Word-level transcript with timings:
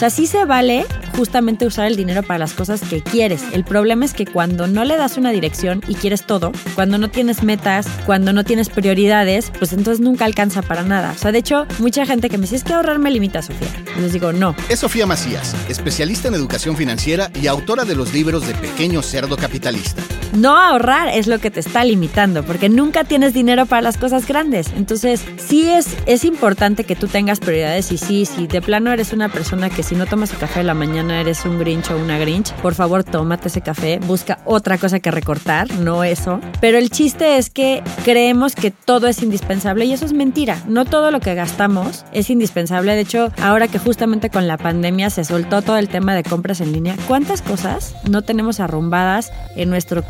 sea, 0.00 0.08
sí 0.08 0.26
se 0.26 0.46
vale 0.46 0.86
justamente 1.14 1.66
usar 1.66 1.86
el 1.86 1.94
dinero 1.94 2.22
para 2.22 2.38
las 2.38 2.54
cosas 2.54 2.80
que 2.80 3.02
quieres. 3.02 3.42
El 3.52 3.64
problema 3.64 4.06
es 4.06 4.14
que 4.14 4.24
cuando 4.24 4.66
no 4.66 4.84
le 4.84 4.96
das 4.96 5.18
una 5.18 5.30
dirección 5.30 5.82
y 5.86 5.94
quieres 5.94 6.24
todo, 6.26 6.52
cuando 6.74 6.96
no 6.96 7.10
tienes 7.10 7.42
metas, 7.42 7.86
cuando 8.06 8.32
no 8.32 8.42
tienes 8.42 8.70
prioridades, 8.70 9.52
pues 9.58 9.74
entonces 9.74 10.00
nunca 10.00 10.24
alcanza 10.24 10.62
para 10.62 10.84
nada. 10.84 11.12
O 11.12 11.18
sea, 11.18 11.32
de 11.32 11.38
hecho, 11.38 11.66
mucha 11.78 12.06
gente 12.06 12.30
que 12.30 12.38
me 12.38 12.42
dice, 12.42 12.56
es 12.56 12.64
que 12.64 12.72
ahorrar 12.72 12.98
me 12.98 13.10
limita, 13.10 13.42
Sofía. 13.42 13.68
Y 13.98 14.00
les 14.00 14.14
digo, 14.14 14.32
no. 14.32 14.56
Es 14.70 14.78
Sofía 14.78 15.04
Macías, 15.04 15.54
especialista 15.68 16.28
en 16.28 16.34
educación 16.34 16.78
financiera 16.78 17.30
y 17.40 17.46
autora 17.46 17.84
de 17.84 17.94
los 17.94 18.14
libros 18.14 18.46
de 18.46 18.54
Pequeño 18.54 19.02
Cerdo 19.02 19.36
Capitalista. 19.36 20.02
No 20.32 20.56
ahorrar 20.56 21.08
es 21.08 21.26
lo 21.26 21.38
que 21.38 21.50
te 21.50 21.60
está 21.60 21.84
limitando, 21.84 22.44
porque 22.44 22.68
nunca 22.68 23.04
tienes 23.04 23.34
dinero 23.34 23.66
para 23.66 23.82
las 23.82 23.98
cosas 23.98 24.26
grandes. 24.26 24.68
Entonces, 24.76 25.24
sí 25.36 25.68
es, 25.68 25.96
es 26.06 26.24
importante 26.24 26.84
que 26.84 26.94
tú 26.94 27.08
tengas 27.08 27.40
prioridades 27.40 27.90
y 27.90 27.98
sí, 27.98 28.26
si 28.26 28.46
de 28.46 28.62
plano 28.62 28.92
eres 28.92 29.12
una 29.12 29.28
persona 29.28 29.70
que 29.70 29.82
si 29.82 29.96
no 29.96 30.06
tomas 30.06 30.32
el 30.32 30.38
café 30.38 30.60
de 30.60 30.64
la 30.64 30.74
mañana 30.74 31.20
eres 31.20 31.44
un 31.44 31.58
grinch 31.58 31.90
o 31.90 31.96
una 31.96 32.18
grinch, 32.18 32.52
por 32.54 32.74
favor 32.74 33.02
tómate 33.02 33.48
ese 33.48 33.60
café, 33.60 33.98
busca 33.98 34.38
otra 34.44 34.78
cosa 34.78 35.00
que 35.00 35.10
recortar, 35.10 35.72
no 35.74 36.04
eso. 36.04 36.40
Pero 36.60 36.78
el 36.78 36.90
chiste 36.90 37.38
es 37.38 37.50
que 37.50 37.82
creemos 38.04 38.54
que 38.54 38.70
todo 38.70 39.08
es 39.08 39.22
indispensable 39.22 39.84
y 39.84 39.92
eso 39.92 40.04
es 40.04 40.12
mentira. 40.12 40.62
No 40.68 40.84
todo 40.84 41.10
lo 41.10 41.20
que 41.20 41.34
gastamos 41.34 42.04
es 42.12 42.30
indispensable. 42.30 42.94
De 42.94 43.00
hecho, 43.00 43.32
ahora 43.42 43.68
que 43.68 43.78
justamente 43.78 44.30
con 44.30 44.46
la 44.46 44.58
pandemia 44.58 45.10
se 45.10 45.24
soltó 45.24 45.62
todo 45.62 45.76
el 45.76 45.88
tema 45.88 46.14
de 46.14 46.22
compras 46.22 46.60
en 46.60 46.72
línea, 46.72 46.96
¿cuántas 47.08 47.42
cosas 47.42 47.94
no 48.08 48.22
tenemos 48.22 48.60
arrumbadas 48.60 49.32
en 49.56 49.70
nuestro 49.70 50.02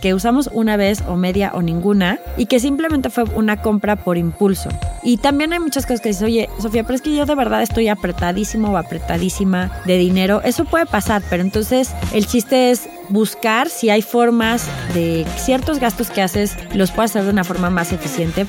que 0.00 0.14
usamos 0.14 0.50
una 0.52 0.76
vez 0.76 1.02
o 1.06 1.16
media 1.16 1.52
o 1.54 1.62
ninguna 1.62 2.18
y 2.36 2.46
que 2.46 2.60
simplemente 2.60 3.10
fue 3.10 3.24
una 3.34 3.62
compra 3.62 3.96
por 3.96 4.18
impulso. 4.18 4.68
Y 5.02 5.16
también 5.18 5.52
hay 5.52 5.58
muchas 5.58 5.86
cosas 5.86 6.00
que 6.00 6.10
dices, 6.10 6.22
oye, 6.22 6.48
Sofía, 6.60 6.82
pero 6.84 6.96
es 6.96 7.02
que 7.02 7.14
yo 7.14 7.26
de 7.26 7.34
verdad 7.34 7.62
estoy 7.62 7.88
apretadísimo 7.88 8.70
o 8.70 8.76
apretadísima 8.76 9.70
de 9.86 9.96
dinero. 9.96 10.42
Eso 10.44 10.64
puede 10.64 10.86
pasar, 10.86 11.22
pero 11.30 11.42
entonces 11.42 11.94
el 12.12 12.26
chiste 12.26 12.70
es 12.70 12.88
buscar 13.08 13.68
si 13.68 13.90
hay 13.90 14.02
formas 14.02 14.66
de 14.94 15.26
ciertos 15.36 15.78
gastos 15.78 16.10
que 16.10 16.22
haces 16.22 16.56
los 16.74 16.90
puedas 16.90 17.10
hacer 17.12 17.24
de 17.24 17.30
una 17.30 17.44
forma 17.44 17.70
más 17.70 17.92
eficiente 17.92 18.46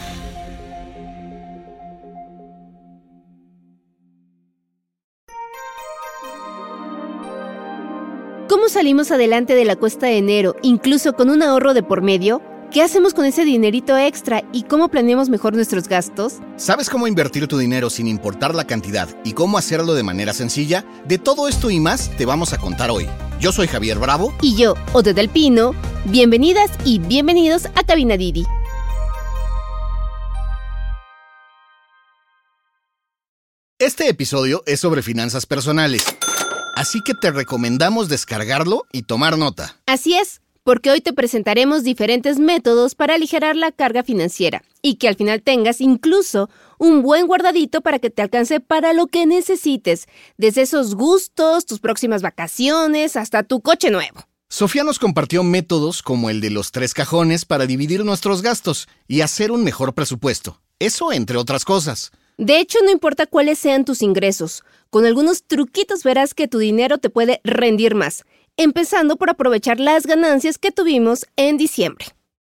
salimos 8.75 9.09
adelante 9.09 9.55
de 9.55 9.63
la 9.63 9.77
cuesta 9.77 10.07
de 10.07 10.17
enero, 10.17 10.57
incluso 10.61 11.13
con 11.13 11.29
un 11.29 11.41
ahorro 11.41 11.73
de 11.73 11.81
por 11.81 12.01
medio? 12.01 12.41
¿Qué 12.73 12.81
hacemos 12.81 13.13
con 13.13 13.23
ese 13.23 13.45
dinerito 13.45 13.97
extra 13.97 14.43
y 14.51 14.63
cómo 14.63 14.89
planeamos 14.89 15.29
mejor 15.29 15.53
nuestros 15.53 15.87
gastos? 15.87 16.39
¿Sabes 16.57 16.89
cómo 16.89 17.07
invertir 17.07 17.47
tu 17.47 17.57
dinero 17.57 17.89
sin 17.89 18.05
importar 18.05 18.53
la 18.53 18.67
cantidad 18.67 19.07
y 19.23 19.31
cómo 19.31 19.57
hacerlo 19.57 19.93
de 19.93 20.03
manera 20.03 20.33
sencilla? 20.33 20.83
De 21.07 21.17
todo 21.17 21.47
esto 21.47 21.69
y 21.69 21.79
más 21.79 22.11
te 22.17 22.25
vamos 22.25 22.51
a 22.51 22.57
contar 22.57 22.91
hoy. 22.91 23.07
Yo 23.39 23.53
soy 23.53 23.67
Javier 23.67 23.97
Bravo. 23.97 24.33
Y 24.41 24.57
yo, 24.57 24.73
Ode 24.91 25.13
del 25.13 25.29
Pino. 25.29 25.73
Bienvenidas 26.03 26.69
y 26.83 26.99
bienvenidos 26.99 27.67
a 27.75 27.83
Cabina 27.85 28.17
Didi. 28.17 28.43
Este 33.79 34.09
episodio 34.09 34.63
es 34.65 34.81
sobre 34.81 35.01
finanzas 35.01 35.45
personales. 35.45 36.03
Así 36.75 36.99
que 37.01 37.13
te 37.13 37.31
recomendamos 37.31 38.09
descargarlo 38.09 38.83
y 38.91 39.03
tomar 39.03 39.37
nota. 39.37 39.77
Así 39.85 40.15
es, 40.15 40.41
porque 40.63 40.91
hoy 40.91 40.99
te 40.99 41.13
presentaremos 41.13 41.83
diferentes 41.83 42.37
métodos 42.37 42.95
para 42.95 43.15
aligerar 43.15 43.55
la 43.55 43.71
carga 43.71 44.03
financiera 44.03 44.61
y 44.81 44.95
que 44.95 45.07
al 45.07 45.15
final 45.15 45.41
tengas 45.41 45.79
incluso 45.79 46.49
un 46.77 47.01
buen 47.01 47.27
guardadito 47.27 47.79
para 47.79 47.99
que 47.99 48.09
te 48.09 48.21
alcance 48.21 48.59
para 48.59 48.91
lo 48.91 49.07
que 49.07 49.25
necesites, 49.25 50.07
desde 50.37 50.63
esos 50.63 50.95
gustos, 50.95 51.65
tus 51.65 51.79
próximas 51.79 52.21
vacaciones, 52.21 53.15
hasta 53.15 53.43
tu 53.43 53.61
coche 53.61 53.89
nuevo. 53.89 54.25
Sofía 54.49 54.83
nos 54.83 54.99
compartió 54.99 55.43
métodos 55.43 56.03
como 56.03 56.29
el 56.29 56.41
de 56.41 56.49
los 56.49 56.71
tres 56.71 56.93
cajones 56.93 57.45
para 57.45 57.65
dividir 57.65 58.03
nuestros 58.03 58.41
gastos 58.41 58.89
y 59.07 59.21
hacer 59.21 59.53
un 59.53 59.63
mejor 59.63 59.93
presupuesto. 59.93 60.61
Eso 60.79 61.13
entre 61.13 61.37
otras 61.37 61.63
cosas. 61.63 62.11
De 62.37 62.59
hecho, 62.59 62.79
no 62.83 62.91
importa 62.91 63.27
cuáles 63.27 63.59
sean 63.59 63.85
tus 63.85 64.01
ingresos, 64.01 64.63
con 64.95 65.05
algunos 65.05 65.43
truquitos 65.43 66.05
verás 66.05 66.33
que 66.33 66.47
tu 66.47 66.57
dinero 66.57 66.99
te 66.99 67.09
puede 67.09 67.41
rendir 67.43 67.95
más, 67.95 68.23
empezando 68.55 69.17
por 69.17 69.29
aprovechar 69.29 69.77
las 69.77 70.07
ganancias 70.07 70.57
que 70.57 70.71
tuvimos 70.71 71.25
en 71.35 71.57
diciembre. 71.57 72.05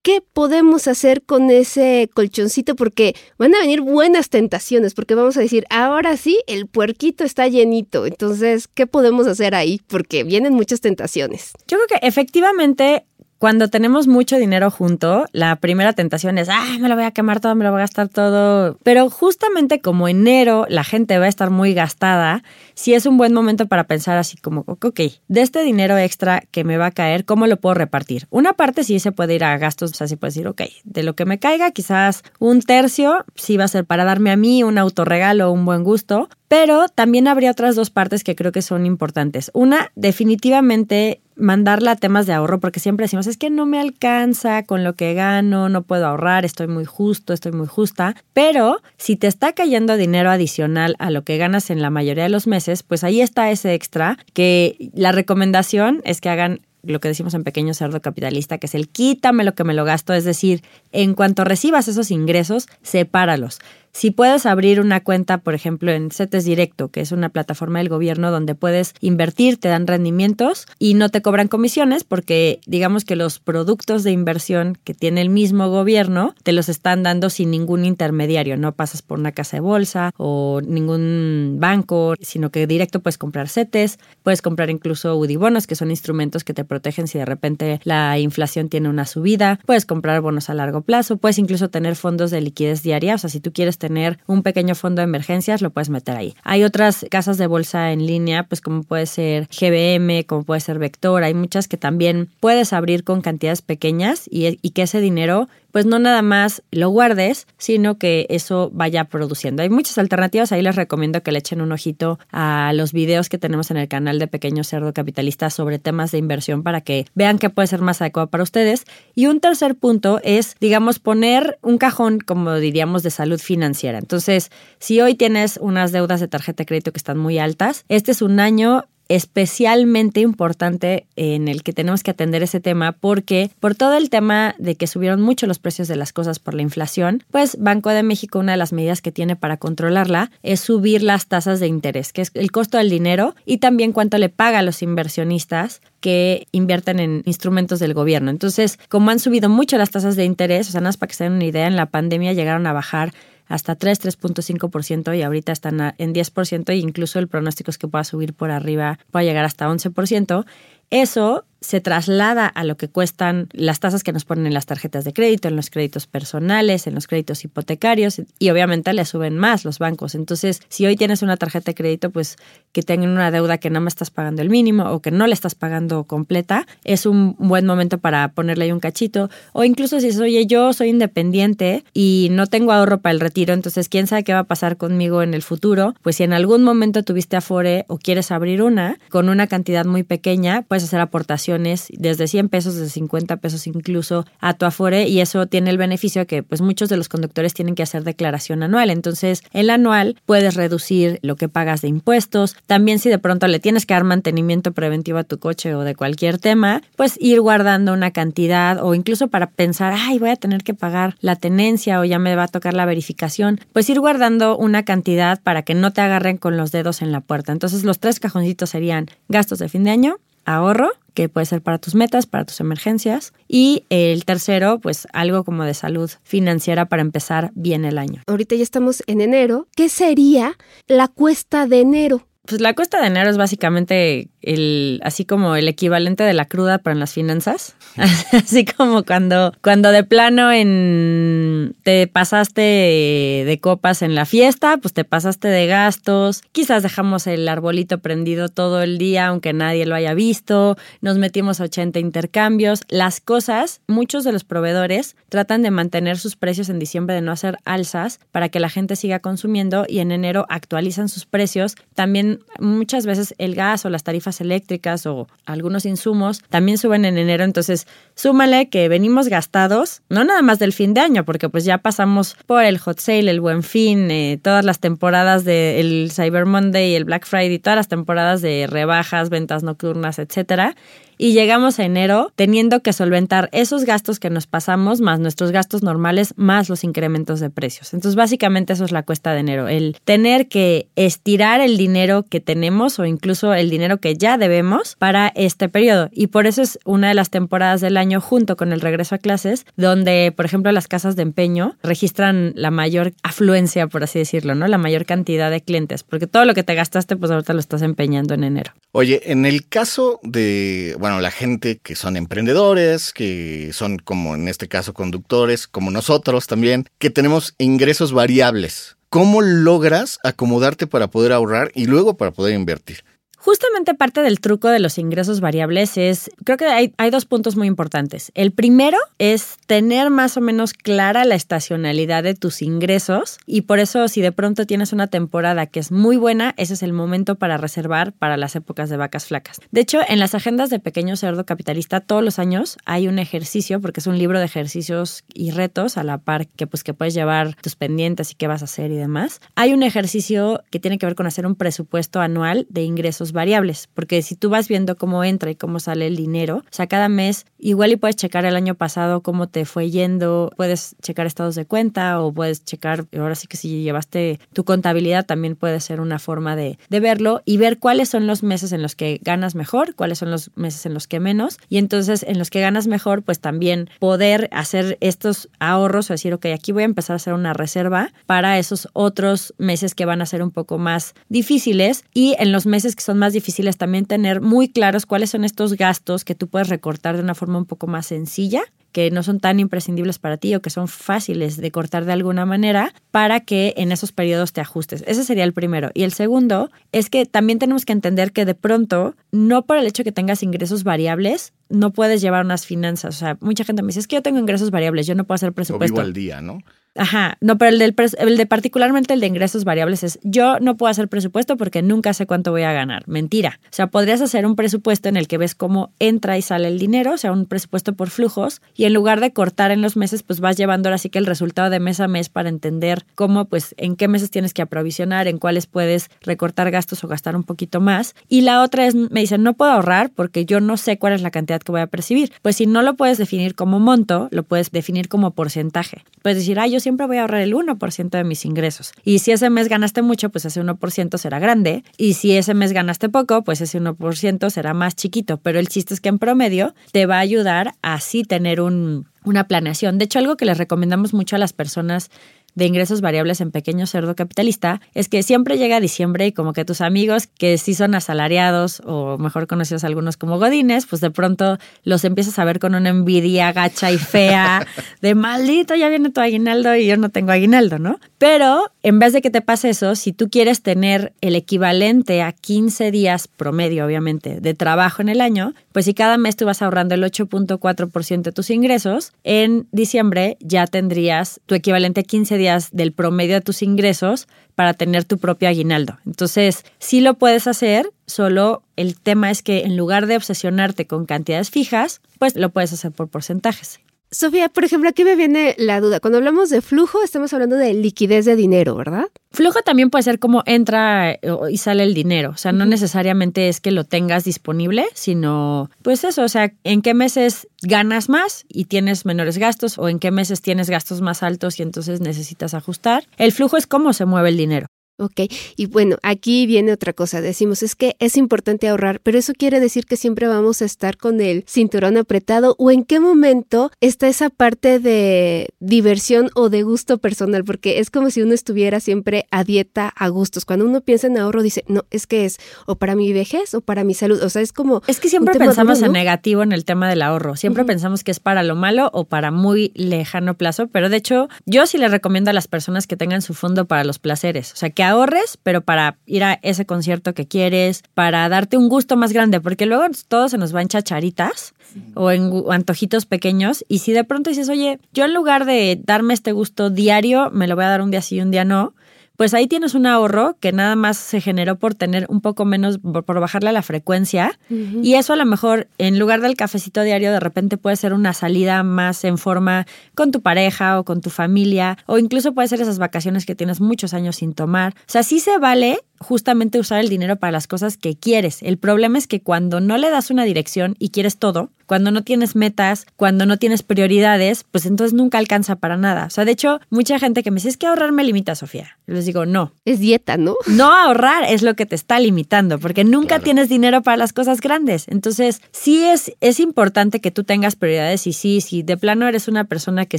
¿Qué 0.03 0.23
podemos 0.35 0.87
hacer 0.87 1.23
con 1.23 1.49
ese 1.49 2.11
colchoncito? 2.13 2.77
Porque 2.77 3.17
van 3.39 3.55
a 3.55 3.61
venir 3.61 3.81
buenas 3.81 4.29
tentaciones, 4.29 4.93
porque 4.93 5.15
vamos 5.15 5.39
a 5.39 5.41
decir, 5.41 5.65
ahora 5.71 6.19
sí, 6.19 6.39
el 6.47 6.67
puerquito 6.67 7.25
está 7.25 7.49
llenito. 7.49 8.05
Entonces, 8.05 8.69
¿qué 8.69 8.87
podemos 8.87 9.27
hacer 9.27 9.55
ahí? 9.55 9.81
Porque 9.87 10.23
vienen 10.23 10.53
muchas 10.53 10.83
tentaciones. 10.83 11.53
Yo 11.67 11.79
creo 11.79 11.87
que 11.99 12.07
efectivamente 12.07 13.07
cuando 13.39 13.69
tenemos 13.69 14.07
mucho 14.07 14.39
dinero 14.39 14.71
junto, 14.71 15.27
la 15.33 15.57
primera 15.57 15.93
tentación 15.93 16.39
es, 16.39 16.49
ah, 16.49 16.77
me 16.81 16.89
lo 16.89 16.95
voy 16.95 17.05
a 17.05 17.11
quemar 17.11 17.41
todo, 17.41 17.55
me 17.55 17.65
lo 17.65 17.71
voy 17.71 17.81
a 17.81 17.83
gastar 17.83 18.09
todo. 18.09 18.79
Pero 18.83 19.11
justamente 19.11 19.81
como 19.81 20.09
enero 20.09 20.67
la 20.69 20.85
gente 20.85 21.19
va 21.19 21.27
a 21.27 21.29
estar 21.29 21.51
muy 21.51 21.75
gastada, 21.75 22.43
sí 22.75 22.95
es 22.95 23.07
un 23.07 23.19
buen 23.19 23.33
momento 23.33 23.67
para 23.67 23.85
pensar 23.85 24.17
así 24.17 24.37
como, 24.37 24.65
ok, 24.67 25.01
de 25.29 25.43
este 25.43 25.63
dinero 25.63 25.99
extra 25.99 26.43
que 26.51 26.65
me 26.65 26.79
va 26.79 26.87
a 26.87 26.91
caer, 26.91 27.25
¿cómo 27.25 27.47
lo 27.47 27.59
puedo 27.59 27.75
repartir? 27.75 28.27
Una 28.31 28.55
parte 28.55 28.85
sí 28.85 29.01
se 29.01 29.13
puede 29.13 29.35
ir 29.35 29.45
a 29.45 29.59
gastos, 29.59 29.93
o 29.93 29.95
sea, 29.95 30.09
sí 30.09 30.17
puede 30.17 30.31
decir, 30.31 30.49
ok, 30.49 30.63
de 30.85 31.03
lo 31.03 31.15
que 31.15 31.27
me 31.27 31.39
caiga, 31.39 31.71
quizás 31.71 32.23
un 32.39 32.63
tercio 32.63 33.25
sí 33.35 33.57
va 33.57 33.65
a 33.65 33.69
ser 33.69 33.85
para 33.85 34.05
darme 34.05 34.31
a 34.31 34.37
mí 34.37 34.63
un 34.63 34.79
autorregalo, 34.79 35.53
un 35.53 35.65
buen 35.65 35.85
gusto, 35.85 36.29
pero 36.49 36.89
también 36.89 37.29
habría 37.29 37.51
otras 37.51 37.77
dos 37.77 37.91
partes 37.91 38.25
que 38.25 38.37
creo 38.37 38.53
que 38.53 38.62
son 38.62 38.87
importantes. 38.87 39.51
Una, 39.55 39.91
definitivamente 39.95 41.21
mandarla 41.37 41.93
a 41.93 41.97
temas 41.97 42.27
de 42.27 42.33
ahorro, 42.33 42.61
porque 42.61 42.81
siempre 42.81 43.05
decimos, 43.05 43.27
es 43.27 43.37
que 43.37 43.51
no 43.51 43.67
me 43.67 43.79
alcanza 43.79 44.62
con 44.62 44.84
lo 44.84 44.95
que 44.95 45.15
gano, 45.15 45.69
no 45.69 45.83
puedo 45.83 46.07
ahorrar, 46.07 46.45
estoy 46.45 46.67
muy 46.67 46.84
justo, 46.84 47.33
estoy 47.33 47.53
muy 47.53 47.67
justa. 47.67 48.17
Pero 48.33 48.81
si 48.97 49.17
te 49.17 49.27
está 49.27 49.53
cayendo 49.53 49.97
dinero 49.97 50.31
adicional 50.31 50.97
a 50.99 51.11
lo 51.11 51.23
que 51.23 51.37
ganas 51.37 51.71
en 51.71 51.83
la 51.83 51.91
mayoría 51.91 52.25
de 52.25 52.31
los 52.31 52.47
meses, 52.47 52.83
pues 52.83 53.05
ahí 53.05 53.21
está 53.21 53.51
ese 53.51 53.75
extra, 53.75 54.19
que 54.33 54.91
la 54.95 55.13
recomendación 55.13 56.01
es 56.05 56.21
que 56.21 56.31
hagan 56.31 56.61
lo 56.83 57.01
que 57.01 57.09
decimos 57.09 57.34
en 57.34 57.45
pequeño 57.45 57.75
cerdo 57.75 58.01
capitalista, 58.01 58.59
que 58.59 58.67
es 58.67 58.75
el 58.75 58.89
quítame 58.89 59.45
lo 59.45 59.55
que 59.55 59.65
me 59.65 59.75
lo 59.75 59.84
gasto, 59.84 60.15
es 60.15 60.25
decir, 60.25 60.63
en 60.93 61.15
cuanto 61.15 61.45
recibas 61.45 61.89
esos 61.89 62.11
ingresos, 62.11 62.69
sepáralos. 62.83 63.59
Si 63.97 64.11
puedes 64.11 64.45
abrir 64.45 64.79
una 64.83 65.03
cuenta, 65.03 65.39
por 65.39 65.55
ejemplo, 65.55 65.91
en 65.91 66.11
CETES 66.11 66.45
Directo, 66.45 66.89
que 66.89 67.01
es 67.01 67.12
una 67.12 67.31
plataforma 67.31 67.79
del 67.79 67.89
gobierno 67.89 68.31
donde 68.31 68.55
puedes 68.55 68.93
invertir, 69.01 69.57
te 69.57 69.69
dan 69.69 69.87
rendimientos 69.87 70.67
y 70.79 70.93
no 70.93 71.09
te 71.09 71.23
cobran 71.23 71.49
comisiones 71.49 72.05
porque 72.05 72.61
digamos 72.67 73.07
que 73.07 73.17
los 73.17 73.39
productos 73.39 74.05
de 74.05 74.11
inversión 74.11 74.77
que 74.84 74.93
tiene 74.93 75.23
el 75.23 75.31
mismo 75.31 75.71
gobierno 75.71 76.34
te 76.43 76.53
los 76.53 76.69
están 76.69 77.05
dando 77.05 77.31
sin 77.31 77.51
ningún 77.51 77.87
intermediario. 77.87 78.59
No 78.59 78.73
pasas 78.73 79.01
por 79.01 79.19
una 79.19 79.33
casa 79.33 79.57
de 79.57 79.62
bolsa 79.62 80.13
o 80.19 80.61
ningún 80.61 81.57
banco, 81.59 82.17
sino 82.21 82.51
que 82.51 82.67
directo 82.67 83.01
puedes 83.01 83.17
comprar 83.17 83.49
CETES, 83.49 83.99
puedes 84.23 84.43
comprar 84.43 84.69
incluso 84.69 85.17
UDIBonos, 85.17 85.67
que 85.67 85.75
son 85.75 85.89
instrumentos 85.89 86.45
que 86.45 86.53
te 86.53 86.67
protegen 86.67 87.09
si 87.09 87.17
de 87.17 87.25
repente 87.25 87.81
la 87.84 88.19
inflación 88.19 88.69
tiene 88.69 88.91
una 88.91 89.07
subida, 89.07 89.59
puedes 89.65 89.87
comprar 89.87 90.21
bonos 90.21 90.51
a 90.51 90.55
largo 90.55 90.83
plazo, 90.83 91.17
puedes 91.17 91.39
incluso 91.39 91.71
tener 91.71 91.97
fondos 91.97 92.31
de 92.31 92.43
liquidez 92.43 92.83
diaria, 92.83 93.15
o 93.15 93.19
sea, 93.19 93.31
si 93.31 93.41
tú 93.41 93.55
quieres 93.55 93.78
tener 93.78 93.86
un 94.27 94.43
pequeño 94.43 94.75
fondo 94.75 95.01
de 95.01 95.05
emergencias, 95.05 95.63
lo 95.63 95.71
puedes 95.71 95.91
meter 95.91 96.17
ahí. 96.17 96.35
Hay 96.43 96.65
otras 96.65 97.07
casas 97.11 97.39
de 97.39 97.47
bolsa 97.47 97.93
en 97.93 98.07
línea, 98.07 98.45
pues 98.45 98.61
como 98.61 98.83
puede 98.83 99.07
ser 99.07 99.49
GBM, 99.49 100.25
como 100.25 100.45
puede 100.45 100.61
ser 100.61 100.79
Vector, 100.79 101.23
hay 101.25 101.35
muchas 101.35 101.69
que 101.69 101.77
también 101.77 102.29
puedes 102.41 102.73
abrir 102.73 103.05
con 103.05 103.21
cantidades 103.21 103.63
pequeñas 103.63 104.29
y, 104.31 104.59
y 104.63 104.71
que 104.71 104.83
ese 104.83 105.01
dinero 105.01 105.49
pues 105.77 105.85
no 105.85 105.99
nada 105.99 106.23
más 106.23 106.63
lo 106.71 106.89
guardes, 106.89 107.47
sino 107.59 107.99
que 107.99 108.25
eso 108.31 108.71
vaya 108.73 109.05
produciendo. 109.05 109.63
Hay 109.63 109.69
muchas 109.69 109.99
alternativas, 109.99 110.51
ahí 110.51 110.63
les 110.63 110.75
recomiendo 110.75 111.23
que 111.23 111.33
le 111.33 111.41
echen 111.41 111.61
un 111.61 111.71
ojito 111.71 112.19
a 112.33 112.73
los 112.73 112.95
videos 112.95 113.28
que 113.28 113.37
tenemos 113.37 113.71
en 113.71 113.77
el 113.77 113.87
canal 113.87 114.19
de 114.19 114.27
Pequeño 114.27 114.65
Cerdo 114.65 114.95
Capitalista 114.95 115.51
sobre 115.51 115.78
temas 115.78 116.13
de 116.13 116.17
inversión 116.17 116.63
para 116.63 116.81
que 116.81 117.05
vean 117.15 117.39
qué 117.39 117.51
puede 117.51 117.69
ser 117.69 117.83
más 117.83 118.01
adecuado 118.01 118.31
para 118.31 118.43
ustedes. 118.43 118.84
Y 119.15 119.27
un 119.27 119.41
tercer 119.41 119.75
punto 119.75 120.19
es, 120.25 120.57
digamos, 120.61 120.99
poner 120.99 121.59
un 121.61 121.77
cajón, 121.77 122.21
como 122.21 122.55
diríamos, 122.55 123.03
de 123.03 123.11
salud 123.11 123.39
financiera. 123.39 123.99
Entonces, 123.99 124.51
si 124.79 125.03
hoy 125.03 125.15
tienes 125.15 125.59
unas 125.61 125.93
deudas 125.93 126.21
de 126.21 126.29
tarjeta 126.29 126.63
de 126.63 126.67
crédito 126.69 126.91
que 126.91 126.99
están 126.99 127.19
muy 127.19 127.39
altas, 127.39 127.84
este 127.91 128.13
es 128.13 128.22
un 128.22 128.41
año 128.41 128.87
especialmente 129.09 130.21
importante 130.21 131.07
en 131.17 131.49
el 131.49 131.63
que 131.63 131.73
tenemos 131.73 132.03
que 132.03 132.11
atender 132.11 132.43
ese 132.43 132.61
tema 132.61 132.93
porque 132.93 133.51
por 133.61 133.75
todo 133.75 133.97
el 133.97 134.11
tema 134.11 134.55
de 134.59 134.75
que 134.75 134.87
subieron 134.87 135.23
mucho 135.23 135.47
los 135.47 135.59
precios 135.59 135.89
de 135.89 135.97
las 135.97 136.13
cosas 136.13 136.39
por 136.39 136.55
la 136.55 136.63
inflación, 136.63 137.23
pues 137.31 137.57
Banco 137.61 137.91
de 137.91 138.03
México 138.03 138.39
una 138.39 138.53
de 138.53 138.59
las 138.59 138.73
medidas 138.73 139.03
que 139.03 139.13
tiene 139.13 139.37
para 139.37 139.57
controlarla 139.57 140.31
es 140.43 140.61
subir 140.61 141.03
las 141.03 141.27
tasas 141.27 141.61
de 141.61 141.67
interés, 141.67 142.13
que 142.13 142.23
es 142.23 142.31
el 142.35 142.51
costo 142.51 142.79
del 142.79 142.91
dinero 142.91 143.35
y 143.45 143.59
también 143.59 143.93
cuánto 143.93 144.19
le 144.19 144.29
paga 144.29 144.61
a 144.61 144.63
los 144.63 144.83
inversionistas 144.83 145.81
que 146.01 146.47
invierten 146.53 147.01
en 147.01 147.23
instrumentos 147.25 147.81
del 147.81 147.95
gobierno. 147.95 148.31
Entonces, 148.31 148.79
como 148.89 149.11
han 149.11 149.19
subido 149.19 149.49
mucho 149.49 149.79
las 149.79 149.91
tasas 149.91 150.17
de 150.17 150.25
interés, 150.25 150.69
o 150.69 150.73
sea, 150.73 150.81
nada 150.81 150.91
más 150.91 150.97
para 150.97 151.09
que 151.09 151.15
se 151.15 151.25
den 151.25 151.35
una 151.35 151.45
idea, 151.45 151.67
en 151.67 151.77
la 151.77 151.87
pandemia 151.87 152.33
llegaron 152.33 152.67
a 152.67 152.73
bajar 152.73 153.13
hasta 153.48 153.77
3, 153.77 154.01
3.5% 154.04 155.16
y 155.16 155.22
ahorita 155.22 155.53
están 155.53 155.95
en 155.98 156.15
10% 156.15 156.71
e 156.71 156.77
incluso 156.77 157.19
el 157.19 157.28
pronóstico 157.28 157.71
es 157.71 157.78
que 157.78 157.89
pueda 157.89 158.04
subir 158.04 158.34
por 158.34 158.51
arriba, 158.51 158.98
pueda 159.10 159.25
llegar 159.25 159.45
hasta 159.45 159.69
11%. 159.69 160.45
Eso 160.91 161.45
se 161.61 161.81
traslada 161.81 162.47
a 162.47 162.65
lo 162.65 162.77
que 162.77 162.89
cuestan 162.89 163.49
las 163.53 163.81
tasas 163.81 164.05
que 164.05 164.13
nos 164.13 164.25
ponen 164.25 164.47
en 164.47 164.55
las 164.55 164.67
tarjetas 164.67 165.05
de 165.05 165.13
crédito, 165.13 165.49
en 165.49 165.57
los 165.57 165.71
créditos 165.71 166.07
personales, 166.07 166.87
en 166.87 166.95
los 166.95 167.07
créditos 167.07 167.45
hipotecarios 167.45 168.21
y 168.39 168.51
obviamente 168.51 168.93
le 168.93 169.05
suben 169.05 169.39
más 169.39 169.65
los 169.65 169.79
bancos. 169.79 170.15
Entonces, 170.15 170.61
si 170.69 170.87
hoy 170.87 170.97
tienes 170.97 171.23
una 171.23 171.37
tarjeta 171.37 171.71
de 171.71 171.75
crédito, 171.75 172.11
pues 172.11 172.37
que 172.73 172.83
tengan 172.83 173.11
una 173.11 173.31
deuda 173.31 173.59
que 173.59 173.71
no 173.71 173.81
me 173.81 173.89
estás 173.89 174.11
pagando 174.11 174.43
el 174.43 174.51
mínimo 174.51 174.85
o 174.91 175.01
que 175.01 175.11
no 175.11 175.27
le 175.27 175.33
estás 175.33 175.55
pagando 175.55 176.05
completa, 176.05 176.67
es 176.85 177.07
un 177.07 177.37
buen 177.39 177.65
momento 177.65 177.99
para 177.99 178.29
ponerle 178.29 178.65
ahí 178.67 178.73
un 178.73 178.81
cachito. 178.81 179.31
O 179.53 179.65
incluso 179.65 180.01
si 180.01 180.09
es, 180.09 180.19
oye, 180.19 180.47
yo 180.47 180.73
soy 180.73 180.89
independiente 180.89 181.85
y 181.95 182.29
no 182.33 182.47
tengo 182.47 182.73
ahorro 182.73 182.99
para 182.99 183.13
el 183.13 183.21
retiro, 183.21 183.55
entonces 183.55 183.89
quién 183.89 184.07
sabe 184.07 184.25
qué 184.25 184.33
va 184.33 184.41
a 184.41 184.45
pasar 184.45 184.77
conmigo 184.77 185.23
en 185.23 185.33
el 185.33 185.43
futuro, 185.43 185.95
pues 186.03 186.17
si 186.17 186.23
en 186.23 186.33
algún 186.33 186.63
momento 186.63 187.03
tuviste 187.03 187.37
Afore 187.37 187.85
o 187.89 187.99
quieres 187.99 188.31
abrir 188.31 188.63
una 188.63 188.99
con 189.09 189.29
una 189.29 189.47
cantidad 189.47 189.85
muy 189.87 190.03
pequeña, 190.03 190.63
puedes 190.63 190.85
hacer 190.85 191.01
aportaciones 191.01 191.46
desde 191.54 192.27
100 192.27 192.48
pesos, 192.48 192.75
desde 192.75 192.91
50 192.91 193.37
pesos 193.39 193.66
incluso 193.66 194.27
a 194.41 194.54
tu 194.54 194.66
Afore 194.66 195.09
y 195.09 195.21
eso 195.21 195.47
tiene 195.47 195.71
el 195.71 195.78
beneficio 195.78 196.22
de 196.22 196.27
que 196.27 196.43
pues 196.43 196.60
muchos 196.60 196.89
de 196.89 196.97
los 196.97 197.09
conductores 197.09 197.54
tienen 197.54 197.75
que 197.75 197.83
hacer 197.83 198.04
declaración 198.04 198.63
anual. 198.63 198.91
Entonces, 198.91 199.43
el 199.53 199.71
anual 199.71 200.16
puedes 200.27 200.54
reducir 200.54 201.19
lo 201.22 201.37
que 201.37 201.48
pagas 201.48 201.83
de 201.83 201.89
impuestos. 201.89 202.57
También 202.66 202.98
si 202.98 203.09
de 203.09 203.19
pronto 203.19 203.47
le 203.47 203.60
tienes 203.60 203.87
que 203.87 203.95
dar 203.95 204.04
mantenimiento 204.04 204.72
preventivo 204.72 205.19
a 205.19 205.25
tu 205.25 205.39
coche 205.39 205.75
o 205.75 205.83
de 205.83 205.95
cualquier 205.95 206.39
tema, 206.39 206.83
pues 206.97 207.16
ir 207.21 207.41
guardando 207.41 207.93
una 207.93 208.10
cantidad 208.10 208.83
o 208.84 208.95
incluso 208.95 209.28
para 209.28 209.51
pensar, 209.51 209.95
ay, 209.97 210.19
voy 210.19 210.31
a 210.31 210.37
tener 210.37 210.63
que 210.63 210.75
pagar 210.75 211.16
la 211.21 211.37
tenencia 211.37 212.01
o 212.01 212.04
ya 212.04 212.19
me 212.19 212.37
va 212.37 212.45
a 212.45 212.48
tocar 212.48 212.75
la 212.75 212.87
verificación, 212.87 213.60
pues 213.72 213.89
ir 213.91 214.01
guardando 214.01 214.57
una 214.57 214.84
cantidad 214.84 215.41
para 215.43 215.63
que 215.63 215.75
no 215.75 215.93
te 215.93 216.01
agarren 216.01 216.37
con 216.37 216.57
los 216.57 216.72
dedos 216.72 217.03
en 217.03 217.13
la 217.13 217.21
puerta. 217.21 217.53
Entonces, 217.53 217.84
los 217.84 217.98
tres 217.98 218.21
cajoncitos 218.21 218.71
serían 218.71 219.07
gastos 219.28 219.59
de 219.59 219.69
fin 219.69 219.84
de 219.84 219.91
año, 219.91 220.19
ahorro, 220.47 220.91
que 221.13 221.28
puede 221.28 221.47
ser 221.47 221.63
para 221.63 221.78
tus 221.78 221.95
metas, 221.95 222.27
para 222.27 222.45
tus 222.45 222.60
emergencias. 222.60 223.33
Y 223.48 223.84
el 223.91 224.25
tercero, 224.25 224.78
pues 224.78 225.07
algo 225.13 225.45
como 225.45 225.65
de 225.65 225.75
salud 225.75 226.10
financiera 226.22 226.87
para 226.87 227.03
empezar 227.03 227.53
bien 227.54 227.84
el 227.84 227.98
año. 227.98 228.22
Ahorita 228.27 228.54
ya 228.54 228.63
estamos 228.63 229.03
en 229.07 229.21
enero. 229.21 229.66
¿Qué 229.77 229.89
sería 229.89 230.57
la 230.87 231.09
cuesta 231.09 231.66
de 231.66 231.81
enero? 231.81 232.27
Pues 232.47 232.60
la 232.60 232.75
cuesta 232.75 233.01
de 233.01 233.09
enero 233.09 233.31
es 233.31 233.37
básicamente 233.37 234.28
el, 234.43 235.01
así 235.03 235.25
como 235.25 235.57
el 235.57 235.69
equivalente 235.69 236.22
de 236.22 236.33
la 236.33 236.45
cruda 236.45 236.78
para 236.78 236.95
las 236.95 237.13
finanzas. 237.13 237.75
así 238.33 238.65
como 238.65 239.04
cuando, 239.04 239.53
cuando 239.63 239.91
de 239.91 240.04
plano 240.04 240.53
en 240.53 241.75
te 241.83 242.07
pasaste 242.07 242.60
de 242.60 243.59
copas 243.60 244.03
en 244.03 244.15
la 244.15 244.25
fiesta, 244.25 244.77
pues 244.78 244.95
te 244.95 245.04
pasaste 245.04 245.48
de 245.48 245.66
gastos. 245.66 246.43
Quizás 246.53 246.83
dejamos 246.83 247.27
el 247.27 247.48
arbolito 247.48 247.98
prendido 247.98 248.48
todo 248.48 248.83
el 248.83 248.98
día, 248.98 249.27
aunque 249.27 249.53
nadie 249.53 249.87
lo 249.87 249.95
haya 249.95 250.15
visto. 250.15 250.77
Nos 251.01 251.19
metimos 251.19 251.60
a 251.60 251.65
80 251.65 251.98
intercambios. 251.98 252.83
Las 252.89 253.21
cosas, 253.21 253.81
muchos 253.87 254.25
de 254.25 254.33
los 254.33 254.45
proveedores 254.45 255.16
tratan 255.28 255.63
de 255.63 255.71
mantener 255.71 256.19
sus 256.19 256.37
precios 256.37 256.69
en 256.69 256.78
diciembre, 256.78 257.14
de 257.14 257.23
no 257.23 257.33
hacer 257.33 257.59
alzas 257.64 258.21
para 258.31 258.49
que 258.49 258.61
la 258.61 258.69
gente 258.69 258.97
siga 258.97 259.21
consumiendo 259.21 259.87
y 259.88 259.99
en 259.99 260.12
enero 260.12 260.47
actualizan 260.49 261.09
sus 261.09 261.26
precios. 261.26 261.76
También 261.95 262.36
muchas 262.59 263.06
veces 263.06 263.35
el 263.38 263.54
gas 263.54 263.85
o 263.85 263.90
las 263.90 264.04
tarifas 264.04 264.40
eléctricas 264.40 265.06
o 265.06 265.28
algunos 265.44 265.87
insumos 265.87 266.42
también 266.49 266.78
suben 266.78 267.04
en 267.04 267.18
enero, 267.18 267.44
entonces 267.44 267.87
súmale 268.14 268.68
que 268.68 268.88
venimos 268.88 269.28
gastados, 269.28 270.02
no 270.09 270.25
nada 270.25 270.42
más 270.42 270.59
del 270.59 270.73
fin 270.73 270.94
de 270.94 271.00
año, 271.00 271.25
porque 271.25 271.49
pues 271.49 271.64
ya 271.64 271.78
pasamos 271.78 272.37
por 272.47 272.64
el 272.64 272.78
hot 272.78 272.99
sale, 272.99 273.30
el 273.30 273.40
buen 273.40 273.62
fin, 273.62 274.11
eh, 274.11 274.38
todas 274.40 274.64
las 274.64 274.80
temporadas 274.80 275.44
del 275.44 276.11
Cyber 276.12 276.47
Monday, 276.47 276.94
el 276.94 277.04
Black 277.04 277.26
Friday, 277.26 277.59
todas 277.59 277.76
las 277.76 277.88
temporadas 277.88 278.42
de 278.42 278.66
rebajas, 278.66 279.30
ventas 279.30 279.62
nocturnas, 279.62 280.18
etcétera 280.18 280.75
y 281.18 281.33
llegamos 281.33 281.78
a 281.78 281.85
enero 281.85 282.33
teniendo 282.37 282.80
que 282.80 282.92
solventar 282.92 283.49
esos 283.52 283.85
gastos 283.85 284.21
que 284.21 284.30
nos 284.30 284.47
pasamos 284.47 285.00
más 285.00 285.21
nuestros 285.21 285.50
gastos 285.50 285.83
normales 285.83 286.35
más 286.37 286.68
los 286.68 286.85
incrementos 286.85 287.40
de 287.40 287.50
precios. 287.50 287.95
Entonces 287.95 288.16
básicamente 288.16 288.73
eso 288.73 288.85
es 288.85 288.92
la 288.92 289.02
cuesta 289.02 289.33
de 289.33 289.40
enero, 289.40 289.68
el 289.68 289.97
tener 290.04 290.49
que 290.49 290.88
estirar 290.97 291.61
el 291.61 291.76
dinero 291.76 292.25
que 292.28 292.40
tenemos 292.40 292.99
o 292.99 293.04
incluso 293.04 293.54
el 293.54 293.71
dinero 293.71 293.99
que 293.99 294.16
ya 294.16 294.38
debemos 294.38 294.97
para 294.99 295.28
este 295.35 295.68
periodo. 295.68 296.09
Y 296.12 296.28
por 296.28 296.47
eso 296.47 296.62
es 296.62 296.78
una 296.85 297.09
de 297.09 297.14
las 297.14 297.30
temporadas 297.30 297.80
del 297.80 297.97
año 297.97 298.21
junto 298.21 298.57
con 298.57 298.73
el 298.73 298.80
regreso 298.80 299.14
a 299.14 299.19
clases 299.19 299.66
donde, 299.76 300.33
por 300.37 300.45
ejemplo, 300.45 300.73
las 300.73 300.88
casas 300.88 301.16
de 301.16 301.23
empeño 301.23 301.76
registran 301.83 302.52
la 302.54 302.71
mayor 302.71 303.12
afluencia, 303.23 303.87
por 303.87 304.04
así 304.04 304.19
decirlo, 304.19 304.54
¿no? 304.54 304.66
La 304.69 304.78
mayor 304.78 305.07
cantidad 305.07 305.50
de 305.50 305.61
clientes, 305.61 306.02
porque 306.02 306.26
todo 306.26 306.45
lo 306.45 306.54
que 306.54 306.62
te 306.62 306.75
gastaste 306.75 307.16
pues 307.16 307.30
ahorita 307.30 307.52
lo 307.52 307.61
estás 307.61 307.83
empeñando 307.83 308.35
en 308.35 308.45
enero. 308.45 308.73
Oye, 308.92 309.21
en 309.30 309.45
el 309.45 309.69
caso 309.69 310.21
de 310.23 310.97
bueno, 311.07 311.21
la 311.21 311.31
gente 311.31 311.79
que 311.79 311.95
son 311.95 312.17
emprendedores, 312.17 313.12
que 313.12 313.71
son 313.73 313.99
como 313.99 314.35
en 314.35 314.49
este 314.49 314.67
caso 314.67 314.93
conductores, 314.93 315.69
como 315.69 315.93
nosotros 315.93 316.49
también, 316.49 316.88
que 316.99 317.11
tenemos 317.11 317.55
ingresos 317.59 318.11
variables. 318.12 318.97
¿Cómo 319.09 319.41
logras 319.41 320.19
acomodarte 320.25 320.88
para 320.88 321.07
poder 321.07 321.31
ahorrar 321.31 321.71
y 321.76 321.87
luego 321.87 322.17
para 322.17 322.33
poder 322.33 322.55
invertir? 322.55 323.05
Justamente 323.47 323.95
parte 323.95 324.23
del 324.23 324.40
truco 324.40 324.71
de 324.71 324.81
los 324.81 324.99
ingresos 324.99 325.38
variables 325.38 325.97
es, 325.97 326.33
creo 326.43 326.57
que 326.57 326.64
hay, 326.64 326.93
hay, 326.97 327.11
dos 327.11 327.26
puntos 327.26 327.54
muy 327.54 327.69
importantes. 327.69 328.33
El 328.35 328.50
primero 328.50 328.99
es 329.21 329.54
tener 329.69 330.11
más 330.11 330.37
o 330.37 330.40
menos 330.40 330.73
clara 330.73 331.25
la 331.25 331.37
estacionalidad 331.37 332.25
de 332.25 332.35
tus 332.35 332.61
ingresos 332.61 333.38
y 333.47 333.61
por 333.61 333.78
eso 333.78 334.09
si 334.09 334.21
de 334.21 334.33
pronto 334.33 334.66
tienes 334.66 334.93
una 334.93 335.07
temporada 335.07 335.66
que 335.66 335.78
es 335.78 335.93
muy 335.93 336.16
buena, 336.16 336.54
ese 336.57 336.75
es 336.75 336.83
el 336.83 336.93
momento 336.93 337.37
para 337.37 337.57
reservar 337.57 338.12
para 338.12 338.37
las 338.37 338.57
épocas 338.57 338.90
de 338.90 338.97
vacas 338.97 339.26
flacas. 339.26 339.61
De 339.71 339.81
hecho, 339.81 340.00
en 340.09 340.19
las 340.19 340.35
agendas 340.35 340.69
de 340.69 340.81
Pequeño 340.81 341.14
Cerdo 341.14 341.47
Capitalista 341.47 342.00
todos 342.00 342.25
los 342.25 342.40
años 342.40 342.78
hay 342.85 343.07
un 343.07 343.21
ejercicio, 343.21 343.81
porque 343.81 344.00
es 344.00 344.09
un 344.09 344.19
libro 344.19 344.40
de 344.40 344.47
ejercicios 344.47 345.23
y 345.33 345.52
retos 345.52 345.99
a 345.99 346.02
la 346.02 346.19
par 346.19 346.49
que 346.49 346.66
pues 346.66 346.83
que 346.83 346.95
puedes 346.95 347.14
llevar 347.14 347.54
tus 347.62 347.76
pendientes 347.76 348.33
y 348.33 348.35
qué 348.35 348.49
vas 348.49 348.62
a 348.62 348.64
hacer 348.64 348.90
y 348.90 348.97
demás. 348.97 349.40
Hay 349.54 349.73
un 349.73 349.85
ejercicio 349.85 350.64
que 350.73 350.81
tiene 350.81 350.99
que 350.99 351.07
ver 351.07 351.14
con 351.14 351.28
hacer 351.28 351.47
un 351.47 351.54
presupuesto 351.54 352.19
anual 352.19 352.66
de 352.71 352.83
ingresos 352.83 353.35
variables, 353.37 353.88
porque 353.94 354.23
si 354.23 354.35
tú 354.35 354.50
vas 354.50 354.66
viendo 354.66 354.97
cómo 354.97 355.23
entra 355.23 355.52
y 355.52 355.54
cómo 355.54 355.78
sale 355.78 356.09
el 356.09 356.16
dinero, 356.16 356.56
o 356.56 356.73
sea, 356.73 356.88
cada 356.88 357.09
mes 357.09 357.47
igual 357.59 357.92
y 357.92 357.97
puedes 357.97 358.16
checar 358.16 358.44
el 358.44 358.56
año 358.56 358.75
pasado 358.75 359.23
cómo 359.23 359.49
te 359.49 359.64
fue 359.64 359.90
yendo, 359.90 360.50
puedes 360.56 360.97
checar 361.00 361.26
estados 361.26 361.54
de 361.54 361.66
cuenta 361.66 362.21
o 362.21 362.33
puedes 362.33 362.64
checar, 362.64 363.06
ahora 363.16 363.37
sí 363.37 363.47
que 363.47 363.56
si 363.56 363.83
llevaste 363.83 364.40
tu 364.52 364.64
contabilidad 364.64 365.25
también 365.25 365.55
puede 365.55 365.78
ser 365.81 366.00
una 366.00 366.19
forma 366.19 366.57
de, 366.57 366.78
de 366.88 367.00
verlo 367.00 367.43
y 367.45 367.59
ver 367.59 367.78
cuáles 367.78 368.09
son 368.09 368.26
los 368.26 368.43
meses 368.43 368.73
en 368.73 368.83
los 368.83 368.97
que 368.97 369.21
ganas 369.23 369.55
mejor, 369.55 369.95
cuáles 369.95 370.19
son 370.19 370.31
los 370.31 370.50
meses 370.57 370.87
en 370.87 370.95
los 370.95 371.07
que 371.07 371.21
menos 371.21 371.59
y 371.69 371.78
entonces 371.78 372.25
en 372.26 372.38
los 372.38 372.50
que 372.50 372.61
ganas 372.61 372.87
mejor 372.87 373.23
pues 373.23 373.38
también 373.38 373.90
poder 374.00 374.49
hacer 374.52 374.99
estos 375.00 375.49
ahorros 375.61 376.11
o 376.11 376.14
decir, 376.14 376.35
ok, 376.35 376.47
aquí 376.47 376.73
voy 376.73 376.83
a 376.83 376.87
empezar 376.87 377.14
a 377.14 377.16
hacer 377.16 377.35
una 377.35 377.52
reserva 377.52 378.12
para 378.26 378.59
esos 378.59 378.88
otros 378.93 379.55
meses 379.59 379.95
que 379.95 380.05
van 380.05 380.23
a 380.23 380.26
ser 380.26 380.43
un 380.43 380.50
poco 380.50 380.78
más 380.78 381.14
difíciles 381.28 382.05
y 382.14 382.35
en 382.38 382.52
los 382.52 382.66
meses 382.66 382.97
que 382.97 383.02
son 383.02 383.19
más 383.19 383.25
difíciles 383.33 383.76
también 383.76 384.06
tener 384.06 384.40
muy 384.40 384.68
claros 384.68 385.06
cuáles 385.06 385.30
son 385.30 385.45
estos 385.45 385.75
gastos 385.75 386.25
que 386.25 386.35
tú 386.35 386.49
puedes 386.49 386.68
recortar 386.68 387.16
de 387.16 387.23
una 387.23 387.35
forma 387.35 387.59
un 387.59 387.66
poco 387.66 387.87
más 387.87 388.06
sencilla 388.06 388.62
que 388.97 389.11
no 389.11 389.23
son 389.23 389.41
tan 389.41 389.61
imprescindibles 389.61 390.19
para 390.19 390.38
ti 390.38 390.55
o 390.55 390.62
que 390.62 390.71
son 390.71 390.88
fáciles 390.88 391.59
de 391.59 391.71
cortar 391.71 392.07
de 392.07 392.12
alguna 392.15 392.47
manera 392.47 392.95
para 393.11 393.41
que 393.41 393.75
en 393.76 393.93
esos 393.93 394.11
periodos 394.11 394.55
te 394.55 394.62
ajustes. 394.62 395.05
Ese 395.07 395.23
sería 395.23 395.45
el 395.45 395.53
primero. 395.53 395.91
Y 395.93 396.05
el 396.05 396.15
segundo 396.15 396.71
es 396.93 397.11
que 397.11 397.26
también 397.26 397.59
tenemos 397.59 397.85
que 397.85 397.93
entender 397.93 398.33
que 398.33 398.47
de 398.47 398.55
pronto, 398.55 399.15
no 399.33 399.67
por 399.67 399.76
el 399.76 399.87
hecho 399.87 400.03
que 400.03 400.12
tengas 400.12 400.43
ingresos 400.43 400.83
variables, 400.83 401.53
no 401.69 401.93
puedes 401.93 402.23
llevar 402.23 402.47
unas 402.47 402.65
finanzas. 402.65 403.17
O 403.17 403.19
sea, 403.19 403.37
mucha 403.43 403.65
gente 403.65 403.83
me 403.83 403.88
dice, 403.88 404.00
es 404.00 404.07
que 404.07 404.17
yo 404.17 404.23
tengo 404.23 404.38
ingresos 404.38 404.71
variables, 404.71 405.07
yo 405.07 405.15
no 405.15 405.25
puedo 405.25 405.35
hacer 405.35 405.53
presupuesto. 405.53 405.93
O 405.93 405.99
vivo 405.99 406.07
al 406.07 406.15
día, 406.15 406.41
¿no? 406.41 406.61
Ajá, 406.99 407.37
no, 407.41 407.59
pero 407.59 407.71
el, 407.71 407.79
del, 407.79 407.95
el 408.19 408.37
de 408.37 408.47
particularmente 408.47 409.15
el 409.15 409.21
de 409.21 409.26
ingresos 409.26 409.65
variables 409.65 410.03
es, 410.03 410.19
yo 410.23 410.59
no 410.61 410.76
puedo 410.76 410.91
hacer 410.91 411.09
presupuesto 411.09 411.57
porque 411.57 411.83
nunca 411.83 412.15
sé 412.15 412.26
cuánto 412.26 412.50
voy 412.50 412.62
a 412.62 412.73
ganar. 412.73 413.07
Mentira. 413.07 413.61
O 413.65 413.73
sea, 413.73 413.88
podrías 413.88 414.21
hacer 414.21 414.47
un 414.47 414.57
presupuesto 414.57 415.09
en 415.09 415.17
el 415.17 415.29
que 415.29 415.38
ves 415.38 415.55
cómo 415.55 415.93
entra 415.99 416.38
y 416.38 416.43
sale 416.43 416.69
el 416.69 416.79
dinero, 416.79 417.12
o 417.12 417.19
sea, 417.19 417.33
un 417.33 417.47
presupuesto 417.47 417.95
por 417.95 418.11
flujos, 418.11 418.62
y 418.75 418.86
en 418.87 418.95
lugar 418.95 419.21
de 419.21 419.33
cortar 419.33 419.71
en 419.71 419.83
los 419.83 419.97
meses, 419.97 420.23
pues 420.23 420.40
vas 420.40 420.57
llevando 420.57 420.88
ahora 420.88 420.99
sí 420.99 421.11
que 421.11 421.19
el 421.19 421.26
resultado 421.26 421.71
de 421.71 421.81
mes 421.81 422.00
a 422.00 422.09
mes 422.09 422.28
para 422.28 422.49
entender 422.49 423.05
cómo, 423.14 423.47
pues, 423.47 423.75
en 423.78 423.97
qué 423.97 424.09
meses 424.09 424.31
tienes 424.31 424.55
que 424.55 424.62
aprovisionar, 424.62 425.28
en 425.28 425.38
cuáles 425.38 425.66
puedes 425.66 426.11
recortar 426.23 426.71
gastos 426.71 427.02
o 427.05 427.09
gastar 427.09 427.37
un 427.37 427.45
poquito 427.45 427.81
más. 427.81 428.14
Y 428.28 428.43
la 428.43 428.62
otra 428.62 428.87
es, 428.87 428.95
me 428.95 429.21
dicen, 429.21 429.43
no 429.43 429.55
puedo 429.55 429.73
ahorrar 429.73 430.11
porque 430.14 430.47
yo 430.47 430.61
no 430.61 430.76
sé 430.76 430.99
cuál 430.99 431.12
es 431.12 431.23
la 431.23 431.31
cantidad 431.31 431.61
que 431.61 431.73
voy 431.73 431.81
a 431.81 431.87
percibir. 431.87 432.33
Pues 432.43 432.57
si 432.57 432.66
no 432.66 432.83
lo 432.83 432.95
puedes 432.95 433.19
definir 433.19 433.55
como 433.55 433.81
monto, 433.81 434.28
lo 434.31 434.43
puedes 434.43 434.71
definir 434.71 435.09
como 435.09 435.33
porcentaje. 435.33 436.05
Puedes 436.23 436.38
decir, 436.38 436.59
ah, 436.61 436.66
yo 436.66 436.81
siempre 436.81 437.07
voy 437.07 437.16
a 437.19 437.23
ahorrar 437.23 437.43
el 437.43 437.55
1% 437.55 438.11
de 438.11 438.25
mis 438.25 438.45
ingresos. 438.45 438.93
Y 439.05 439.19
si 439.19 439.33
ese 439.33 439.50
mes 439.50 439.69
ganaste 439.69 440.02
mucho, 440.02 440.31
pues 440.31 440.45
ese 440.45 440.62
1% 440.62 441.19
será 441.19 441.38
grande. 441.38 441.85
Y 441.97 442.14
si 442.14 442.37
ese 442.37 442.55
mes 442.55 442.73
ganaste 442.73 443.09
poco, 443.09 443.43
pues 443.43 443.61
ese 443.61 443.81
1% 443.81 444.50
será 444.50 444.75
más 444.75 444.95
chiquito. 444.97 445.38
Pero 445.38 445.59
el 445.59 445.69
chiste 445.69 445.95
es 445.95 446.00
que 446.00 446.09
en 446.09 446.19
promedio 446.19 446.75
te 446.93 447.07
va 447.07 447.16
a 447.16 447.21
ayudar 447.21 447.75
a 447.83 447.97
así 447.97 448.23
tener 448.23 448.61
un, 448.61 448.75
una 449.25 449.49
planeación. 449.49 449.99
De 449.99 450.04
hecho, 450.04 450.18
algo 450.18 450.37
que 450.37 450.45
les 450.45 450.59
recomendamos 450.59 451.14
mucho 451.14 451.37
a 451.37 451.38
las 451.38 451.52
personas 451.52 452.11
de 452.57 452.65
ingresos 452.65 453.01
variables 453.01 453.41
en 453.41 453.53
Pequeño 453.53 453.87
Cerdo 453.87 454.17
Capitalista 454.17 454.81
es 454.95 455.09
que 455.09 455.23
siempre 455.23 455.59
llega 455.59 455.79
diciembre 455.79 456.27
y 456.27 456.33
como 456.33 456.53
que 456.55 456.65
tus 456.65 456.81
amigos 456.81 457.29
que 457.29 457.59
sí 457.59 457.75
son 457.75 457.95
asalariados 457.95 458.83
o 458.85 459.19
mejor 459.19 459.47
conocidos 459.47 459.85
algunos 459.85 460.17
como 460.17 460.39
godines, 460.39 460.87
pues 460.87 461.01
de 461.01 461.11
pronto 461.11 461.59
los 461.85 462.05
empiezas 462.05 462.39
a 462.39 462.45
ver 462.45 462.59
con 462.59 462.75
una 462.75 462.89
envidia 462.89 463.53
gacha 463.53 463.93
y 463.93 463.99
fea 463.99 464.67
de 465.03 465.15
maldito, 465.15 465.75
ya 465.75 465.89
viene 465.91 466.11
tu 466.11 466.21
aguinaldo 466.21 466.75
y 466.75 466.87
yo 466.87 466.97
no 466.97 467.11
tengo 467.11 467.31
aguinaldo, 467.31 467.79
¿no? 467.79 468.01
Pero 468.19 468.73
en 468.83 468.99
vez 468.99 469.13
de 469.13 469.21
que 469.21 469.31
te 469.31 469.43
pase 469.43 469.69
eso, 469.69 469.95
si 469.95 470.13
tú 470.13 470.31
quieres 470.31 470.63
tener 470.63 471.13
el 471.21 471.37
equivalente 471.37 472.23
a 472.23 472.33
15 472.33 472.91
días 472.91 473.29
promedio, 473.29 473.85
obviamente, 473.85 474.41
de 474.41 474.55
trabajo 474.55 475.03
en 475.03 475.11
el 475.11 475.21
año, 475.21 475.53
pues 475.73 475.85
si 475.85 475.93
cada 475.93 476.17
mes 476.17 476.37
tú 476.37 476.47
vas 476.47 476.63
ahorrando 476.63 476.95
el 476.95 477.03
8.4% 477.05 478.23
de 478.23 478.33
tus 478.33 478.49
ingresos, 478.49 479.13
en 479.25 479.67
diciembre 479.73 480.39
ya 480.41 480.67
tendrías 480.67 481.41
tu 481.45 481.55
equivalente 481.55 482.01
a 482.01 482.05
15 482.05 482.39
días 482.39 482.46
del 482.73 482.93
promedio 482.93 483.35
de 483.35 483.41
tus 483.41 483.62
ingresos 483.62 484.29
para 484.55 484.75
tener 484.75 485.05
tu 485.05 485.19
propio 485.19 485.49
aguinaldo. 485.49 485.99
Entonces, 486.07 486.65
sí 486.79 487.00
lo 487.00 487.15
puedes 487.15 487.47
hacer, 487.47 487.91
solo 488.07 488.62
el 488.76 488.99
tema 488.99 489.31
es 489.31 489.43
que 489.43 489.62
en 489.62 489.76
lugar 489.76 490.07
de 490.07 490.17
obsesionarte 490.17 490.87
con 490.87 491.07
cantidades 491.07 491.50
fijas, 491.50 492.00
pues 492.19 492.37
lo 492.37 492.50
puedes 492.50 492.73
hacer 492.73 492.93
por 492.93 493.09
porcentajes. 493.09 493.81
Sofía, 494.17 494.49
por 494.49 494.65
ejemplo, 494.65 494.89
aquí 494.89 495.05
me 495.05 495.15
viene 495.15 495.55
la 495.59 495.79
duda. 495.79 496.01
Cuando 496.01 496.17
hablamos 496.17 496.49
de 496.49 496.63
flujo, 496.63 497.03
estamos 497.03 497.35
hablando 497.35 497.55
de 497.57 497.75
liquidez 497.75 498.25
de 498.25 498.35
dinero, 498.35 498.75
¿verdad? 498.75 499.09
Flujo 499.31 499.61
también 499.61 499.91
puede 499.91 500.05
ser 500.05 500.19
como 500.19 500.43
entra 500.47 501.13
eh, 501.13 501.21
y 501.51 501.59
sale 501.59 501.83
el 501.83 501.93
dinero. 501.93 502.31
O 502.31 502.39
sea, 502.39 502.53
no 502.53 502.65
necesariamente 502.65 503.51
es 503.51 503.61
que 503.61 503.73
lo 503.73 503.85
tengas 503.85 504.25
disponible, 504.25 504.87
sino 504.95 505.71
pues 505.83 506.03
eso, 506.05 506.23
o 506.23 506.29
sea, 506.29 506.51
en 506.65 506.81
qué 506.81 506.95
meses 506.95 507.47
ganas 507.61 508.09
más 508.09 508.47
y 508.49 508.65
tienes 508.65 509.05
menores 509.05 509.37
gastos 509.37 509.77
o 509.77 509.87
en 509.91 509.99
qué 509.99 510.11
meses 510.11 510.41
tienes 510.41 510.71
gastos 510.71 511.03
más 511.03 511.23
altos 511.23 511.61
y 511.61 511.63
entonces 511.63 512.01
necesitas 512.01 512.55
ajustar. 512.55 513.05
El 513.19 513.33
flujo 513.33 513.59
es 513.59 513.67
cómo 513.67 513.93
se 513.93 514.07
mueve 514.07 514.31
el 514.31 514.39
dinero. 514.39 514.69
Ok, 514.99 515.31
y 515.57 515.67
bueno, 515.67 515.99
aquí 516.03 516.47
viene 516.47 516.73
otra 516.73 516.95
cosa. 516.95 517.21
Decimos, 517.21 517.62
es 517.62 517.75
que 517.75 517.97
es 517.99 518.17
importante 518.17 518.67
ahorrar, 518.67 519.00
pero 519.00 519.19
eso 519.19 519.35
quiere 519.35 519.61
decir 519.61 519.85
que 519.85 519.99
siempre 519.99 520.26
vamos 520.26 520.62
a 520.62 520.65
estar 520.65 520.97
con 520.97 521.21
el 521.21 521.45
cinturón 521.47 521.99
apretado 521.99 522.57
o 522.59 522.71
en 522.71 522.83
qué 522.83 522.99
momento 522.99 523.71
está 523.83 524.09
esa 524.09 524.31
parte 524.31 524.79
de 524.79 525.50
diversión 525.61 526.31
o 526.35 526.49
de 526.49 526.62
gusto 526.62 526.97
personal, 526.97 527.45
porque 527.45 527.79
es 527.79 527.91
como 527.91 528.09
si 528.09 528.23
uno 528.23 528.33
estuviera 528.33 528.81
siempre 528.81 529.26
a 529.31 529.45
dieta, 529.45 529.88
a 529.88 530.09
gustos. 530.09 530.47
Cuando 530.47 530.65
uno 530.65 530.81
piensa 530.81 531.09
en 531.09 531.19
ahorro, 531.19 531.43
dice, 531.43 531.62
no, 531.69 531.85
es 531.91 532.07
que 532.07 532.25
es 532.25 532.38
o 532.65 532.76
para 532.76 532.97
mi 532.97 533.12
vejez 533.12 533.53
o 533.53 533.61
para 533.61 533.85
mi 533.85 533.93
salud. 533.93 534.23
O 534.23 534.31
sea, 534.31 534.41
es 534.41 534.55
como... 534.55 534.81
Es 534.87 534.99
que 534.99 535.11
siempre 535.11 535.35
pensamos 535.38 535.83
en 535.83 535.93
negativo 535.93 536.43
en 536.43 536.53
el 536.53 536.65
tema 536.65 536.88
del 536.88 537.03
ahorro. 537.03 537.37
Siempre 537.37 537.67
pensamos 537.67 538.03
que 538.03 538.12
es 538.12 538.21
para 538.21 538.43
lo 538.43 538.57
malo 538.57 538.88
o 538.95 539.05
para 539.05 539.31
muy 539.31 539.73
lejano 539.75 540.38
plazo, 540.38 540.69
pero 540.69 540.88
de 540.88 540.97
hecho, 540.97 541.29
yo 541.45 541.67
sí 541.67 541.76
le 541.76 541.88
recomiendo 541.88 542.31
a 542.31 542.33
las 542.33 542.49
personas 542.49 542.87
que 542.87 542.97
tengan 542.97 543.21
su 543.21 543.35
fondo 543.35 543.67
para 543.67 543.85
los 543.85 543.99
placeres. 543.99 544.55
O 544.55 544.57
sea, 544.57 544.71
que 544.71 544.86
ahorres, 544.88 545.38
pero 545.43 545.61
para 545.61 545.99
ir 546.07 546.25
a 546.25 546.38
ese 546.43 546.66
concierto 546.66 547.14
que 547.14 547.26
quieres, 547.26 547.83
para 547.95 548.28
darte 548.28 548.57
un 548.57 548.69
gusto 548.69 548.97
más 548.97 549.12
grande, 549.12 549.40
porque 549.40 549.66
luego 549.66 549.85
todo 550.09 550.28
se 550.28 550.38
nos 550.38 550.55
va 550.55 550.62
en 550.62 550.69
chacharitas 550.69 551.55
o 551.95 552.11
en 552.11 552.33
antojitos 552.50 553.07
pequeños. 553.07 553.64
Y 553.69 553.78
si 553.81 553.93
de 553.93 554.05
pronto 554.05 554.31
dices, 554.31 554.49
oye, 554.49 554.78
yo 554.93 555.05
en 555.05 555.14
lugar 555.14 555.45
de 555.45 555.81
darme 555.83 556.14
este 556.14 556.33
gusto 556.33 556.71
diario, 556.71 557.31
me 557.31 557.47
lo 557.47 557.57
voy 557.57 557.64
a 557.64 557.71
dar 557.71 557.83
un 557.83 557.90
día 557.90 558.02
sí 558.02 558.16
y 558.16 558.21
un 558.21 558.31
día 558.31 558.45
no, 558.45 558.75
pues 559.17 559.35
ahí 559.35 559.47
tienes 559.47 559.75
un 559.75 559.87
ahorro 559.87 560.37
que 560.41 560.53
nada 560.53 560.77
más 560.77 560.97
se 560.97 561.21
generó 561.21 561.57
por 561.57 561.75
tener 561.75 562.07
un 562.09 562.21
poco 562.21 562.45
menos, 562.45 562.79
por, 562.79 563.21
bajarle 563.21 563.51
a 563.51 563.53
la 563.53 563.63
frecuencia. 563.63 564.39
Y 564.51 564.95
eso 564.95 565.13
a 565.13 565.17
lo 565.17 565.25
mejor, 565.25 565.69
en 565.79 565.99
lugar 565.99 566.21
del 566.21 566.37
cafecito 566.37 566.83
diario, 566.83 567.13
de 567.13 567.21
repente 567.21 567.57
puede 567.57 567.77
ser 567.77 567.93
una 567.93 568.13
salida 568.13 568.63
más 568.63 569.05
en 569.05 569.19
forma 569.19 569.67
con 569.95 570.11
tu 570.11 570.21
pareja 570.21 570.79
o 570.79 570.85
con 570.85 571.01
tu 571.01 571.11
familia, 571.11 571.79
o 571.87 571.99
incluso 571.99 572.33
puede 572.33 572.49
ser 572.49 572.61
esas 572.61 572.79
vacaciones 572.79 573.27
que 573.27 573.35
tienes 573.35 573.61
muchos 573.61 573.95
años 573.95 574.17
sin 574.17 574.35
tomar. 574.35 574.75
O 574.81 574.91
sea, 574.91 575.03
sí 575.03 575.21
se 575.21 575.39
vale 575.39 575.81
justamente 575.99 576.59
usar 576.59 576.81
el 576.81 576.88
dinero 576.88 577.17
para 577.17 577.33
las 577.33 577.47
cosas 577.47 577.76
que 577.76 577.97
quieres. 577.97 578.43
El 578.43 578.59
problema 578.59 578.99
es 578.99 579.07
que 579.07 579.21
cuando 579.21 579.61
no 579.61 579.79
le 579.79 579.91
das 579.91 580.11
una 580.11 580.25
dirección 580.25 580.76
y 580.79 580.91
quieres 580.91 581.19
todo, 581.19 581.50
cuando 581.67 581.91
no 581.91 582.03
tienes 582.03 582.37
metas, 582.37 582.87
cuando 582.97 583.26
no 583.26 583.38
tienes 583.38 583.62
prioridades, 583.62 584.45
pues 584.50 584.67
entonces 584.67 584.95
nunca 584.95 585.19
alcanza 585.19 585.57
para 585.57 585.76
nada. 585.76 586.07
O 586.07 586.11
sea, 586.11 586.25
de 586.25 586.33
hecho, 586.33 586.61
mucha 586.71 586.99
gente 586.99 587.23
que 587.23 587.31
me 587.31 587.37
dice, 587.37 587.49
es 587.49 587.57
que 587.57 587.67
ahorrar 587.67 587.93
me 587.93 588.05
limita, 588.05 588.35
Sofía. 588.35 588.79
les 588.87 589.05
digo, 589.05 589.26
no. 589.26 589.53
Es 589.65 589.81
dieta, 589.81 590.17
¿no? 590.17 590.37
No 590.47 590.73
ahorrar 590.73 591.25
es 591.25 591.43
lo 591.43 591.55
que 591.55 591.67
te 591.67 591.75
está 591.75 591.99
limitando, 591.99 592.59
porque 592.59 592.85
nunca 592.85 593.19
tienes 593.19 593.49
dinero 593.49 593.83
para 593.83 593.97
las 593.97 594.12
cosas 594.12 594.41
grandes. 594.41 594.87
Entonces, 594.88 595.43
sí 595.50 595.85
es, 595.85 596.12
es 596.21 596.41
importante 596.41 597.00
que 597.00 597.11
tú 597.11 597.25
tengas 597.25 597.57
prioridades 597.57 598.07
y 598.07 598.12
sí, 598.12 598.41
si 598.41 598.62
de 598.62 598.76
plano 598.76 599.09
eres 599.09 599.29
una 599.29 599.45
persona 599.45 599.87
que 599.87 599.99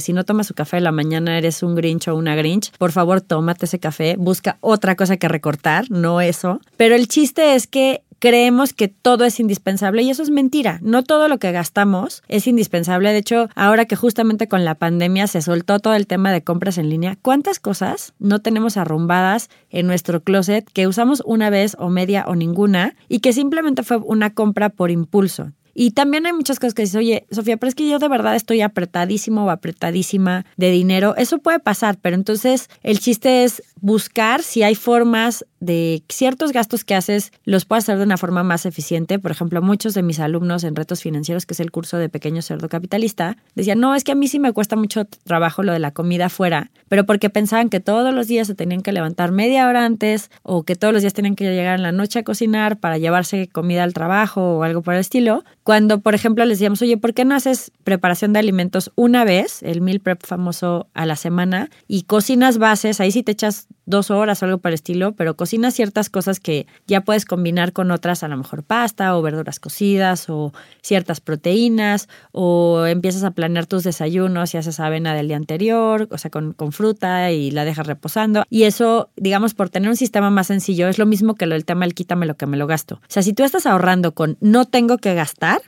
si 0.00 0.12
no 0.12 0.24
tomas 0.24 0.46
su 0.46 0.54
café 0.54 0.78
en 0.78 0.84
la 0.84 0.92
mañana 0.92 1.36
eres 1.36 1.62
un 1.62 1.74
grinch 1.74 2.08
o 2.08 2.16
una 2.16 2.34
grinch, 2.34 2.72
por 2.78 2.92
favor, 2.92 3.20
tómate 3.20 3.66
ese 3.66 3.78
café, 3.78 4.16
busca 4.18 4.56
otra 4.60 4.96
cosa 4.96 5.18
que 5.18 5.28
recortar 5.28 5.87
no 5.88 6.20
eso. 6.20 6.60
Pero 6.76 6.94
el 6.94 7.08
chiste 7.08 7.54
es 7.54 7.66
que 7.66 8.02
creemos 8.18 8.72
que 8.72 8.88
todo 8.88 9.24
es 9.24 9.40
indispensable 9.40 10.02
y 10.02 10.10
eso 10.10 10.22
es 10.22 10.30
mentira. 10.30 10.78
No 10.82 11.02
todo 11.02 11.28
lo 11.28 11.38
que 11.38 11.52
gastamos 11.52 12.22
es 12.28 12.46
indispensable. 12.46 13.12
De 13.12 13.18
hecho, 13.18 13.48
ahora 13.54 13.84
que 13.84 13.96
justamente 13.96 14.48
con 14.48 14.64
la 14.64 14.74
pandemia 14.74 15.26
se 15.26 15.42
soltó 15.42 15.78
todo 15.78 15.94
el 15.94 16.06
tema 16.06 16.32
de 16.32 16.42
compras 16.42 16.78
en 16.78 16.90
línea, 16.90 17.16
¿cuántas 17.20 17.60
cosas 17.60 18.14
no 18.18 18.40
tenemos 18.40 18.76
arrumbadas 18.76 19.50
en 19.70 19.86
nuestro 19.86 20.22
closet 20.22 20.68
que 20.72 20.86
usamos 20.86 21.22
una 21.24 21.50
vez 21.50 21.76
o 21.78 21.88
media 21.88 22.24
o 22.26 22.34
ninguna 22.34 22.96
y 23.08 23.20
que 23.20 23.32
simplemente 23.32 23.82
fue 23.82 23.98
una 23.98 24.34
compra 24.34 24.70
por 24.70 24.90
impulso? 24.90 25.52
Y 25.80 25.92
también 25.92 26.26
hay 26.26 26.32
muchas 26.32 26.58
cosas 26.58 26.74
que 26.74 26.82
dices, 26.82 26.96
oye, 26.96 27.24
Sofía, 27.30 27.56
pero 27.56 27.68
es 27.68 27.76
que 27.76 27.88
yo 27.88 28.00
de 28.00 28.08
verdad 28.08 28.34
estoy 28.34 28.62
apretadísimo 28.62 29.44
o 29.44 29.50
apretadísima 29.50 30.44
de 30.56 30.72
dinero. 30.72 31.14
Eso 31.16 31.38
puede 31.38 31.60
pasar, 31.60 31.98
pero 32.02 32.16
entonces 32.16 32.68
el 32.82 32.98
chiste 32.98 33.44
es 33.44 33.62
buscar 33.80 34.42
si 34.42 34.64
hay 34.64 34.74
formas 34.74 35.46
de 35.60 36.02
ciertos 36.08 36.52
gastos 36.52 36.84
que 36.84 36.94
haces 36.94 37.32
los 37.44 37.64
puedes 37.64 37.84
hacer 37.84 37.98
de 37.98 38.04
una 38.04 38.16
forma 38.16 38.42
más 38.42 38.66
eficiente. 38.66 39.18
Por 39.18 39.30
ejemplo, 39.30 39.62
muchos 39.62 39.94
de 39.94 40.02
mis 40.02 40.20
alumnos 40.20 40.64
en 40.64 40.76
Retos 40.76 41.02
Financieros, 41.02 41.46
que 41.46 41.54
es 41.54 41.60
el 41.60 41.70
curso 41.70 41.96
de 41.98 42.08
Pequeño 42.08 42.42
Cerdo 42.42 42.68
Capitalista, 42.68 43.36
decían, 43.54 43.80
no, 43.80 43.94
es 43.94 44.04
que 44.04 44.12
a 44.12 44.14
mí 44.14 44.28
sí 44.28 44.38
me 44.38 44.52
cuesta 44.52 44.76
mucho 44.76 45.06
trabajo 45.24 45.62
lo 45.62 45.72
de 45.72 45.78
la 45.78 45.90
comida 45.90 46.26
afuera, 46.26 46.70
pero 46.88 47.06
porque 47.06 47.30
pensaban 47.30 47.68
que 47.68 47.80
todos 47.80 48.14
los 48.14 48.26
días 48.26 48.46
se 48.46 48.54
tenían 48.54 48.82
que 48.82 48.92
levantar 48.92 49.32
media 49.32 49.66
hora 49.68 49.84
antes 49.84 50.30
o 50.42 50.62
que 50.62 50.76
todos 50.76 50.92
los 50.92 51.02
días 51.02 51.14
tenían 51.14 51.36
que 51.36 51.44
llegar 51.44 51.76
en 51.76 51.82
la 51.82 51.92
noche 51.92 52.20
a 52.20 52.22
cocinar 52.22 52.78
para 52.78 52.98
llevarse 52.98 53.48
comida 53.48 53.84
al 53.84 53.94
trabajo 53.94 54.58
o 54.58 54.62
algo 54.62 54.82
por 54.82 54.94
el 54.94 55.00
estilo. 55.00 55.44
Cuando, 55.62 56.00
por 56.00 56.14
ejemplo, 56.14 56.44
les 56.44 56.58
decíamos, 56.58 56.82
oye, 56.82 56.96
¿por 56.96 57.14
qué 57.14 57.24
no 57.24 57.34
haces 57.34 57.72
preparación 57.84 58.32
de 58.32 58.38
alimentos 58.38 58.92
una 58.94 59.24
vez, 59.24 59.62
el 59.62 59.80
meal 59.80 60.00
prep 60.00 60.24
famoso 60.24 60.88
a 60.94 61.06
la 61.06 61.16
semana, 61.16 61.70
y 61.86 62.02
cocinas 62.02 62.58
bases, 62.58 63.00
ahí 63.00 63.12
sí 63.12 63.22
te 63.22 63.32
echas 63.32 63.68
dos 63.88 64.10
horas 64.10 64.42
o 64.42 64.46
algo 64.46 64.58
por 64.58 64.70
el 64.70 64.74
estilo, 64.74 65.12
pero 65.12 65.34
cocinas 65.34 65.74
ciertas 65.74 66.10
cosas 66.10 66.40
que 66.40 66.66
ya 66.86 67.00
puedes 67.00 67.24
combinar 67.24 67.72
con 67.72 67.90
otras, 67.90 68.22
a 68.22 68.28
lo 68.28 68.36
mejor 68.36 68.62
pasta 68.62 69.16
o 69.16 69.22
verduras 69.22 69.58
cocidas 69.58 70.28
o 70.28 70.52
ciertas 70.82 71.20
proteínas, 71.20 72.08
o 72.32 72.84
empiezas 72.86 73.24
a 73.24 73.30
planear 73.30 73.66
tus 73.66 73.84
desayunos 73.84 74.54
y 74.54 74.58
haces 74.58 74.78
avena 74.78 75.14
del 75.14 75.28
día 75.28 75.36
anterior, 75.36 76.06
o 76.10 76.18
sea, 76.18 76.30
con, 76.30 76.52
con 76.52 76.72
fruta 76.72 77.32
y 77.32 77.50
la 77.50 77.64
dejas 77.64 77.86
reposando. 77.86 78.44
Y 78.50 78.64
eso, 78.64 79.10
digamos, 79.16 79.54
por 79.54 79.70
tener 79.70 79.88
un 79.88 79.96
sistema 79.96 80.30
más 80.30 80.48
sencillo, 80.48 80.88
es 80.88 80.98
lo 80.98 81.06
mismo 81.06 81.34
que 81.34 81.46
lo 81.46 81.54
del 81.54 81.64
tema 81.64 81.86
del 81.86 81.94
quítame 81.94 82.26
lo 82.26 82.36
que 82.36 82.46
me 82.46 82.56
lo 82.56 82.66
gasto. 82.66 82.96
O 82.96 83.08
sea, 83.08 83.22
si 83.22 83.32
tú 83.32 83.42
estás 83.42 83.66
ahorrando 83.66 84.12
con 84.12 84.36
no 84.40 84.66
tengo 84.66 84.98
que 84.98 85.14
gastar, 85.14 85.62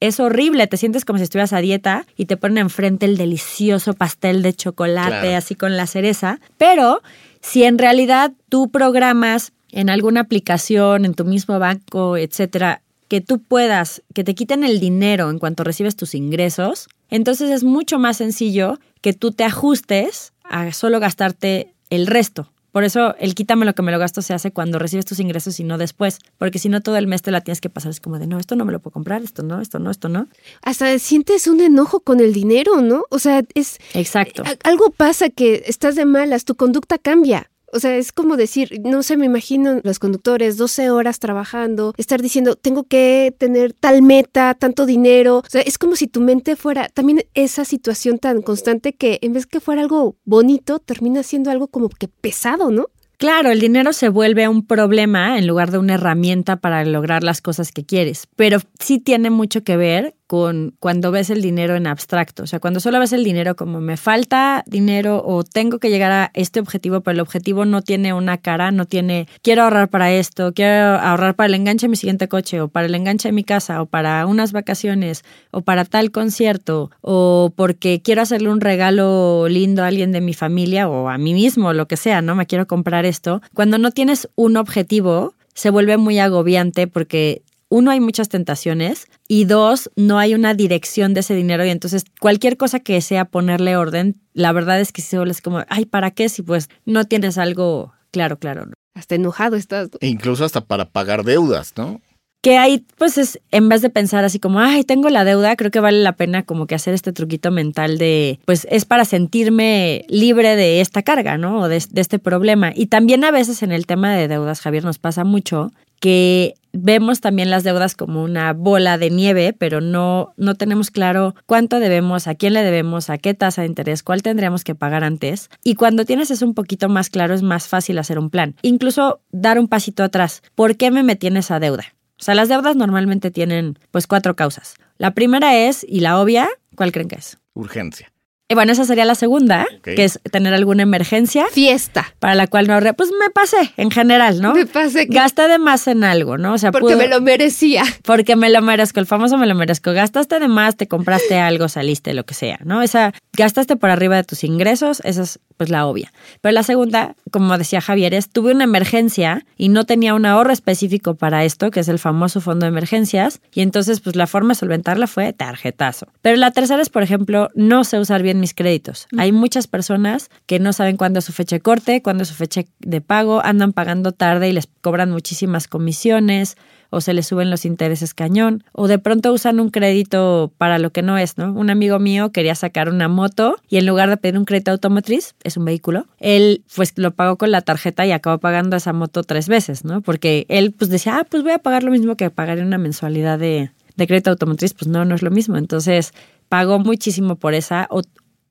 es 0.00 0.20
horrible, 0.20 0.66
te 0.66 0.76
sientes 0.76 1.04
como 1.04 1.18
si 1.18 1.24
estuvieras 1.24 1.54
a 1.54 1.60
dieta 1.60 2.06
y 2.16 2.26
te 2.26 2.36
ponen 2.36 2.58
enfrente 2.58 3.06
el 3.06 3.16
delicioso 3.16 3.94
pastel 3.94 4.42
de 4.42 4.52
chocolate 4.52 5.34
así 5.34 5.54
con 5.54 5.76
la 5.76 5.86
cereza, 5.86 6.38
pero 6.58 7.00
si 7.46 7.62
en 7.62 7.78
realidad 7.78 8.32
tú 8.48 8.70
programas 8.70 9.52
en 9.70 9.88
alguna 9.88 10.22
aplicación, 10.22 11.04
en 11.04 11.14
tu 11.14 11.24
mismo 11.24 11.60
banco, 11.60 12.16
etcétera, 12.16 12.82
que 13.06 13.20
tú 13.20 13.40
puedas, 13.40 14.02
que 14.14 14.24
te 14.24 14.34
quiten 14.34 14.64
el 14.64 14.80
dinero 14.80 15.30
en 15.30 15.38
cuanto 15.38 15.62
recibes 15.62 15.94
tus 15.94 16.16
ingresos, 16.16 16.88
entonces 17.08 17.52
es 17.52 17.62
mucho 17.62 18.00
más 18.00 18.16
sencillo 18.16 18.80
que 19.00 19.12
tú 19.12 19.30
te 19.30 19.44
ajustes 19.44 20.32
a 20.42 20.72
solo 20.72 20.98
gastarte 20.98 21.72
el 21.88 22.08
resto. 22.08 22.50
Por 22.76 22.84
eso 22.84 23.14
el 23.18 23.34
quítame 23.34 23.64
lo 23.64 23.74
que 23.74 23.80
me 23.80 23.90
lo 23.90 23.98
gasto 23.98 24.20
se 24.20 24.34
hace 24.34 24.50
cuando 24.50 24.78
recibes 24.78 25.06
tus 25.06 25.18
ingresos 25.18 25.58
y 25.60 25.64
no 25.64 25.78
después, 25.78 26.18
porque 26.36 26.58
si 26.58 26.68
no 26.68 26.82
todo 26.82 26.98
el 26.98 27.06
mes 27.06 27.22
te 27.22 27.30
la 27.30 27.40
tienes 27.40 27.62
que 27.62 27.70
pasar 27.70 27.90
es 27.90 28.00
como 28.00 28.18
de 28.18 28.26
no, 28.26 28.38
esto 28.38 28.54
no 28.54 28.66
me 28.66 28.72
lo 28.72 28.80
puedo 28.80 28.92
comprar, 28.92 29.22
esto 29.22 29.42
no, 29.42 29.62
esto 29.62 29.78
no, 29.78 29.90
esto 29.90 30.10
no. 30.10 30.28
Hasta 30.60 30.98
sientes 30.98 31.46
un 31.46 31.62
enojo 31.62 32.00
con 32.00 32.20
el 32.20 32.34
dinero, 32.34 32.82
¿no? 32.82 33.04
O 33.08 33.18
sea, 33.18 33.42
es 33.54 33.78
Exacto. 33.94 34.42
Algo 34.62 34.90
pasa 34.90 35.30
que 35.30 35.62
estás 35.64 35.94
de 35.94 36.04
malas, 36.04 36.44
tu 36.44 36.54
conducta 36.54 36.98
cambia. 36.98 37.50
O 37.72 37.80
sea, 37.80 37.96
es 37.96 38.12
como 38.12 38.36
decir, 38.36 38.80
no 38.84 39.02
sé, 39.02 39.16
me 39.16 39.26
imagino 39.26 39.80
los 39.82 39.98
conductores 39.98 40.56
12 40.56 40.90
horas 40.90 41.18
trabajando, 41.18 41.94
estar 41.96 42.22
diciendo, 42.22 42.54
tengo 42.54 42.84
que 42.84 43.34
tener 43.38 43.72
tal 43.72 44.02
meta, 44.02 44.54
tanto 44.54 44.86
dinero. 44.86 45.38
O 45.38 45.48
sea, 45.48 45.62
es 45.62 45.78
como 45.78 45.96
si 45.96 46.06
tu 46.06 46.20
mente 46.20 46.56
fuera 46.56 46.88
también 46.88 47.24
esa 47.34 47.64
situación 47.64 48.18
tan 48.18 48.42
constante 48.42 48.92
que 48.92 49.18
en 49.22 49.32
vez 49.32 49.46
que 49.46 49.60
fuera 49.60 49.82
algo 49.82 50.16
bonito, 50.24 50.78
termina 50.78 51.22
siendo 51.22 51.50
algo 51.50 51.68
como 51.68 51.88
que 51.88 52.08
pesado, 52.08 52.70
¿no? 52.70 52.86
Claro, 53.18 53.50
el 53.50 53.60
dinero 53.60 53.94
se 53.94 54.10
vuelve 54.10 54.46
un 54.46 54.66
problema 54.66 55.38
en 55.38 55.46
lugar 55.46 55.70
de 55.70 55.78
una 55.78 55.94
herramienta 55.94 56.56
para 56.56 56.84
lograr 56.84 57.24
las 57.24 57.40
cosas 57.40 57.72
que 57.72 57.84
quieres, 57.84 58.28
pero 58.36 58.58
sí 58.78 58.98
tiene 58.98 59.30
mucho 59.30 59.64
que 59.64 59.78
ver 59.78 60.14
con 60.26 60.74
cuando 60.80 61.10
ves 61.10 61.30
el 61.30 61.42
dinero 61.42 61.76
en 61.76 61.86
abstracto. 61.86 62.42
O 62.42 62.46
sea, 62.46 62.60
cuando 62.60 62.80
solo 62.80 62.98
ves 62.98 63.12
el 63.12 63.24
dinero 63.24 63.56
como 63.56 63.80
me 63.80 63.96
falta 63.96 64.64
dinero 64.66 65.22
o 65.24 65.44
tengo 65.44 65.78
que 65.78 65.90
llegar 65.90 66.12
a 66.12 66.30
este 66.34 66.60
objetivo, 66.60 67.00
pero 67.00 67.14
el 67.14 67.20
objetivo 67.20 67.64
no 67.64 67.82
tiene 67.82 68.12
una 68.12 68.38
cara, 68.38 68.70
no 68.70 68.86
tiene 68.86 69.28
quiero 69.42 69.62
ahorrar 69.62 69.88
para 69.88 70.12
esto, 70.12 70.52
quiero 70.52 70.96
ahorrar 70.98 71.34
para 71.34 71.46
el 71.46 71.54
enganche 71.54 71.86
de 71.86 71.90
mi 71.90 71.96
siguiente 71.96 72.28
coche 72.28 72.60
o 72.60 72.68
para 72.68 72.86
el 72.86 72.94
enganche 72.94 73.28
de 73.28 73.32
mi 73.32 73.44
casa 73.44 73.82
o 73.82 73.86
para 73.86 74.26
unas 74.26 74.52
vacaciones 74.52 75.24
o 75.50 75.62
para 75.62 75.84
tal 75.84 76.10
concierto 76.10 76.90
o 77.00 77.52
porque 77.54 78.02
quiero 78.02 78.22
hacerle 78.22 78.50
un 78.50 78.60
regalo 78.60 79.48
lindo 79.48 79.82
a 79.82 79.88
alguien 79.88 80.12
de 80.12 80.20
mi 80.20 80.34
familia 80.34 80.88
o 80.88 81.08
a 81.08 81.18
mí 81.18 81.34
mismo, 81.34 81.72
lo 81.72 81.86
que 81.86 81.96
sea, 81.96 82.22
¿no? 82.22 82.34
Me 82.34 82.46
quiero 82.46 82.66
comprar 82.66 83.04
esto. 83.06 83.42
Cuando 83.54 83.78
no 83.78 83.90
tienes 83.90 84.28
un 84.34 84.56
objetivo, 84.56 85.34
se 85.54 85.70
vuelve 85.70 85.96
muy 85.96 86.18
agobiante 86.18 86.86
porque 86.86 87.42
uno, 87.68 87.90
hay 87.90 88.00
muchas 88.00 88.28
tentaciones 88.28 89.08
y 89.28 89.44
dos, 89.44 89.90
no 89.96 90.18
hay 90.18 90.34
una 90.34 90.54
dirección 90.54 91.14
de 91.14 91.20
ese 91.20 91.34
dinero 91.34 91.64
y 91.64 91.70
entonces 91.70 92.04
cualquier 92.20 92.56
cosa 92.56 92.80
que 92.80 93.00
sea 93.00 93.24
ponerle 93.24 93.76
orden, 93.76 94.20
la 94.32 94.52
verdad 94.52 94.80
es 94.80 94.92
que 94.92 95.02
se 95.02 95.16
vuelve 95.16 95.34
como, 95.42 95.64
ay, 95.68 95.86
¿para 95.86 96.10
qué 96.10 96.28
si 96.28 96.42
pues 96.42 96.68
no 96.84 97.04
tienes 97.04 97.38
algo 97.38 97.92
claro, 98.10 98.38
claro? 98.38 98.66
Hasta 98.94 99.16
enojado 99.16 99.56
estás. 99.56 99.88
E 100.00 100.06
incluso 100.06 100.44
hasta 100.44 100.62
para 100.62 100.90
pagar 100.90 101.24
deudas, 101.24 101.74
¿no? 101.76 102.00
Que 102.42 102.58
ahí, 102.58 102.84
pues 102.96 103.18
es, 103.18 103.40
en 103.50 103.68
vez 103.68 103.82
de 103.82 103.90
pensar 103.90 104.24
así 104.24 104.38
como, 104.38 104.60
ay, 104.60 104.84
tengo 104.84 105.08
la 105.08 105.24
deuda, 105.24 105.56
creo 105.56 105.70
que 105.70 105.80
vale 105.80 106.02
la 106.02 106.12
pena 106.12 106.44
como 106.44 106.66
que 106.66 106.76
hacer 106.76 106.94
este 106.94 107.12
truquito 107.12 107.50
mental 107.50 107.98
de, 107.98 108.38
pues 108.44 108.66
es 108.70 108.84
para 108.84 109.04
sentirme 109.04 110.04
libre 110.08 110.54
de 110.54 110.80
esta 110.80 111.02
carga, 111.02 111.38
¿no? 111.38 111.60
O 111.60 111.68
de, 111.68 111.76
este 111.76 112.18
problema. 112.18 112.72
Y 112.74 112.86
también 112.86 113.24
a 113.24 113.32
veces 113.32 113.62
en 113.62 113.72
el 113.72 113.86
tema 113.86 114.14
de 114.14 114.28
deudas, 114.28 114.60
Javier, 114.60 114.84
nos 114.84 114.98
pasa 114.98 115.24
mucho 115.24 115.72
que 116.00 116.54
vemos 116.72 117.20
también 117.20 117.50
las 117.50 117.64
deudas 117.64 117.94
como 117.94 118.22
una 118.22 118.52
bola 118.52 118.98
de 118.98 119.10
nieve, 119.10 119.54
pero 119.58 119.80
no, 119.80 120.34
no 120.36 120.54
tenemos 120.54 120.90
claro 120.90 121.34
cuánto 121.46 121.80
debemos, 121.80 122.26
a 122.26 122.34
quién 122.34 122.52
le 122.52 122.62
debemos, 122.62 123.10
a 123.10 123.18
qué 123.18 123.34
tasa 123.34 123.62
de 123.62 123.68
interés, 123.68 124.02
cuál 124.02 124.22
tendríamos 124.22 124.62
que 124.62 124.74
pagar 124.74 125.04
antes. 125.04 125.50
Y 125.64 125.74
cuando 125.74 126.04
tienes 126.04 126.30
eso 126.30 126.44
un 126.44 126.54
poquito 126.54 126.88
más 126.88 127.10
claro, 127.10 127.34
es 127.34 127.42
más 127.42 127.68
fácil 127.68 127.98
hacer 127.98 128.18
un 128.18 128.30
plan. 128.30 128.54
Incluso 128.62 129.20
dar 129.32 129.58
un 129.58 129.68
pasito 129.68 130.04
atrás. 130.04 130.42
¿Por 130.54 130.76
qué 130.76 130.90
me 130.90 131.02
metí 131.02 131.26
en 131.26 131.38
esa 131.38 131.58
deuda? 131.58 131.95
O 132.18 132.22
sea, 132.22 132.34
las 132.34 132.48
deudas 132.48 132.76
normalmente 132.76 133.30
tienen 133.30 133.78
pues 133.90 134.06
cuatro 134.06 134.36
causas. 134.36 134.74
La 134.98 135.12
primera 135.12 135.56
es, 135.56 135.84
y 135.86 136.00
la 136.00 136.18
obvia, 136.20 136.48
¿cuál 136.74 136.92
creen 136.92 137.08
que 137.08 137.16
es? 137.16 137.38
Urgencia. 137.54 138.12
Y 138.48 138.54
bueno, 138.54 138.70
esa 138.70 138.84
sería 138.84 139.04
la 139.04 139.16
segunda, 139.16 139.66
que 139.82 140.04
es 140.04 140.20
tener 140.30 140.54
alguna 140.54 140.84
emergencia 140.84 141.46
Fiesta. 141.50 142.14
para 142.20 142.36
la 142.36 142.46
cual 142.46 142.68
no 142.68 142.74
ahorré. 142.74 142.94
Pues 142.94 143.10
me 143.20 143.28
pasé 143.30 143.72
en 143.76 143.90
general, 143.90 144.40
¿no? 144.40 144.54
Me 144.54 144.66
pasé 144.66 145.08
que- 145.08 145.14
Gasté 145.14 145.48
de 145.48 145.58
más 145.58 145.88
en 145.88 146.04
algo, 146.04 146.38
¿no? 146.38 146.52
O 146.54 146.58
sea, 146.58 146.70
porque 146.70 146.94
pudo- 146.94 146.98
me 146.98 147.08
lo 147.08 147.20
merecía. 147.20 147.82
porque 148.04 148.36
me 148.36 148.48
lo 148.50 148.62
merezco, 148.62 149.00
el 149.00 149.06
famoso 149.06 149.36
me 149.36 149.46
lo 149.48 149.56
merezco. 149.56 149.92
Gastaste 149.92 150.38
de 150.38 150.46
más, 150.46 150.76
te 150.76 150.86
compraste 150.86 151.38
algo, 151.40 151.68
saliste, 151.68 152.14
lo 152.14 152.24
que 152.24 152.34
sea, 152.34 152.60
¿no? 152.64 152.82
Esa, 152.82 153.12
gastaste 153.36 153.74
por 153.74 153.90
arriba 153.90 154.14
de 154.14 154.22
tus 154.22 154.44
ingresos, 154.44 155.00
esa 155.04 155.22
es 155.22 155.40
pues 155.56 155.70
la 155.70 155.86
obvia. 155.86 156.12
Pero 156.42 156.52
la 156.52 156.62
segunda, 156.62 157.16
como 157.30 157.56
decía 157.56 157.80
Javier, 157.80 158.12
es 158.12 158.28
tuve 158.28 158.52
una 158.52 158.64
emergencia 158.64 159.44
y 159.56 159.70
no 159.70 159.86
tenía 159.86 160.12
un 160.14 160.26
ahorro 160.26 160.52
específico 160.52 161.14
para 161.14 161.44
esto, 161.44 161.70
que 161.70 161.80
es 161.80 161.88
el 161.88 161.98
famoso 161.98 162.42
fondo 162.42 162.66
de 162.66 162.68
emergencias, 162.68 163.40
y 163.54 163.62
entonces 163.62 164.00
pues 164.00 164.16
la 164.16 164.26
forma 164.26 164.50
de 164.50 164.56
solventarla 164.56 165.06
fue 165.06 165.32
tarjetazo. 165.32 166.08
Pero 166.20 166.36
la 166.36 166.50
tercera 166.50 166.82
es, 166.82 166.90
por 166.90 167.02
ejemplo, 167.02 167.48
no 167.54 167.84
sé 167.84 167.98
usar 167.98 168.22
bien 168.22 168.35
mis 168.40 168.54
créditos. 168.54 169.06
Hay 169.16 169.32
muchas 169.32 169.66
personas 169.66 170.30
que 170.46 170.58
no 170.58 170.72
saben 170.72 170.96
cuándo 170.96 171.18
es 171.18 171.24
su 171.24 171.32
fecha 171.32 171.56
de 171.56 171.60
corte, 171.60 172.02
cuándo 172.02 172.22
es 172.22 172.28
su 172.28 172.34
fecha 172.34 172.62
de 172.80 173.00
pago, 173.00 173.44
andan 173.44 173.72
pagando 173.72 174.12
tarde 174.12 174.48
y 174.48 174.52
les 174.52 174.68
cobran 174.80 175.10
muchísimas 175.10 175.68
comisiones 175.68 176.56
o 176.90 177.00
se 177.00 177.14
les 177.14 177.26
suben 177.26 177.50
los 177.50 177.64
intereses 177.64 178.14
cañón, 178.14 178.64
o 178.72 178.88
de 178.88 178.98
pronto 178.98 179.32
usan 179.32 179.60
un 179.60 179.70
crédito 179.70 180.52
para 180.56 180.78
lo 180.78 180.90
que 180.90 181.02
no 181.02 181.18
es, 181.18 181.36
¿no? 181.36 181.52
Un 181.52 181.70
amigo 181.70 181.98
mío 181.98 182.30
quería 182.30 182.54
sacar 182.54 182.88
una 182.88 183.08
moto 183.08 183.56
y 183.68 183.78
en 183.78 183.86
lugar 183.86 184.08
de 184.08 184.16
pedir 184.16 184.38
un 184.38 184.44
crédito 184.44 184.70
automotriz, 184.70 185.34
es 185.42 185.56
un 185.56 185.64
vehículo, 185.64 186.06
él 186.18 186.62
pues 186.74 186.92
lo 186.96 187.10
pagó 187.10 187.36
con 187.36 187.50
la 187.50 187.60
tarjeta 187.60 188.06
y 188.06 188.12
acabó 188.12 188.38
pagando 188.38 188.76
esa 188.76 188.92
moto 188.92 189.24
tres 189.24 189.48
veces, 189.48 189.84
¿no? 189.84 190.00
Porque 190.00 190.46
él 190.48 190.72
pues 190.72 190.90
decía, 190.90 191.18
ah, 191.18 191.26
pues 191.28 191.42
voy 191.42 191.52
a 191.52 191.58
pagar 191.58 191.82
lo 191.82 191.90
mismo 191.90 192.16
que 192.16 192.30
pagar 192.30 192.58
una 192.60 192.78
mensualidad 192.78 193.38
de, 193.38 193.70
de 193.96 194.06
crédito 194.06 194.30
automotriz, 194.30 194.74
pues 194.74 194.88
no, 194.88 195.04
no 195.04 195.14
es 195.14 195.22
lo 195.22 195.30
mismo. 195.30 195.56
Entonces 195.56 196.12
pagó 196.48 196.78
muchísimo 196.78 197.36
por 197.36 197.54
esa, 197.54 197.88
o 197.90 198.02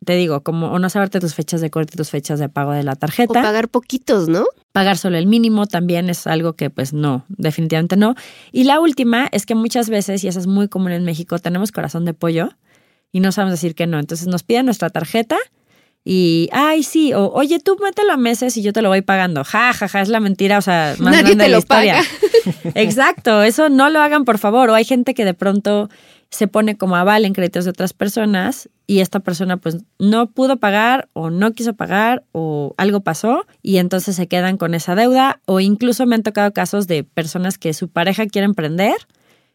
te 0.03 0.13
digo, 0.15 0.41
como 0.41 0.71
o 0.71 0.79
no 0.79 0.89
saberte 0.89 1.19
tus 1.19 1.33
fechas 1.33 1.61
de 1.61 1.69
corte 1.69 1.93
y 1.95 1.97
tus 1.97 2.09
fechas 2.09 2.39
de 2.39 2.49
pago 2.49 2.71
de 2.73 2.83
la 2.83 2.93
O 2.93 2.95
tarjeta 2.95 3.33
pagar 3.41 3.69
poquitos, 3.69 4.27
¿no? 4.27 4.45
pagar 4.71 4.97
solo 4.97 5.17
el 5.17 5.25
mínimo 5.25 5.67
también 5.67 6.09
es 6.09 6.27
algo 6.27 6.53
que 6.53 6.69
pues 6.69 6.91
no, 6.93 7.25
definitivamente 7.29 7.95
no. 7.95 8.15
Y 8.51 8.65
la 8.65 8.79
última 8.81 9.27
es 9.31 9.45
que 9.45 9.55
muchas 9.55 9.89
veces, 9.89 10.23
y 10.23 10.27
eso 10.27 10.39
es 10.39 10.47
muy 10.47 10.67
común 10.67 10.91
en 10.91 11.05
México, 11.05 11.39
tenemos 11.39 11.71
corazón 11.71 12.03
de 12.05 12.13
pollo 12.13 12.49
y 13.11 13.21
no 13.21 13.31
sabemos 13.31 13.53
decir 13.53 13.73
que 13.73 13.87
no. 13.87 13.99
Entonces 13.99 14.27
nos 14.27 14.43
piden 14.43 14.65
nuestra 14.65 14.89
tarjeta 14.89 15.37
y, 16.03 16.49
ay, 16.51 16.83
sí, 16.83 17.13
o 17.13 17.31
oye, 17.31 17.59
tú 17.59 17.77
mételo 17.81 18.13
a 18.13 18.17
meses 18.17 18.57
y 18.57 18.61
yo 18.61 18.73
te 18.73 18.83
lo 18.83 18.89
voy 18.89 19.01
pagando. 19.01 19.43
Ja, 19.43 19.73
ja, 19.73 19.87
ja, 19.87 20.01
es 20.01 20.09
la 20.09 20.19
mentira, 20.19 20.59
o 20.59 20.61
sea, 20.61 20.95
más 20.99 21.13
Nadie 21.13 21.35
grande 21.35 21.35
te 21.37 21.43
de 21.43 21.49
la 21.49 21.55
lo 21.55 21.59
historia. 21.59 21.95
paga. 21.95 22.71
Exacto, 22.75 23.41
eso 23.41 23.69
no 23.69 23.89
lo 23.89 23.99
hagan, 24.01 24.23
por 24.23 24.37
favor. 24.37 24.69
O 24.69 24.75
hay 24.75 24.85
gente 24.85 25.15
que 25.15 25.25
de 25.25 25.33
pronto 25.33 25.89
se 26.29 26.47
pone 26.47 26.77
como 26.77 26.95
aval 26.95 27.25
en 27.25 27.33
créditos 27.33 27.65
de 27.65 27.71
otras 27.71 27.93
personas 27.93 28.69
y 28.87 28.99
esta 28.99 29.19
persona 29.19 29.57
pues 29.57 29.77
no 29.99 30.29
pudo 30.31 30.57
pagar 30.57 31.09
o 31.13 31.29
no 31.29 31.53
quiso 31.53 31.73
pagar 31.73 32.23
o 32.31 32.73
algo 32.77 33.01
pasó 33.01 33.45
y 33.61 33.77
entonces 33.77 34.15
se 34.15 34.27
quedan 34.27 34.57
con 34.57 34.73
esa 34.73 34.95
deuda 34.95 35.41
o 35.45 35.59
incluso 35.59 36.05
me 36.05 36.15
han 36.15 36.23
tocado 36.23 36.51
casos 36.53 36.87
de 36.87 37.03
personas 37.03 37.57
que 37.57 37.73
su 37.73 37.89
pareja 37.89 38.25
quiere 38.27 38.45
emprender 38.45 38.95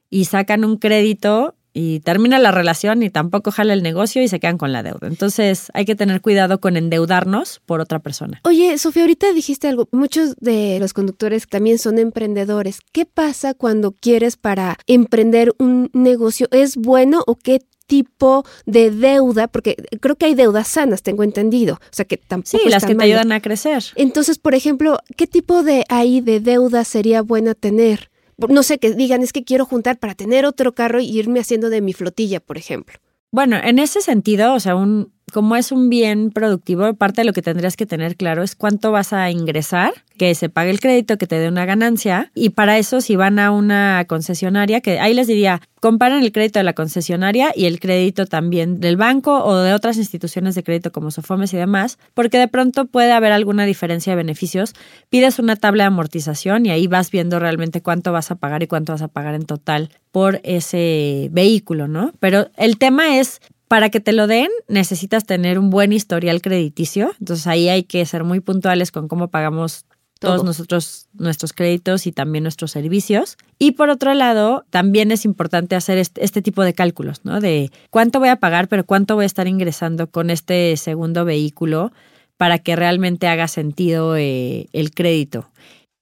y 0.08 0.24
sacan 0.24 0.64
un 0.64 0.76
crédito 0.76 1.54
y 1.72 2.00
termina 2.00 2.38
la 2.38 2.50
relación 2.50 3.02
y 3.02 3.10
tampoco 3.10 3.50
jala 3.50 3.72
el 3.74 3.82
negocio 3.82 4.22
y 4.22 4.28
se 4.28 4.40
quedan 4.40 4.58
con 4.58 4.72
la 4.72 4.82
deuda. 4.82 5.06
Entonces 5.06 5.66
hay 5.74 5.84
que 5.84 5.94
tener 5.94 6.20
cuidado 6.20 6.60
con 6.60 6.76
endeudarnos 6.76 7.60
por 7.66 7.80
otra 7.80 7.98
persona. 8.00 8.40
Oye, 8.44 8.76
Sofía, 8.78 9.02
ahorita 9.04 9.32
dijiste 9.32 9.68
algo. 9.68 9.88
Muchos 9.92 10.34
de 10.40 10.78
los 10.80 10.92
conductores 10.92 11.46
también 11.48 11.78
son 11.78 11.98
emprendedores. 11.98 12.80
¿Qué 12.92 13.06
pasa 13.06 13.54
cuando 13.54 13.92
quieres 13.92 14.36
para 14.36 14.76
emprender 14.86 15.52
un 15.58 15.90
negocio? 15.92 16.48
¿Es 16.50 16.76
bueno 16.76 17.22
o 17.26 17.36
qué 17.36 17.60
tipo 17.86 18.44
de 18.66 18.90
deuda? 18.90 19.48
Porque 19.48 19.76
creo 20.00 20.16
que 20.16 20.26
hay 20.26 20.34
deudas 20.34 20.68
sanas, 20.68 21.02
tengo 21.02 21.22
entendido. 21.24 21.74
O 21.74 21.78
sea, 21.92 22.04
que 22.04 22.16
tampoco 22.16 22.58
Sí, 22.62 22.68
las 22.68 22.82
que 22.84 22.88
te 22.88 22.94
mal. 22.96 23.06
ayudan 23.06 23.32
a 23.32 23.40
crecer. 23.40 23.82
Entonces, 23.96 24.38
por 24.38 24.54
ejemplo, 24.54 24.98
¿qué 25.16 25.26
tipo 25.26 25.62
de 25.62 25.84
ahí 25.88 26.20
de 26.20 26.40
deuda 26.40 26.84
sería 26.84 27.22
buena 27.22 27.54
tener? 27.54 28.09
No 28.48 28.62
sé, 28.62 28.78
que 28.78 28.92
digan, 28.92 29.22
es 29.22 29.32
que 29.32 29.44
quiero 29.44 29.64
juntar 29.64 29.98
para 29.98 30.14
tener 30.14 30.46
otro 30.46 30.74
carro 30.74 31.00
y 31.00 31.18
irme 31.18 31.40
haciendo 31.40 31.70
de 31.70 31.80
mi 31.80 31.92
flotilla, 31.92 32.40
por 32.40 32.58
ejemplo. 32.58 32.98
Bueno, 33.32 33.56
en 33.62 33.78
ese 33.78 34.00
sentido, 34.00 34.54
o 34.54 34.60
sea, 34.60 34.74
un, 34.74 35.12
como 35.30 35.56
es 35.56 35.72
un 35.72 35.88
bien 35.88 36.30
productivo, 36.30 36.94
parte 36.94 37.22
de 37.22 37.24
lo 37.24 37.32
que 37.32 37.42
tendrías 37.42 37.76
que 37.76 37.86
tener 37.86 38.16
claro 38.16 38.42
es 38.42 38.54
cuánto 38.54 38.92
vas 38.92 39.12
a 39.12 39.30
ingresar, 39.30 39.92
que 40.18 40.34
se 40.34 40.48
pague 40.48 40.70
el 40.70 40.80
crédito, 40.80 41.16
que 41.16 41.26
te 41.26 41.38
dé 41.38 41.48
una 41.48 41.64
ganancia. 41.64 42.30
Y 42.34 42.50
para 42.50 42.78
eso, 42.78 43.00
si 43.00 43.16
van 43.16 43.38
a 43.38 43.50
una 43.50 44.04
concesionaria, 44.06 44.80
que 44.80 45.00
ahí 45.00 45.14
les 45.14 45.26
diría, 45.26 45.62
comparen 45.80 46.22
el 46.22 46.30
crédito 46.30 46.58
de 46.58 46.64
la 46.64 46.74
concesionaria 46.74 47.52
y 47.56 47.64
el 47.64 47.80
crédito 47.80 48.26
también 48.26 48.80
del 48.80 48.96
banco 48.96 49.42
o 49.44 49.56
de 49.56 49.72
otras 49.72 49.96
instituciones 49.96 50.54
de 50.54 50.62
crédito 50.62 50.92
como 50.92 51.10
Sofomes 51.10 51.54
y 51.54 51.56
demás, 51.56 51.98
porque 52.14 52.38
de 52.38 52.48
pronto 52.48 52.84
puede 52.84 53.12
haber 53.12 53.32
alguna 53.32 53.64
diferencia 53.64 54.12
de 54.12 54.16
beneficios. 54.16 54.74
Pides 55.08 55.38
una 55.38 55.56
tabla 55.56 55.84
de 55.84 55.88
amortización 55.88 56.66
y 56.66 56.70
ahí 56.70 56.86
vas 56.86 57.10
viendo 57.10 57.38
realmente 57.38 57.80
cuánto 57.80 58.12
vas 58.12 58.30
a 58.30 58.34
pagar 58.34 58.62
y 58.62 58.66
cuánto 58.66 58.92
vas 58.92 59.02
a 59.02 59.08
pagar 59.08 59.34
en 59.34 59.46
total 59.46 59.90
por 60.12 60.40
ese 60.44 61.28
vehículo, 61.32 61.88
¿no? 61.88 62.12
Pero 62.20 62.50
el 62.56 62.78
tema 62.78 63.18
es 63.18 63.40
para 63.70 63.88
que 63.88 64.00
te 64.00 64.12
lo 64.12 64.26
den, 64.26 64.48
necesitas 64.66 65.26
tener 65.26 65.56
un 65.56 65.70
buen 65.70 65.92
historial 65.92 66.42
crediticio. 66.42 67.12
Entonces 67.20 67.46
ahí 67.46 67.68
hay 67.68 67.84
que 67.84 68.04
ser 68.04 68.24
muy 68.24 68.40
puntuales 68.40 68.90
con 68.90 69.06
cómo 69.06 69.28
pagamos 69.30 69.84
todos 70.18 70.38
Todo. 70.38 70.44
nosotros 70.44 71.06
nuestros 71.12 71.52
créditos 71.52 72.08
y 72.08 72.10
también 72.10 72.42
nuestros 72.42 72.72
servicios. 72.72 73.36
Y 73.60 73.72
por 73.72 73.88
otro 73.88 74.12
lado, 74.12 74.64
también 74.70 75.12
es 75.12 75.24
importante 75.24 75.76
hacer 75.76 75.98
este, 75.98 76.24
este 76.24 76.42
tipo 76.42 76.64
de 76.64 76.74
cálculos, 76.74 77.24
¿no? 77.24 77.40
De 77.40 77.70
cuánto 77.90 78.18
voy 78.18 78.30
a 78.30 78.40
pagar, 78.40 78.66
pero 78.66 78.84
cuánto 78.84 79.14
voy 79.14 79.22
a 79.22 79.26
estar 79.26 79.46
ingresando 79.46 80.10
con 80.10 80.30
este 80.30 80.76
segundo 80.76 81.24
vehículo 81.24 81.92
para 82.36 82.58
que 82.58 82.74
realmente 82.74 83.28
haga 83.28 83.46
sentido 83.46 84.16
eh, 84.16 84.66
el 84.72 84.90
crédito. 84.90 85.48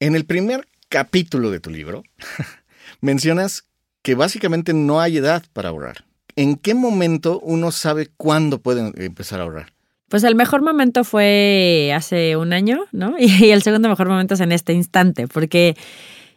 En 0.00 0.16
el 0.16 0.24
primer 0.24 0.66
capítulo 0.88 1.50
de 1.50 1.60
tu 1.60 1.68
libro, 1.68 2.02
mencionas 3.02 3.64
que 4.00 4.14
básicamente 4.14 4.72
no 4.72 5.02
hay 5.02 5.18
edad 5.18 5.44
para 5.52 5.68
ahorrar. 5.68 6.07
¿En 6.38 6.54
qué 6.54 6.72
momento 6.72 7.40
uno 7.40 7.72
sabe 7.72 8.10
cuándo 8.16 8.60
puede 8.60 8.92
empezar 9.04 9.40
a 9.40 9.42
ahorrar? 9.42 9.72
Pues 10.08 10.22
el 10.22 10.36
mejor 10.36 10.62
momento 10.62 11.02
fue 11.02 11.92
hace 11.92 12.36
un 12.36 12.52
año, 12.52 12.84
¿no? 12.92 13.16
Y 13.18 13.50
el 13.50 13.62
segundo 13.62 13.88
mejor 13.88 14.08
momento 14.08 14.34
es 14.34 14.40
en 14.40 14.52
este 14.52 14.72
instante, 14.72 15.26
porque 15.26 15.76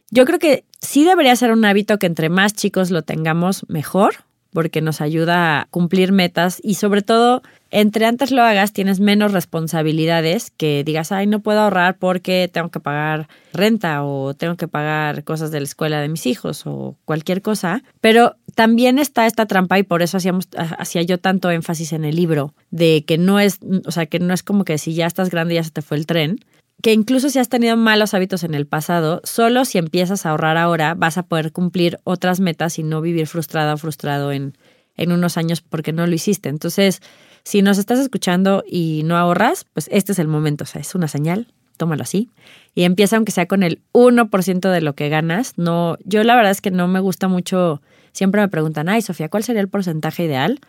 yo 0.10 0.26
creo 0.26 0.40
que 0.40 0.66
sí 0.80 1.06
debería 1.06 1.36
ser 1.36 1.52
un 1.52 1.64
hábito 1.66 2.00
que 2.00 2.08
entre 2.08 2.30
más 2.30 2.56
chicos 2.56 2.90
lo 2.90 3.04
tengamos, 3.04 3.64
mejor, 3.70 4.16
porque 4.54 4.82
nos 4.82 5.02
ayuda 5.02 5.62
a 5.62 5.68
cumplir 5.70 6.12
metas 6.12 6.60
y 6.64 6.76
sobre 6.76 7.02
todo, 7.02 7.42
entre 7.70 8.06
antes 8.06 8.32
lo 8.32 8.42
hagas, 8.42 8.74
tienes 8.74 9.00
menos 9.00 9.32
responsabilidades 9.32 10.52
que 10.52 10.84
digas, 10.84 11.12
ay, 11.12 11.28
no 11.28 11.40
puedo 11.40 11.62
ahorrar 11.62 11.98
porque 11.98 12.50
tengo 12.52 12.70
que 12.70 12.80
pagar 12.80 13.28
renta 13.54 14.04
o 14.04 14.34
tengo 14.34 14.58
que 14.58 14.68
pagar 14.68 15.24
cosas 15.24 15.52
de 15.52 15.60
la 15.60 15.66
escuela 15.66 16.02
de 16.02 16.10
mis 16.10 16.26
hijos 16.26 16.64
o 16.66 16.98
cualquier 17.06 17.42
cosa. 17.42 17.84
Pero 18.02 18.36
también 18.56 19.00
está 19.00 19.26
esta 19.26 19.46
trampa 19.46 19.80
y 19.80 19.84
por 19.84 20.02
eso 20.02 20.18
hacíamos, 20.18 20.50
hacía 20.56 21.02
yo 21.04 21.18
tanto 21.18 21.50
énfasis 21.50 21.94
en 21.94 22.06
el 22.06 22.16
libro 22.16 22.54
de 22.70 23.04
que 23.06 23.18
no 23.18 23.40
es, 23.40 23.60
o 23.86 23.92
sea, 23.92 24.06
que 24.06 24.20
no 24.20 24.34
es 24.34 24.44
como 24.44 24.66
que 24.66 24.78
si 24.78 24.94
ya 24.94 25.06
estás 25.06 25.30
grande 25.30 25.56
ya 25.56 25.64
se 25.64 25.72
te 25.72 25.82
fue 25.82 25.98
el 25.98 26.06
tren, 26.06 26.40
que 26.82 26.94
incluso 26.94 27.30
si 27.30 27.40
has 27.40 27.50
tenido 27.50 27.78
malos 27.78 28.14
hábitos 28.14 28.44
en 28.44 28.54
el 28.54 28.66
pasado, 28.66 29.22
solo 29.24 29.66
si 29.66 29.78
empiezas 29.78 30.26
a 30.26 30.32
ahorrar 30.32 30.58
ahora 30.58 30.94
vas 30.94 31.18
a 31.18 31.24
poder 31.24 31.52
cumplir 31.52 32.00
otras 32.04 32.40
metas 32.40 32.80
y 32.80 32.84
no 32.84 33.02
vivir 33.02 33.28
frustrada 33.28 33.74
o 33.74 33.78
frustrado 33.78 34.32
en, 34.32 34.58
en 34.96 35.12
unos 35.12 35.38
años 35.38 35.62
porque 35.62 35.94
no 35.94 36.08
lo 36.08 36.14
hiciste. 36.14 36.50
Entonces, 36.50 37.02
si 37.44 37.62
nos 37.62 37.78
estás 37.78 38.00
escuchando 38.00 38.64
y 38.68 39.02
no 39.06 39.18
ahorras, 39.18 39.66
pues 39.74 39.90
este 39.92 40.12
es 40.12 40.20
el 40.20 40.28
momento, 40.28 40.64
o 40.64 40.68
sea, 40.68 40.82
es 40.82 40.94
una 40.96 41.08
señal, 41.08 41.48
tómalo 41.78 42.04
así. 42.04 42.30
Y 42.76 42.84
empieza 42.84 43.16
aunque 43.16 43.32
sea 43.32 43.48
con 43.48 43.64
el 43.64 43.82
1% 43.94 44.72
de 44.72 44.82
lo 44.82 44.94
que 44.94 45.10
ganas. 45.10 45.58
No, 45.58 45.98
yo 46.06 46.24
la 46.24 46.36
verdad 46.36 46.52
es 46.52 46.62
que 46.62 46.72
no 46.72 46.88
me 46.88 47.00
gusta 47.00 47.28
mucho, 47.28 47.82
siempre 48.12 48.42
me 48.42 48.48
preguntan, 48.48 48.90
ay 48.90 49.02
Sofía, 49.02 49.30
¿cuál 49.30 49.44
sería 49.44 49.62
el 49.62 49.70
porcentaje 49.70 50.24
ideal? 50.24 50.60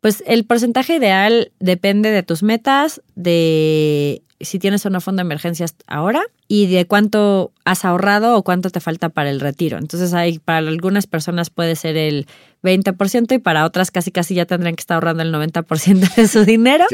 Pues 0.00 0.22
el 0.26 0.44
porcentaje 0.44 0.96
ideal 0.96 1.52
depende 1.58 2.10
de 2.10 2.22
tus 2.22 2.42
metas, 2.42 3.02
de 3.16 4.22
si 4.40 4.58
tienes 4.58 4.86
o 4.86 4.90
no 4.90 5.00
fondo 5.00 5.20
de 5.20 5.26
emergencias 5.26 5.74
ahora 5.86 6.22
y 6.46 6.66
de 6.66 6.86
cuánto 6.86 7.52
has 7.64 7.84
ahorrado 7.84 8.36
o 8.36 8.42
cuánto 8.42 8.70
te 8.70 8.80
falta 8.80 9.08
para 9.08 9.30
el 9.30 9.40
retiro. 9.40 9.78
Entonces, 9.78 10.14
hay, 10.14 10.38
para 10.38 10.58
algunas 10.58 11.06
personas 11.06 11.50
puede 11.50 11.76
ser 11.76 11.96
el 11.96 12.26
20% 12.62 13.34
y 13.34 13.38
para 13.38 13.64
otras 13.64 13.90
casi 13.90 14.10
casi 14.10 14.34
ya 14.34 14.46
tendrían 14.46 14.76
que 14.76 14.80
estar 14.80 14.96
ahorrando 14.96 15.22
el 15.22 15.32
90% 15.32 16.14
de 16.14 16.28
su 16.28 16.44
dinero. 16.44 16.86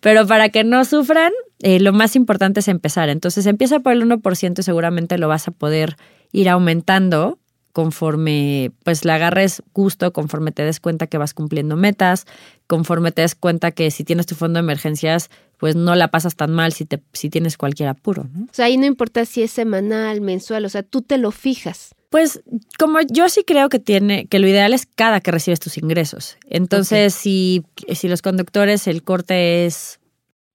Pero 0.00 0.26
para 0.26 0.48
que 0.48 0.64
no 0.64 0.84
sufran, 0.84 1.32
eh, 1.60 1.80
lo 1.80 1.92
más 1.92 2.16
importante 2.16 2.60
es 2.60 2.68
empezar. 2.68 3.08
Entonces, 3.08 3.46
empieza 3.46 3.80
por 3.80 3.92
el 3.92 4.02
1% 4.02 4.58
y 4.58 4.62
seguramente 4.62 5.18
lo 5.18 5.28
vas 5.28 5.48
a 5.48 5.50
poder 5.50 5.96
ir 6.32 6.48
aumentando 6.48 7.38
conforme 7.72 8.70
pues 8.84 9.04
le 9.04 9.12
agarres 9.12 9.62
gusto, 9.72 10.12
conforme 10.12 10.52
te 10.52 10.62
des 10.62 10.78
cuenta 10.78 11.06
que 11.06 11.18
vas 11.18 11.34
cumpliendo 11.34 11.76
metas, 11.76 12.26
conforme 12.66 13.12
te 13.12 13.22
des 13.22 13.34
cuenta 13.34 13.70
que 13.70 13.90
si 13.90 14.04
tienes 14.04 14.26
tu 14.26 14.34
fondo 14.34 14.58
de 14.58 14.64
emergencias, 14.64 15.30
pues 15.62 15.76
no 15.76 15.94
la 15.94 16.08
pasas 16.08 16.34
tan 16.34 16.50
mal 16.50 16.72
si, 16.72 16.86
te, 16.86 17.00
si 17.12 17.30
tienes 17.30 17.56
cualquier 17.56 17.88
apuro. 17.88 18.26
¿no? 18.34 18.46
O 18.46 18.48
sea, 18.50 18.64
ahí 18.64 18.76
no 18.76 18.84
importa 18.84 19.24
si 19.24 19.44
es 19.44 19.52
semanal, 19.52 20.20
mensual, 20.20 20.64
o 20.64 20.68
sea, 20.68 20.82
tú 20.82 21.02
te 21.02 21.18
lo 21.18 21.30
fijas. 21.30 21.94
Pues 22.10 22.42
como 22.80 22.98
yo 23.02 23.28
sí 23.28 23.44
creo 23.46 23.68
que 23.68 23.78
tiene, 23.78 24.26
que 24.26 24.40
lo 24.40 24.48
ideal 24.48 24.74
es 24.74 24.86
cada 24.86 25.20
que 25.20 25.30
recibes 25.30 25.60
tus 25.60 25.78
ingresos. 25.78 26.36
Entonces, 26.50 27.14
si, 27.14 27.62
si 27.94 28.08
los 28.08 28.22
conductores, 28.22 28.88
el 28.88 29.04
corte 29.04 29.64
es 29.64 30.00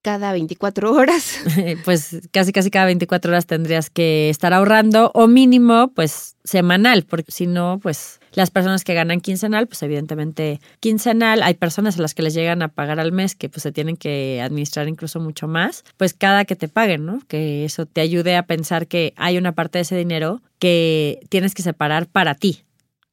cada 0.01 0.31
24 0.31 0.93
horas. 0.93 1.39
pues 1.85 2.21
casi 2.31 2.51
casi 2.51 2.69
cada 2.69 2.85
24 2.85 3.31
horas 3.31 3.45
tendrías 3.45 3.89
que 3.89 4.29
estar 4.29 4.53
ahorrando 4.53 5.11
o 5.13 5.27
mínimo 5.27 5.91
pues 5.93 6.35
semanal, 6.43 7.03
porque 7.03 7.31
si 7.31 7.47
no 7.47 7.79
pues 7.81 8.19
las 8.33 8.51
personas 8.51 8.83
que 8.83 8.93
ganan 8.93 9.19
quincenal, 9.19 9.67
pues 9.67 9.81
evidentemente 9.83 10.61
quincenal, 10.79 11.41
hay 11.43 11.55
personas 11.55 11.97
a 11.97 12.01
las 12.01 12.13
que 12.13 12.23
les 12.23 12.33
llegan 12.33 12.61
a 12.61 12.69
pagar 12.69 12.99
al 12.99 13.11
mes 13.11 13.35
que 13.35 13.49
pues 13.49 13.63
se 13.63 13.71
tienen 13.71 13.97
que 13.97 14.41
administrar 14.41 14.87
incluso 14.87 15.19
mucho 15.19 15.47
más, 15.47 15.83
pues 15.97 16.13
cada 16.13 16.45
que 16.45 16.55
te 16.55 16.67
paguen, 16.67 17.05
¿no? 17.05 17.19
Que 17.27 17.65
eso 17.65 17.85
te 17.85 18.01
ayude 18.01 18.35
a 18.35 18.45
pensar 18.45 18.87
que 18.87 19.13
hay 19.17 19.37
una 19.37 19.53
parte 19.53 19.79
de 19.79 19.83
ese 19.83 19.97
dinero 19.97 20.41
que 20.59 21.19
tienes 21.29 21.53
que 21.53 21.63
separar 21.63 22.07
para 22.07 22.35
ti, 22.35 22.63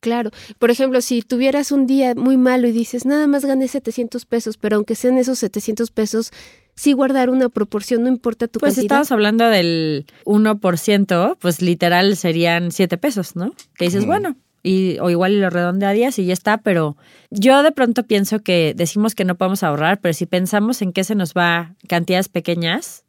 Claro. 0.04 0.32
Por 0.58 0.70
ejemplo, 0.70 1.00
si 1.00 1.22
tuvieras 1.22 1.72
un 1.72 1.86
día 1.86 2.14
muy 2.14 2.36
malo 2.36 2.68
y 2.68 2.72
dices, 2.72 3.06
nada 3.06 3.26
más 3.26 3.46
gané 3.46 3.68
700 3.68 4.26
pesos, 4.26 4.58
pero 4.58 4.76
aunque 4.76 4.96
sean 4.96 5.16
esos 5.16 5.38
700 5.38 5.90
pesos, 5.90 6.30
sí 6.74 6.92
guardar 6.92 7.30
una 7.30 7.48
proporción, 7.48 8.02
no 8.02 8.08
importa 8.08 8.48
tu 8.48 8.58
pues 8.58 8.74
cantidad. 8.74 8.88
Pues 8.88 9.02
estamos 9.06 9.12
hablando 9.12 9.48
del 9.48 10.06
1%, 10.24 11.36
pues 11.38 11.62
literal 11.62 12.16
serían 12.16 12.72
7 12.72 12.98
pesos, 12.98 13.36
¿no? 13.36 13.52
Que 13.76 13.86
dices, 13.86 14.06
bueno, 14.06 14.36
y, 14.62 14.98
o 14.98 15.10
igual 15.10 15.32
y 15.32 15.40
lo 15.40 15.50
redondearías 15.50 16.18
y 16.18 16.26
ya 16.26 16.32
está, 16.32 16.58
pero 16.58 16.96
yo 17.30 17.62
de 17.62 17.72
pronto 17.72 18.04
pienso 18.04 18.40
que 18.40 18.74
decimos 18.74 19.14
que 19.14 19.24
no 19.24 19.36
podemos 19.36 19.62
ahorrar, 19.62 20.00
pero 20.00 20.14
si 20.14 20.26
pensamos 20.26 20.82
en 20.82 20.92
qué 20.92 21.04
se 21.04 21.14
nos 21.14 21.34
va 21.34 21.74
cantidades 21.88 22.28
pequeñas. 22.28 23.04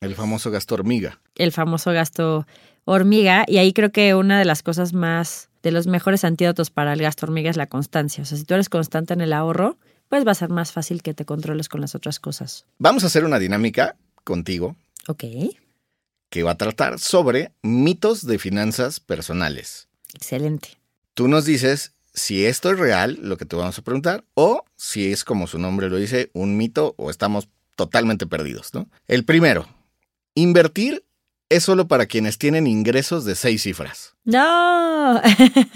El 0.00 0.14
famoso 0.14 0.50
gasto 0.50 0.74
hormiga. 0.74 1.20
El 1.36 1.52
famoso 1.52 1.92
gasto 1.92 2.46
hormiga, 2.84 3.44
y 3.48 3.58
ahí 3.58 3.72
creo 3.72 3.90
que 3.90 4.14
una 4.14 4.38
de 4.38 4.44
las 4.44 4.62
cosas 4.62 4.92
más 4.92 5.48
de 5.62 5.70
los 5.70 5.86
mejores 5.86 6.24
antídotos 6.24 6.70
para 6.70 6.92
el 6.92 7.00
gasto 7.00 7.26
hormiga 7.26 7.48
es 7.48 7.56
la 7.56 7.68
constancia. 7.68 8.22
O 8.22 8.26
sea, 8.26 8.36
si 8.36 8.44
tú 8.44 8.54
eres 8.54 8.68
constante 8.68 9.14
en 9.14 9.20
el 9.20 9.32
ahorro, 9.32 9.78
pues 10.12 10.26
va 10.26 10.32
a 10.32 10.34
ser 10.34 10.50
más 10.50 10.72
fácil 10.72 11.02
que 11.02 11.14
te 11.14 11.24
controles 11.24 11.70
con 11.70 11.80
las 11.80 11.94
otras 11.94 12.20
cosas. 12.20 12.66
Vamos 12.76 13.02
a 13.02 13.06
hacer 13.06 13.24
una 13.24 13.38
dinámica 13.38 13.96
contigo. 14.24 14.76
Ok. 15.08 15.24
Que 16.28 16.42
va 16.42 16.50
a 16.50 16.58
tratar 16.58 16.98
sobre 16.98 17.52
mitos 17.62 18.26
de 18.26 18.38
finanzas 18.38 19.00
personales. 19.00 19.88
Excelente. 20.12 20.76
Tú 21.14 21.28
nos 21.28 21.46
dices 21.46 21.94
si 22.12 22.44
esto 22.44 22.70
es 22.70 22.78
real, 22.78 23.20
lo 23.22 23.38
que 23.38 23.46
te 23.46 23.56
vamos 23.56 23.78
a 23.78 23.82
preguntar, 23.82 24.22
o 24.34 24.66
si 24.76 25.10
es 25.10 25.24
como 25.24 25.46
su 25.46 25.58
nombre 25.58 25.88
lo 25.88 25.96
dice, 25.96 26.28
un 26.34 26.58
mito 26.58 26.94
o 26.98 27.08
estamos 27.08 27.48
totalmente 27.74 28.26
perdidos, 28.26 28.74
¿no? 28.74 28.90
El 29.08 29.24
primero, 29.24 29.66
invertir 30.34 31.06
es 31.48 31.62
solo 31.62 31.88
para 31.88 32.04
quienes 32.04 32.36
tienen 32.36 32.66
ingresos 32.66 33.24
de 33.24 33.34
seis 33.34 33.62
cifras. 33.62 34.14
No, 34.24 35.22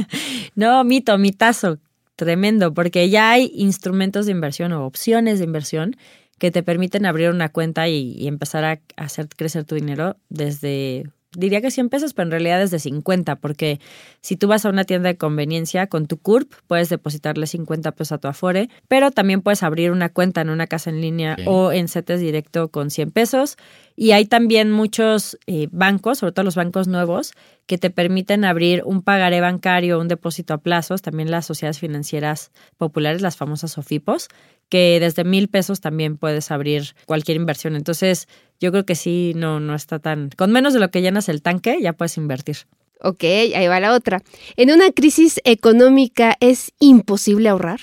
no, 0.55 0.85
mito, 0.85 1.17
mitazo, 1.17 1.79
tremendo, 2.17 2.75
porque 2.75 3.09
ya 3.09 3.31
hay 3.31 3.53
instrumentos 3.55 4.27
de 4.27 4.33
inversión 4.33 4.73
o 4.73 4.85
opciones 4.85 5.39
de 5.39 5.45
inversión 5.45 5.97
que 6.39 6.51
te 6.51 6.63
permiten 6.63 7.07
abrir 7.07 7.31
una 7.31 7.51
cuenta 7.51 7.89
y, 7.89 8.13
y 8.13 8.27
empezar 8.27 8.65
a 8.65 8.81
hacer 8.97 9.29
crecer 9.29 9.65
tu 9.65 9.75
dinero 9.75 10.17
desde 10.29 11.05
diría 11.37 11.61
que 11.61 11.71
100 11.71 11.89
pesos, 11.89 12.15
pero 12.15 12.27
en 12.27 12.31
realidad 12.33 12.63
es 12.63 12.71
de 12.71 12.79
50, 12.79 13.37
porque 13.37 13.81
si 14.21 14.37
tú 14.37 14.49
vas 14.49 14.65
a 14.65 14.71
una 14.71 14.85
tienda 14.85 15.09
de 15.09 15.17
conveniencia 15.17 15.87
con 15.87 16.07
tu 16.07 16.19
CURP, 16.19 16.53
puedes 16.67 16.89
depositarle 16.89 17.47
50 17.47 17.93
pesos 17.93 18.13
a 18.13 18.19
tu 18.19 18.29
Afore, 18.29 18.69
pero 18.89 19.11
también 19.11 19.43
puedes 19.43 19.63
abrir 19.63 19.93
una 19.93 20.09
cuenta 20.09 20.41
en 20.41 20.51
una 20.51 20.67
casa 20.67 20.91
en 20.91 21.01
línea 21.01 21.37
o 21.47 21.73
en 21.73 21.89
CETES 21.89 22.21
directo 22.21 22.69
con 22.69 22.91
100 22.91 23.11
pesos. 23.11 23.57
Y 23.99 24.13
hay 24.13 24.27
también 24.27 24.71
muchos 24.71 25.39
eh, 25.47 25.69
bancos, 25.71 26.19
sobre 26.19 26.33
todo 26.33 26.45
los 26.45 26.55
bancos 26.55 26.87
nuevos, 26.87 27.33
que 27.67 27.79
te 27.79 27.91
permiten 27.91 28.45
abrir 28.45 28.83
un 28.85 29.03
pagaré 29.03 29.41
bancario, 29.41 29.99
un 29.99 30.09
depósito 30.09 30.55
a 30.55 30.59
plazos, 30.59 31.03
también 31.03 31.31
las 31.31 31.47
sociedades 31.47 31.79
financieras 31.79 32.53
populares, 32.77 33.23
las 33.23 33.37
famosas 33.37 33.73
SOFIPOS, 33.73 34.29
que 34.69 34.99
desde 35.01 35.25
mil 35.25 35.49
pesos 35.49 35.81
también 35.81 36.17
puedes 36.17 36.51
abrir 36.51 36.95
cualquier 37.07 37.37
inversión. 37.37 37.77
Entonces, 37.77 38.29
yo 38.61 38.71
creo 38.73 38.87
que 38.87 38.95
sí, 38.95 39.33
no, 39.37 39.61
no 39.61 39.75
está 39.75 39.99
tan... 39.99 40.31
Con 40.37 40.53
menos 40.53 40.73
de 40.75 40.81
lo 40.81 40.91
que 40.91 41.03
llenas 41.03 41.29
el 41.29 41.43
tanque, 41.43 41.79
ya 41.81 41.93
puedes 41.93 42.17
invertir. 42.17 42.57
Ok, 43.01 43.25
ahí 43.25 43.67
va 43.69 43.81
la 43.81 43.93
otra. 43.93 44.23
¿En 44.57 44.71
una 44.71 44.91
crisis 44.91 45.41
económica 45.45 46.37
es 46.41 46.73
imposible 46.81 47.49
ahorrar? 47.49 47.81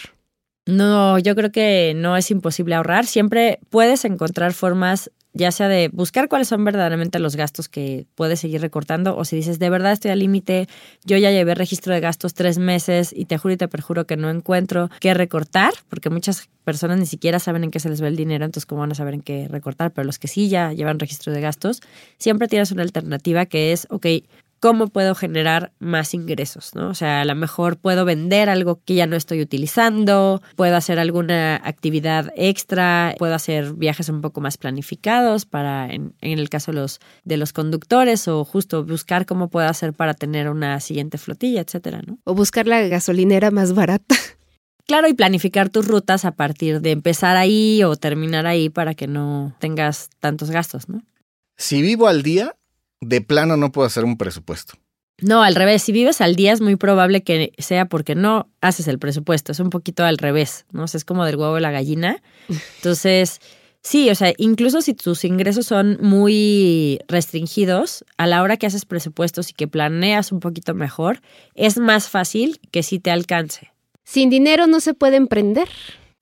No, 0.65 1.19
yo 1.19 1.35
creo 1.35 1.51
que 1.51 1.93
no 1.95 2.17
es 2.17 2.31
imposible 2.31 2.75
ahorrar. 2.75 3.05
Siempre 3.05 3.59
puedes 3.69 4.05
encontrar 4.05 4.53
formas 4.53 5.11
ya 5.33 5.51
sea 5.51 5.67
de 5.67 5.89
buscar 5.91 6.29
cuáles 6.29 6.47
son 6.47 6.63
verdaderamente 6.63 7.19
los 7.19 7.35
gastos 7.35 7.67
que 7.67 8.05
puedes 8.15 8.39
seguir 8.39 8.61
recortando 8.61 9.17
o 9.17 9.25
si 9.25 9.35
dices, 9.35 9.59
de 9.59 9.69
verdad 9.69 9.91
estoy 9.91 10.11
al 10.11 10.19
límite, 10.19 10.67
yo 11.03 11.17
ya 11.17 11.31
llevé 11.31 11.55
registro 11.55 11.93
de 11.93 11.99
gastos 11.99 12.33
tres 12.33 12.59
meses 12.59 13.13
y 13.15 13.25
te 13.25 13.37
juro 13.37 13.53
y 13.53 13.57
te 13.57 13.67
perjuro 13.67 14.05
que 14.05 14.17
no 14.17 14.29
encuentro 14.29 14.89
qué 14.99 15.13
recortar, 15.13 15.73
porque 15.89 16.09
muchas 16.09 16.49
personas 16.63 16.99
ni 16.99 17.05
siquiera 17.05 17.39
saben 17.39 17.63
en 17.63 17.71
qué 17.71 17.79
se 17.79 17.89
les 17.89 18.01
va 18.01 18.07
el 18.07 18.15
dinero, 18.15 18.45
entonces 18.45 18.65
cómo 18.65 18.81
van 18.81 18.91
a 18.91 18.95
saber 18.95 19.15
en 19.15 19.21
qué 19.21 19.47
recortar, 19.49 19.91
pero 19.91 20.05
los 20.05 20.19
que 20.19 20.27
sí 20.27 20.49
ya 20.49 20.71
llevan 20.71 20.99
registro 20.99 21.33
de 21.33 21.41
gastos, 21.41 21.81
siempre 22.17 22.47
tienes 22.47 22.71
una 22.71 22.83
alternativa 22.83 23.45
que 23.45 23.71
es, 23.73 23.87
ok, 23.89 24.05
cómo 24.63 24.87
puedo 24.87 25.13
generar 25.13 25.73
más 25.79 26.13
ingresos, 26.13 26.73
¿no? 26.73 26.87
O 26.87 26.93
sea, 26.93 27.19
a 27.19 27.25
lo 27.25 27.35
mejor 27.35 27.75
puedo 27.75 28.05
vender 28.05 28.47
algo 28.47 28.79
que 28.85 28.95
ya 28.95 29.05
no 29.05 29.17
estoy 29.17 29.41
utilizando, 29.41 30.41
puedo 30.55 30.77
hacer 30.77 30.99
alguna 30.99 31.57
actividad 31.57 32.31
extra, 32.37 33.13
puedo 33.19 33.35
hacer 33.35 33.73
viajes 33.73 34.07
un 34.07 34.21
poco 34.21 34.39
más 34.39 34.57
planificados 34.57 35.45
para, 35.45 35.91
en, 35.91 36.15
el 36.21 36.49
caso 36.49 36.71
de 36.71 36.77
los, 36.77 37.01
de 37.25 37.35
los 37.35 37.51
conductores, 37.51 38.29
o 38.29 38.45
justo 38.45 38.85
buscar 38.85 39.25
cómo 39.25 39.49
puedo 39.49 39.67
hacer 39.67 39.91
para 39.91 40.13
tener 40.13 40.47
una 40.47 40.79
siguiente 40.79 41.17
flotilla, 41.17 41.59
etcétera, 41.59 42.01
¿no? 42.07 42.19
O 42.23 42.33
buscar 42.33 42.65
la 42.65 42.79
gasolinera 42.87 43.51
más 43.51 43.73
barata. 43.73 44.15
Claro, 44.87 45.09
y 45.09 45.13
planificar 45.13 45.69
tus 45.69 45.85
rutas 45.85 46.23
a 46.23 46.31
partir 46.31 46.79
de 46.79 46.91
empezar 46.91 47.35
ahí 47.35 47.83
o 47.83 47.97
terminar 47.97 48.45
ahí 48.45 48.69
para 48.69 48.93
que 48.93 49.07
no 49.07 49.57
tengas 49.59 50.09
tantos 50.21 50.51
gastos, 50.51 50.87
¿no? 50.87 51.03
Si 51.57 51.81
vivo 51.81 52.07
al 52.07 52.23
día, 52.23 52.55
de 53.05 53.21
plano 53.21 53.57
no 53.57 53.71
puedo 53.71 53.85
hacer 53.85 54.05
un 54.05 54.17
presupuesto. 54.17 54.73
No, 55.21 55.41
al 55.43 55.55
revés. 55.55 55.83
Si 55.83 55.91
vives 55.91 56.21
al 56.21 56.35
día 56.35 56.53
es 56.53 56.61
muy 56.61 56.75
probable 56.75 57.23
que 57.23 57.53
sea 57.57 57.85
porque 57.85 58.15
no 58.15 58.49
haces 58.61 58.87
el 58.87 58.99
presupuesto. 58.99 59.51
Es 59.51 59.59
un 59.59 59.69
poquito 59.69 60.03
al 60.03 60.17
revés, 60.17 60.65
¿no? 60.71 60.85
es 60.85 61.05
como 61.05 61.25
del 61.25 61.35
huevo 61.35 61.57
y 61.57 61.61
la 61.61 61.71
gallina. 61.71 62.21
Entonces, 62.77 63.39
sí, 63.81 64.09
o 64.09 64.15
sea, 64.15 64.33
incluso 64.37 64.81
si 64.81 64.93
tus 64.93 65.23
ingresos 65.23 65.65
son 65.65 65.97
muy 66.01 66.99
restringidos, 67.07 68.03
a 68.17 68.27
la 68.27 68.41
hora 68.41 68.57
que 68.57 68.65
haces 68.65 68.85
presupuestos 68.85 69.51
y 69.51 69.53
que 69.53 69.67
planeas 69.67 70.31
un 70.31 70.39
poquito 70.39 70.73
mejor, 70.73 71.21
es 71.55 71.77
más 71.77 72.09
fácil 72.09 72.59
que 72.71 72.83
sí 72.83 72.99
te 72.99 73.11
alcance. 73.11 73.71
Sin 74.03 74.29
dinero 74.29 74.67
no 74.67 74.79
se 74.79 74.93
puede 74.93 75.15
emprender. 75.15 75.69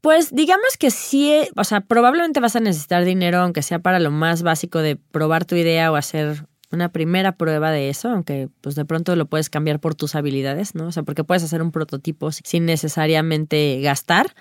Pues 0.01 0.33
digamos 0.33 0.77
que 0.79 0.89
sí, 0.89 1.31
o 1.55 1.63
sea, 1.63 1.81
probablemente 1.81 2.39
vas 2.39 2.55
a 2.55 2.59
necesitar 2.59 3.05
dinero, 3.05 3.39
aunque 3.39 3.61
sea 3.61 3.79
para 3.79 3.99
lo 3.99 4.09
más 4.09 4.41
básico 4.41 4.79
de 4.79 4.95
probar 4.95 5.45
tu 5.45 5.55
idea 5.55 5.91
o 5.91 5.95
hacer 5.95 6.47
una 6.71 6.91
primera 6.91 7.33
prueba 7.33 7.71
de 7.71 7.89
eso, 7.89 8.09
aunque 8.09 8.49
pues 8.61 8.75
de 8.75 8.85
pronto 8.85 9.15
lo 9.15 9.25
puedes 9.25 9.49
cambiar 9.49 9.79
por 9.79 9.95
tus 9.95 10.15
habilidades, 10.15 10.75
¿no? 10.75 10.87
O 10.87 10.91
sea, 10.91 11.03
porque 11.03 11.23
puedes 11.23 11.43
hacer 11.43 11.61
un 11.61 11.71
prototipo 11.71 12.31
sin 12.31 12.65
necesariamente 12.65 13.79
gastar 13.81 14.33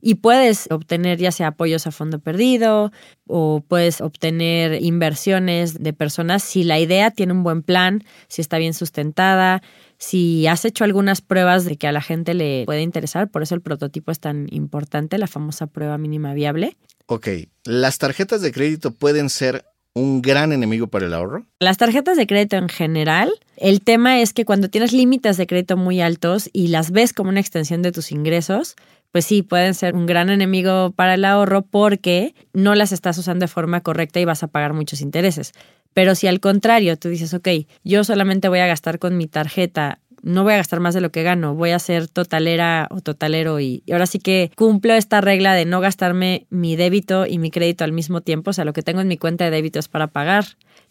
y 0.00 0.16
puedes 0.16 0.68
obtener 0.70 1.18
ya 1.18 1.32
sea 1.32 1.48
apoyos 1.48 1.86
a 1.86 1.90
fondo 1.90 2.20
perdido 2.20 2.92
o 3.26 3.64
puedes 3.66 4.00
obtener 4.00 4.82
inversiones 4.82 5.82
de 5.82 5.92
personas 5.92 6.42
si 6.42 6.64
la 6.64 6.78
idea 6.78 7.10
tiene 7.10 7.32
un 7.32 7.42
buen 7.42 7.62
plan, 7.62 8.04
si 8.28 8.40
está 8.40 8.58
bien 8.58 8.74
sustentada, 8.74 9.62
si 9.98 10.46
has 10.46 10.64
hecho 10.64 10.84
algunas 10.84 11.20
pruebas 11.20 11.64
de 11.64 11.76
que 11.76 11.88
a 11.88 11.92
la 11.92 12.00
gente 12.00 12.34
le 12.34 12.64
puede 12.64 12.82
interesar, 12.82 13.30
por 13.30 13.42
eso 13.42 13.54
el 13.54 13.60
prototipo 13.60 14.12
es 14.12 14.20
tan 14.20 14.46
importante, 14.50 15.18
la 15.18 15.26
famosa 15.26 15.66
prueba 15.66 15.98
mínima 15.98 16.34
viable. 16.34 16.76
Ok, 17.06 17.28
¿las 17.64 17.98
tarjetas 17.98 18.42
de 18.42 18.52
crédito 18.52 18.92
pueden 18.94 19.30
ser 19.30 19.64
un 19.98 20.22
gran 20.22 20.52
enemigo 20.52 20.86
para 20.86 21.06
el 21.06 21.14
ahorro? 21.14 21.46
Las 21.60 21.76
tarjetas 21.76 22.16
de 22.16 22.26
crédito 22.26 22.56
en 22.56 22.68
general, 22.68 23.30
el 23.56 23.82
tema 23.82 24.20
es 24.20 24.32
que 24.32 24.44
cuando 24.44 24.70
tienes 24.70 24.92
límites 24.92 25.36
de 25.36 25.46
crédito 25.46 25.76
muy 25.76 26.00
altos 26.00 26.48
y 26.52 26.68
las 26.68 26.90
ves 26.90 27.12
como 27.12 27.30
una 27.30 27.40
extensión 27.40 27.82
de 27.82 27.92
tus 27.92 28.12
ingresos, 28.12 28.76
pues 29.12 29.24
sí, 29.24 29.42
pueden 29.42 29.74
ser 29.74 29.94
un 29.94 30.06
gran 30.06 30.30
enemigo 30.30 30.92
para 30.92 31.14
el 31.14 31.24
ahorro 31.24 31.62
porque 31.62 32.34
no 32.52 32.74
las 32.74 32.92
estás 32.92 33.18
usando 33.18 33.44
de 33.44 33.48
forma 33.48 33.80
correcta 33.80 34.20
y 34.20 34.24
vas 34.24 34.42
a 34.42 34.48
pagar 34.48 34.74
muchos 34.74 35.00
intereses. 35.00 35.52
Pero 35.94 36.14
si 36.14 36.26
al 36.26 36.40
contrario 36.40 36.96
tú 36.96 37.08
dices, 37.08 37.34
ok, 37.34 37.48
yo 37.84 38.04
solamente 38.04 38.48
voy 38.48 38.60
a 38.60 38.66
gastar 38.66 38.98
con 38.98 39.16
mi 39.16 39.26
tarjeta 39.26 40.00
no 40.22 40.44
voy 40.44 40.54
a 40.54 40.56
gastar 40.56 40.80
más 40.80 40.94
de 40.94 41.00
lo 41.00 41.10
que 41.10 41.22
gano, 41.22 41.54
voy 41.54 41.70
a 41.70 41.78
ser 41.78 42.08
totalera 42.08 42.88
o 42.90 43.00
totalero 43.00 43.60
y, 43.60 43.82
ahora 43.90 44.06
sí 44.06 44.18
que 44.18 44.50
cumplo 44.56 44.94
esta 44.94 45.20
regla 45.20 45.54
de 45.54 45.64
no 45.64 45.80
gastarme 45.80 46.46
mi 46.50 46.76
débito 46.76 47.26
y 47.26 47.38
mi 47.38 47.50
crédito 47.50 47.84
al 47.84 47.92
mismo 47.92 48.20
tiempo, 48.20 48.50
o 48.50 48.52
sea, 48.52 48.64
lo 48.64 48.72
que 48.72 48.82
tengo 48.82 49.00
en 49.00 49.08
mi 49.08 49.16
cuenta 49.16 49.44
de 49.44 49.50
débito 49.50 49.78
es 49.78 49.88
para 49.88 50.08
pagar 50.08 50.44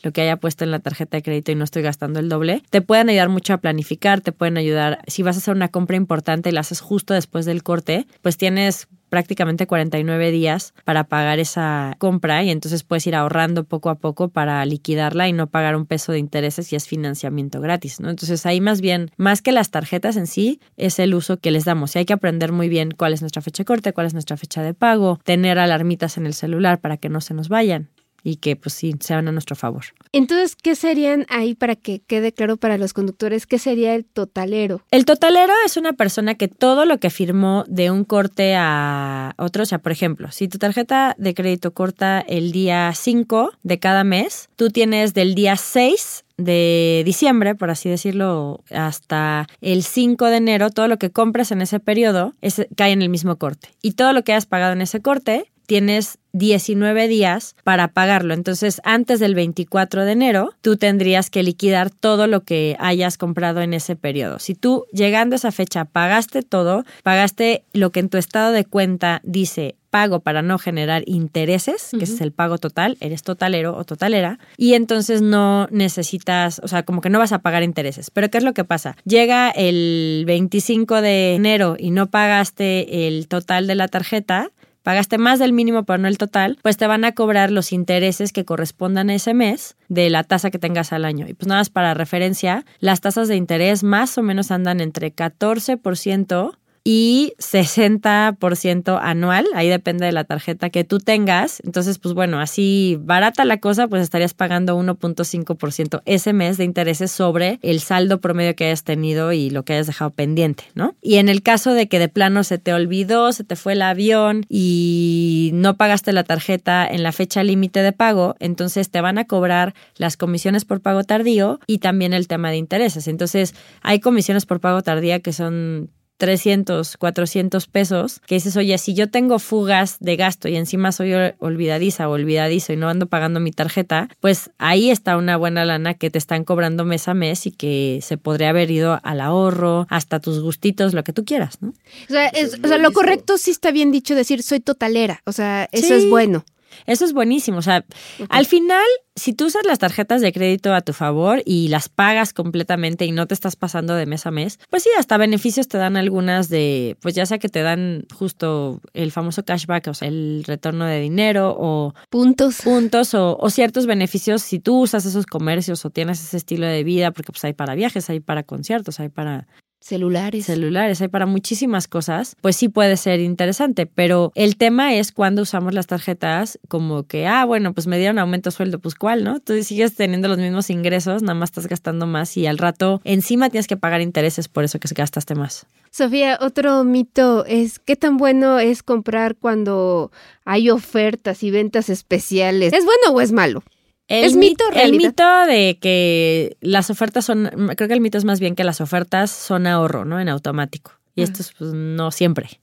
lo 0.04 0.12
que 0.12 0.22
haya 0.22 0.38
puesto 0.38 0.64
en 0.64 0.72
la 0.72 0.80
tarjeta 0.80 1.18
de 1.18 1.24
crédito 1.24 1.52
y 1.52 1.56
no 1.56 1.64
estoy 1.64 1.82
gastando 1.82 2.20
el 2.20 2.30
doble, 2.30 2.62
te 2.70 2.82
pueden 2.82 3.10
ayudar 3.10 3.30
mucho 3.30 3.54
a 3.54 3.58
planificar, 3.58 4.22
te 4.22 4.32
pueden 4.32 4.58
ayudar, 4.58 5.00
si 5.08 5.24
vas 5.24 5.36
a 5.36 5.40
hacer 5.40 5.56
una 5.56 5.70
compra 5.70 5.98
importante 5.98 6.50
y 6.50 6.52
la 6.52 6.62
haces 6.62 6.82
justo 6.82 7.14
después 7.14 7.46
del 7.46 7.64
corte, 7.64 8.06
pues 8.22 8.38
tienes 8.38 8.88
prácticamente 9.10 9.68
49 9.68 10.32
días 10.32 10.74
para 10.84 11.06
pagar 11.06 11.40
esa 11.40 11.96
compra 12.00 12.44
y 12.44 12.50
entonces 12.50 12.84
puedes 12.84 13.06
ir 13.08 13.16
ahorrando 13.16 13.64
poco 13.64 13.90
a 13.90 13.96
poco 13.96 14.30
para 14.30 14.66
liquidarla 14.66 15.28
y 15.28 15.34
no 15.34 15.48
pagar 15.48 15.76
un 15.76 15.86
peso 15.86 16.12
de 16.12 16.20
intereses 16.20 16.72
y 16.72 16.76
es 16.76 16.88
financiamiento 16.88 17.62
gratis, 17.62 18.00
¿no? 18.00 18.10
Entonces 18.10 18.46
ahí 18.46 18.62
más 18.62 18.82
bien, 18.82 19.12
más 19.18 19.42
que 19.42 19.52
las 19.52 19.72
tarjetas 19.72 20.18
en 20.18 20.28
sí, 20.28 20.60
es 20.76 21.00
el 21.00 21.14
uso 21.14 21.38
que 21.38 21.52
les 21.52 21.66
damos 21.66 21.96
y 21.96 22.00
hay 22.00 22.06
que 22.06 22.14
aprender 22.14 22.52
muy 22.52 22.70
bien 22.70 22.92
cuál 22.92 23.14
es 23.14 23.22
nuestra 23.22 23.42
fecha 23.42 23.62
de 23.62 23.66
corte, 23.66 23.94
cuál 23.94 24.08
es 24.08 24.14
nuestra 24.14 24.38
fecha 24.38 24.62
de 24.62 24.74
pago, 24.74 25.20
tener 25.24 25.60
alarmitas 25.60 26.18
en 26.18 26.26
el 26.26 26.34
celular 26.34 26.80
para 26.80 26.98
que 26.98 27.10
no 27.10 27.22
se 27.22 27.34
nos 27.34 27.50
vayan 27.50 27.90
y 28.28 28.36
que 28.36 28.58
pues 28.58 28.74
sí 28.74 28.94
sean 29.00 29.30
a 29.30 29.32
nuestro 29.32 29.56
favor. 29.56 29.86
Entonces, 30.12 30.58
¿qué 30.58 30.76
serían 30.76 31.26
ahí 31.30 31.56
para 31.56 31.78
que 31.78 32.00
quede 32.00 32.34
claro 32.34 32.58
para 32.58 32.78
los 32.78 32.92
conductores? 32.92 33.48
¿Qué 33.48 33.58
sería 33.58 33.96
el 33.96 34.04
totalero? 34.04 34.82
El 34.92 35.06
totalero 35.06 35.54
es 35.66 35.78
una 35.78 35.94
persona 35.94 36.36
que 36.36 36.50
todo 36.50 36.86
lo 36.86 36.98
que 36.98 37.10
firmó 37.10 37.64
de 37.70 37.90
un 37.90 38.04
corte 38.04 38.56
a 38.58 39.34
otro, 39.38 39.64
o 39.64 39.66
sea, 39.66 39.80
por 39.80 39.94
ejemplo, 39.94 40.30
si 40.32 40.50
tu 40.50 40.58
tarjeta 40.58 41.16
de 41.18 41.34
crédito 41.34 41.74
corta 41.74 42.20
el 42.20 42.52
día 42.52 42.92
5 42.94 43.52
de 43.64 43.80
cada 43.80 44.04
mes, 44.04 44.50
tú 44.58 44.72
tienes 44.72 45.14
del 45.14 45.34
día 45.34 45.56
6 45.56 46.26
de 46.36 47.04
diciembre, 47.06 47.56
por 47.56 47.70
así 47.70 47.90
decirlo, 47.90 48.62
hasta 48.72 49.48
el 49.62 49.84
5 49.84 50.26
de 50.26 50.38
enero, 50.38 50.70
todo 50.70 50.90
lo 50.90 50.98
que 50.98 51.12
compres 51.12 51.52
en 51.52 51.62
ese 51.62 51.80
periodo 51.80 52.34
cae 52.76 52.92
en 52.92 53.02
el 53.02 53.10
mismo 53.10 53.38
corte. 53.38 53.70
Y 53.82 53.94
todo 53.94 54.12
lo 54.12 54.24
que 54.24 54.34
hayas 54.34 54.46
pagado 54.46 54.74
en 54.74 54.82
ese 54.82 55.02
corte 55.02 55.52
tienes 55.68 56.18
19 56.32 57.08
días 57.08 57.56
para 57.64 57.90
pagarlo. 57.90 58.34
Entonces, 58.34 58.82
antes 58.84 59.20
del 59.20 59.36
24 59.36 60.06
de 60.06 60.12
enero, 60.12 60.54
tú 60.62 60.78
tendrías 60.78 61.30
que 61.30 61.44
liquidar 61.44 61.90
todo 61.90 62.26
lo 62.26 62.42
que 62.42 62.76
hayas 62.80 63.18
comprado 63.18 63.62
en 63.62 63.74
ese 63.74 63.96
periodo. 63.96 64.40
Si 64.40 64.56
tú, 64.56 64.86
llegando 64.92 65.36
a 65.36 65.38
esa 65.38 65.52
fecha, 65.52 65.86
pagaste 65.86 66.42
todo, 66.42 66.86
pagaste 67.04 67.64
lo 67.74 67.92
que 67.92 68.00
en 68.00 68.10
tu 68.10 68.18
estado 68.18 68.52
de 68.52 68.66
cuenta 68.66 69.22
dice 69.24 69.76
pago 69.90 70.20
para 70.20 70.42
no 70.42 70.60
generar 70.60 71.04
intereses, 71.06 71.92
que 71.98 72.04
es 72.04 72.22
el 72.22 72.32
pago 72.32 72.58
total, 72.58 72.98
eres 73.00 73.24
totalero 73.24 73.76
o 73.76 73.84
totalera, 73.86 74.38
y 74.58 74.74
entonces 74.74 75.22
no 75.22 75.68
necesitas, 75.72 76.60
o 76.64 76.68
sea, 76.68 76.84
como 76.84 77.02
que 77.02 77.10
no 77.10 77.20
vas 77.20 77.32
a 77.32 77.40
pagar 77.40 77.64
intereses. 77.64 78.12
Pero 78.12 78.30
¿qué 78.30 78.38
es 78.38 78.44
lo 78.44 78.54
que 78.54 78.66
pasa? 78.66 78.96
Llega 79.06 79.50
el 79.50 80.24
25 80.28 81.02
de 81.02 81.36
enero 81.36 81.78
y 81.80 81.92
no 81.92 82.08
pagaste 82.08 83.08
el 83.08 83.28
total 83.28 83.66
de 83.66 83.76
la 83.76 83.88
tarjeta, 83.88 84.52
pagaste 84.88 85.18
más 85.18 85.38
del 85.38 85.52
mínimo 85.52 85.84
pero 85.84 85.98
no 85.98 86.08
el 86.08 86.18
total, 86.18 86.58
pues 86.62 86.78
te 86.78 86.88
van 86.88 87.04
a 87.04 87.12
cobrar 87.12 87.52
los 87.52 87.74
intereses 87.74 88.32
que 88.32 88.46
correspondan 88.46 89.10
a 89.10 89.16
ese 89.16 89.34
mes 89.34 89.76
de 89.90 90.10
la 90.10 90.24
tasa 90.24 90.50
que 90.50 90.60
tengas 90.60 90.94
al 90.94 91.04
año. 91.04 91.28
Y 91.28 91.34
pues 91.34 91.46
nada 91.50 91.60
más 91.60 91.70
para 91.70 91.94
referencia, 91.94 92.64
las 92.80 93.02
tasas 93.02 93.28
de 93.28 93.36
interés 93.36 93.84
más 93.84 94.18
o 94.18 94.24
menos 94.24 94.50
andan 94.50 94.80
entre 94.80 95.14
14% 95.14 96.58
y 96.90 97.34
60% 97.40 98.98
anual, 99.02 99.46
ahí 99.56 99.68
depende 99.68 100.06
de 100.06 100.14
la 100.14 100.24
tarjeta 100.24 100.70
que 100.70 100.86
tú 100.86 101.00
tengas. 101.00 101.62
Entonces, 101.66 102.00
pues 102.00 102.16
bueno, 102.16 102.40
así 102.40 102.98
barata 103.02 103.44
la 103.44 103.58
cosa, 103.60 103.90
pues 103.90 104.02
estarías 104.02 104.34
pagando 104.34 104.80
1.5% 104.80 106.02
ese 106.06 106.32
mes 106.32 106.58
de 106.58 106.64
intereses 106.64 107.12
sobre 107.12 107.60
el 107.62 107.82
saldo 107.82 108.22
promedio 108.22 108.56
que 108.56 108.68
hayas 108.68 108.86
tenido 108.86 109.34
y 109.34 109.50
lo 109.50 109.64
que 109.64 109.74
hayas 109.74 109.88
dejado 109.88 110.12
pendiente, 110.12 110.64
¿no? 110.76 110.96
Y 111.02 111.16
en 111.16 111.28
el 111.28 111.44
caso 111.44 111.74
de 111.74 111.90
que 111.90 112.00
de 112.00 112.08
plano 112.08 112.46
se 112.46 112.58
te 112.58 112.72
olvidó, 112.72 113.34
se 113.34 113.44
te 113.44 113.58
fue 113.58 113.74
el 113.74 113.82
avión 113.82 114.46
y 114.48 115.52
no 115.56 115.76
pagaste 115.76 116.14
la 116.14 116.24
tarjeta 116.24 116.88
en 116.88 117.04
la 117.04 117.12
fecha 117.12 117.44
límite 117.44 117.82
de 117.82 117.92
pago, 117.92 118.38
entonces 118.40 118.90
te 118.92 119.02
van 119.02 119.18
a 119.18 119.26
cobrar 119.26 119.74
las 119.98 120.16
comisiones 120.16 120.64
por 120.64 120.80
pago 120.80 121.04
tardío 121.04 121.60
y 121.68 121.80
también 121.80 122.14
el 122.14 122.30
tema 122.30 122.50
de 122.50 122.56
intereses. 122.56 123.10
Entonces, 123.10 123.56
hay 123.82 124.00
comisiones 124.00 124.46
por 124.46 124.62
pago 124.62 124.84
tardía 124.84 125.20
que 125.20 125.34
son 125.34 125.90
300, 126.18 126.98
400 126.98 127.68
pesos, 127.68 128.22
que 128.26 128.36
dices, 128.36 128.58
oye, 128.58 128.78
si 128.78 128.94
yo 128.94 129.10
tengo 129.10 129.40
fugas 129.40 129.98
de 130.00 130.16
gasto 130.16 130.48
y 130.48 130.56
encima 130.56 130.92
soy 130.92 131.14
olvidadiza 131.40 132.10
o 132.10 132.14
olvidadizo 132.14 132.74
y 132.74 132.78
no 132.78 132.90
ando 132.90 133.06
pagando 133.06 133.40
mi 133.40 133.52
tarjeta, 133.52 134.10
pues 134.20 134.50
ahí 134.58 134.90
está 134.90 135.18
una 135.18 135.38
buena 135.38 135.64
lana 135.66 135.94
que 135.94 136.10
te 136.10 136.18
están 136.18 136.44
cobrando 136.44 136.86
mes 136.86 137.08
a 137.08 137.14
mes 137.14 137.46
y 137.46 137.52
que 137.52 138.00
se 138.02 138.18
podría 138.18 138.50
haber 138.50 138.72
ido 138.72 139.00
al 139.04 139.22
ahorro, 139.22 139.86
hasta 139.90 140.20
tus 140.20 140.42
gustitos, 140.42 140.94
lo 140.94 141.04
que 141.04 141.14
tú 141.14 141.24
quieras, 141.24 141.62
¿no? 141.62 141.70
O 141.70 142.12
sea, 142.12 142.32
o 142.64 142.68
sea 142.68 142.78
lo 142.78 142.92
correcto 142.92 143.38
sí 143.38 143.52
está 143.52 143.72
bien 143.72 143.92
dicho 143.92 144.16
decir 144.16 144.42
soy 144.44 144.60
totalera, 144.60 145.22
o 145.26 145.32
sea, 145.32 145.70
eso 145.72 145.94
es 145.94 146.10
bueno. 146.10 146.44
Eso 146.86 147.06
es 147.06 147.14
buenísimo. 147.14 147.58
O 147.58 147.62
sea, 147.62 147.86
al 148.30 148.46
final, 148.46 148.86
si 149.16 149.34
tú 149.34 149.46
usas 149.46 149.66
las 149.66 149.80
tarjetas 149.80 150.22
de 150.22 150.32
crédito 150.32 150.74
a 150.74 150.82
tu 150.82 150.94
favor 150.94 151.42
y 151.46 151.68
las 151.70 151.90
pagas 151.90 152.34
completamente 152.34 153.06
y 153.06 153.12
no 153.12 153.26
te 153.28 153.34
estás 153.34 153.56
pasando 153.56 153.96
de 153.96 154.06
mes 154.06 154.26
a 154.26 154.32
mes, 154.32 154.60
pues 154.70 154.84
sí, 154.84 154.90
hasta 154.98 155.18
beneficios 155.18 155.68
te 155.68 155.78
dan 155.78 155.98
algunas 155.98 156.50
de, 156.50 156.98
pues 157.02 157.16
ya 157.16 157.26
sea 157.26 157.40
que 157.40 157.50
te 157.50 157.62
dan 157.62 158.06
justo 158.14 158.82
el 158.94 159.12
famoso 159.12 159.44
cashback, 159.44 159.88
o 159.88 159.94
sea, 159.94 160.08
el 160.08 160.44
retorno 160.46 160.86
de 160.86 161.00
dinero 161.00 161.56
o 161.58 161.94
puntos. 162.10 162.62
Puntos 162.62 163.14
o, 163.14 163.38
o 163.38 163.50
ciertos 163.50 163.86
beneficios 163.86 164.42
si 164.42 164.60
tú 164.60 164.82
usas 164.82 165.06
esos 165.06 165.26
comercios 165.26 165.84
o 165.86 165.90
tienes 165.90 166.22
ese 166.22 166.38
estilo 166.38 166.68
de 166.68 166.84
vida, 166.84 167.12
porque 167.12 167.32
pues 167.32 167.44
hay 167.46 167.54
para 167.54 167.76
viajes, 167.76 168.10
hay 168.10 168.20
para 168.20 168.44
conciertos, 168.44 169.00
hay 169.00 169.10
para 169.10 169.48
celulares. 169.80 170.46
Celulares, 170.46 171.02
hay 171.02 171.08
para 171.08 171.26
muchísimas 171.26 171.88
cosas, 171.88 172.36
pues 172.42 172.56
sí 172.56 172.70
puede 172.70 172.98
ser 172.98 173.20
interesante, 173.20 173.86
pero 173.86 174.32
el 174.36 174.58
tema 174.58 174.94
es 174.96 175.12
cuando 175.12 175.42
usamos 175.42 175.74
las 175.74 175.88
tarjetas 175.88 176.60
como 176.68 177.04
que, 177.04 177.28
ah, 177.28 177.46
bueno, 177.46 177.74
pues 177.74 177.88
me 177.88 177.98
dieron 177.98 178.20
aumento 178.20 178.50
de 178.50 178.56
sueldo, 178.56 178.80
pues 178.80 178.96
cuál, 178.96 179.24
¿no? 179.24 179.40
Tú 179.40 179.62
sigues 179.64 179.96
teniendo 179.96 180.28
los 180.28 180.38
mismos 180.38 180.70
ingresos, 180.70 181.22
nada 181.22 181.36
más 181.36 181.50
estás 181.50 181.68
gastando 181.68 182.06
más 182.08 182.36
y 182.38 182.48
al 182.48 182.58
rato 182.58 183.02
encima 183.04 183.50
tienes 183.50 183.68
que 183.68 183.78
pagar 183.78 184.02
intereses 184.02 184.48
por 184.48 184.64
eso 184.64 184.80
que 184.80 184.88
gastaste 184.94 185.36
más. 185.36 185.66
Sofía, 185.92 186.38
otro 186.42 186.84
mito 186.84 187.46
es 187.46 187.80
qué 187.80 187.96
tan 187.96 188.18
bueno 188.18 188.60
es 188.60 188.84
comprar 188.84 189.36
cuando 189.36 190.12
hay 190.46 190.70
ofertas 190.70 191.44
y 191.44 191.52
ventas 191.52 191.90
especiales. 191.90 192.74
¿Es 192.74 192.86
bueno 192.86 193.18
o 193.18 193.22
es 193.22 193.32
malo? 193.32 193.64
El 194.08 194.24
¿Es 194.24 194.36
mito 194.36 194.64
El 194.74 194.94
mito 194.94 195.46
de 195.46 195.78
que 195.82 196.58
las 196.62 196.90
ofertas 196.90 197.26
son, 197.26 197.50
creo 197.76 197.88
que 197.88 197.94
el 197.94 198.02
mito 198.02 198.18
es 198.18 198.26
más 198.26 198.40
bien 198.40 198.56
que 198.56 198.64
las 198.64 198.80
ofertas 198.80 199.32
son 199.32 199.68
ahorro, 199.68 200.06
¿no? 200.06 200.20
En 200.20 200.30
automático. 200.30 200.92
Y 201.16 201.24
esto 201.24 201.42
es 201.42 201.54
pues, 201.58 201.74
no 201.74 202.12
siempre. 202.12 202.62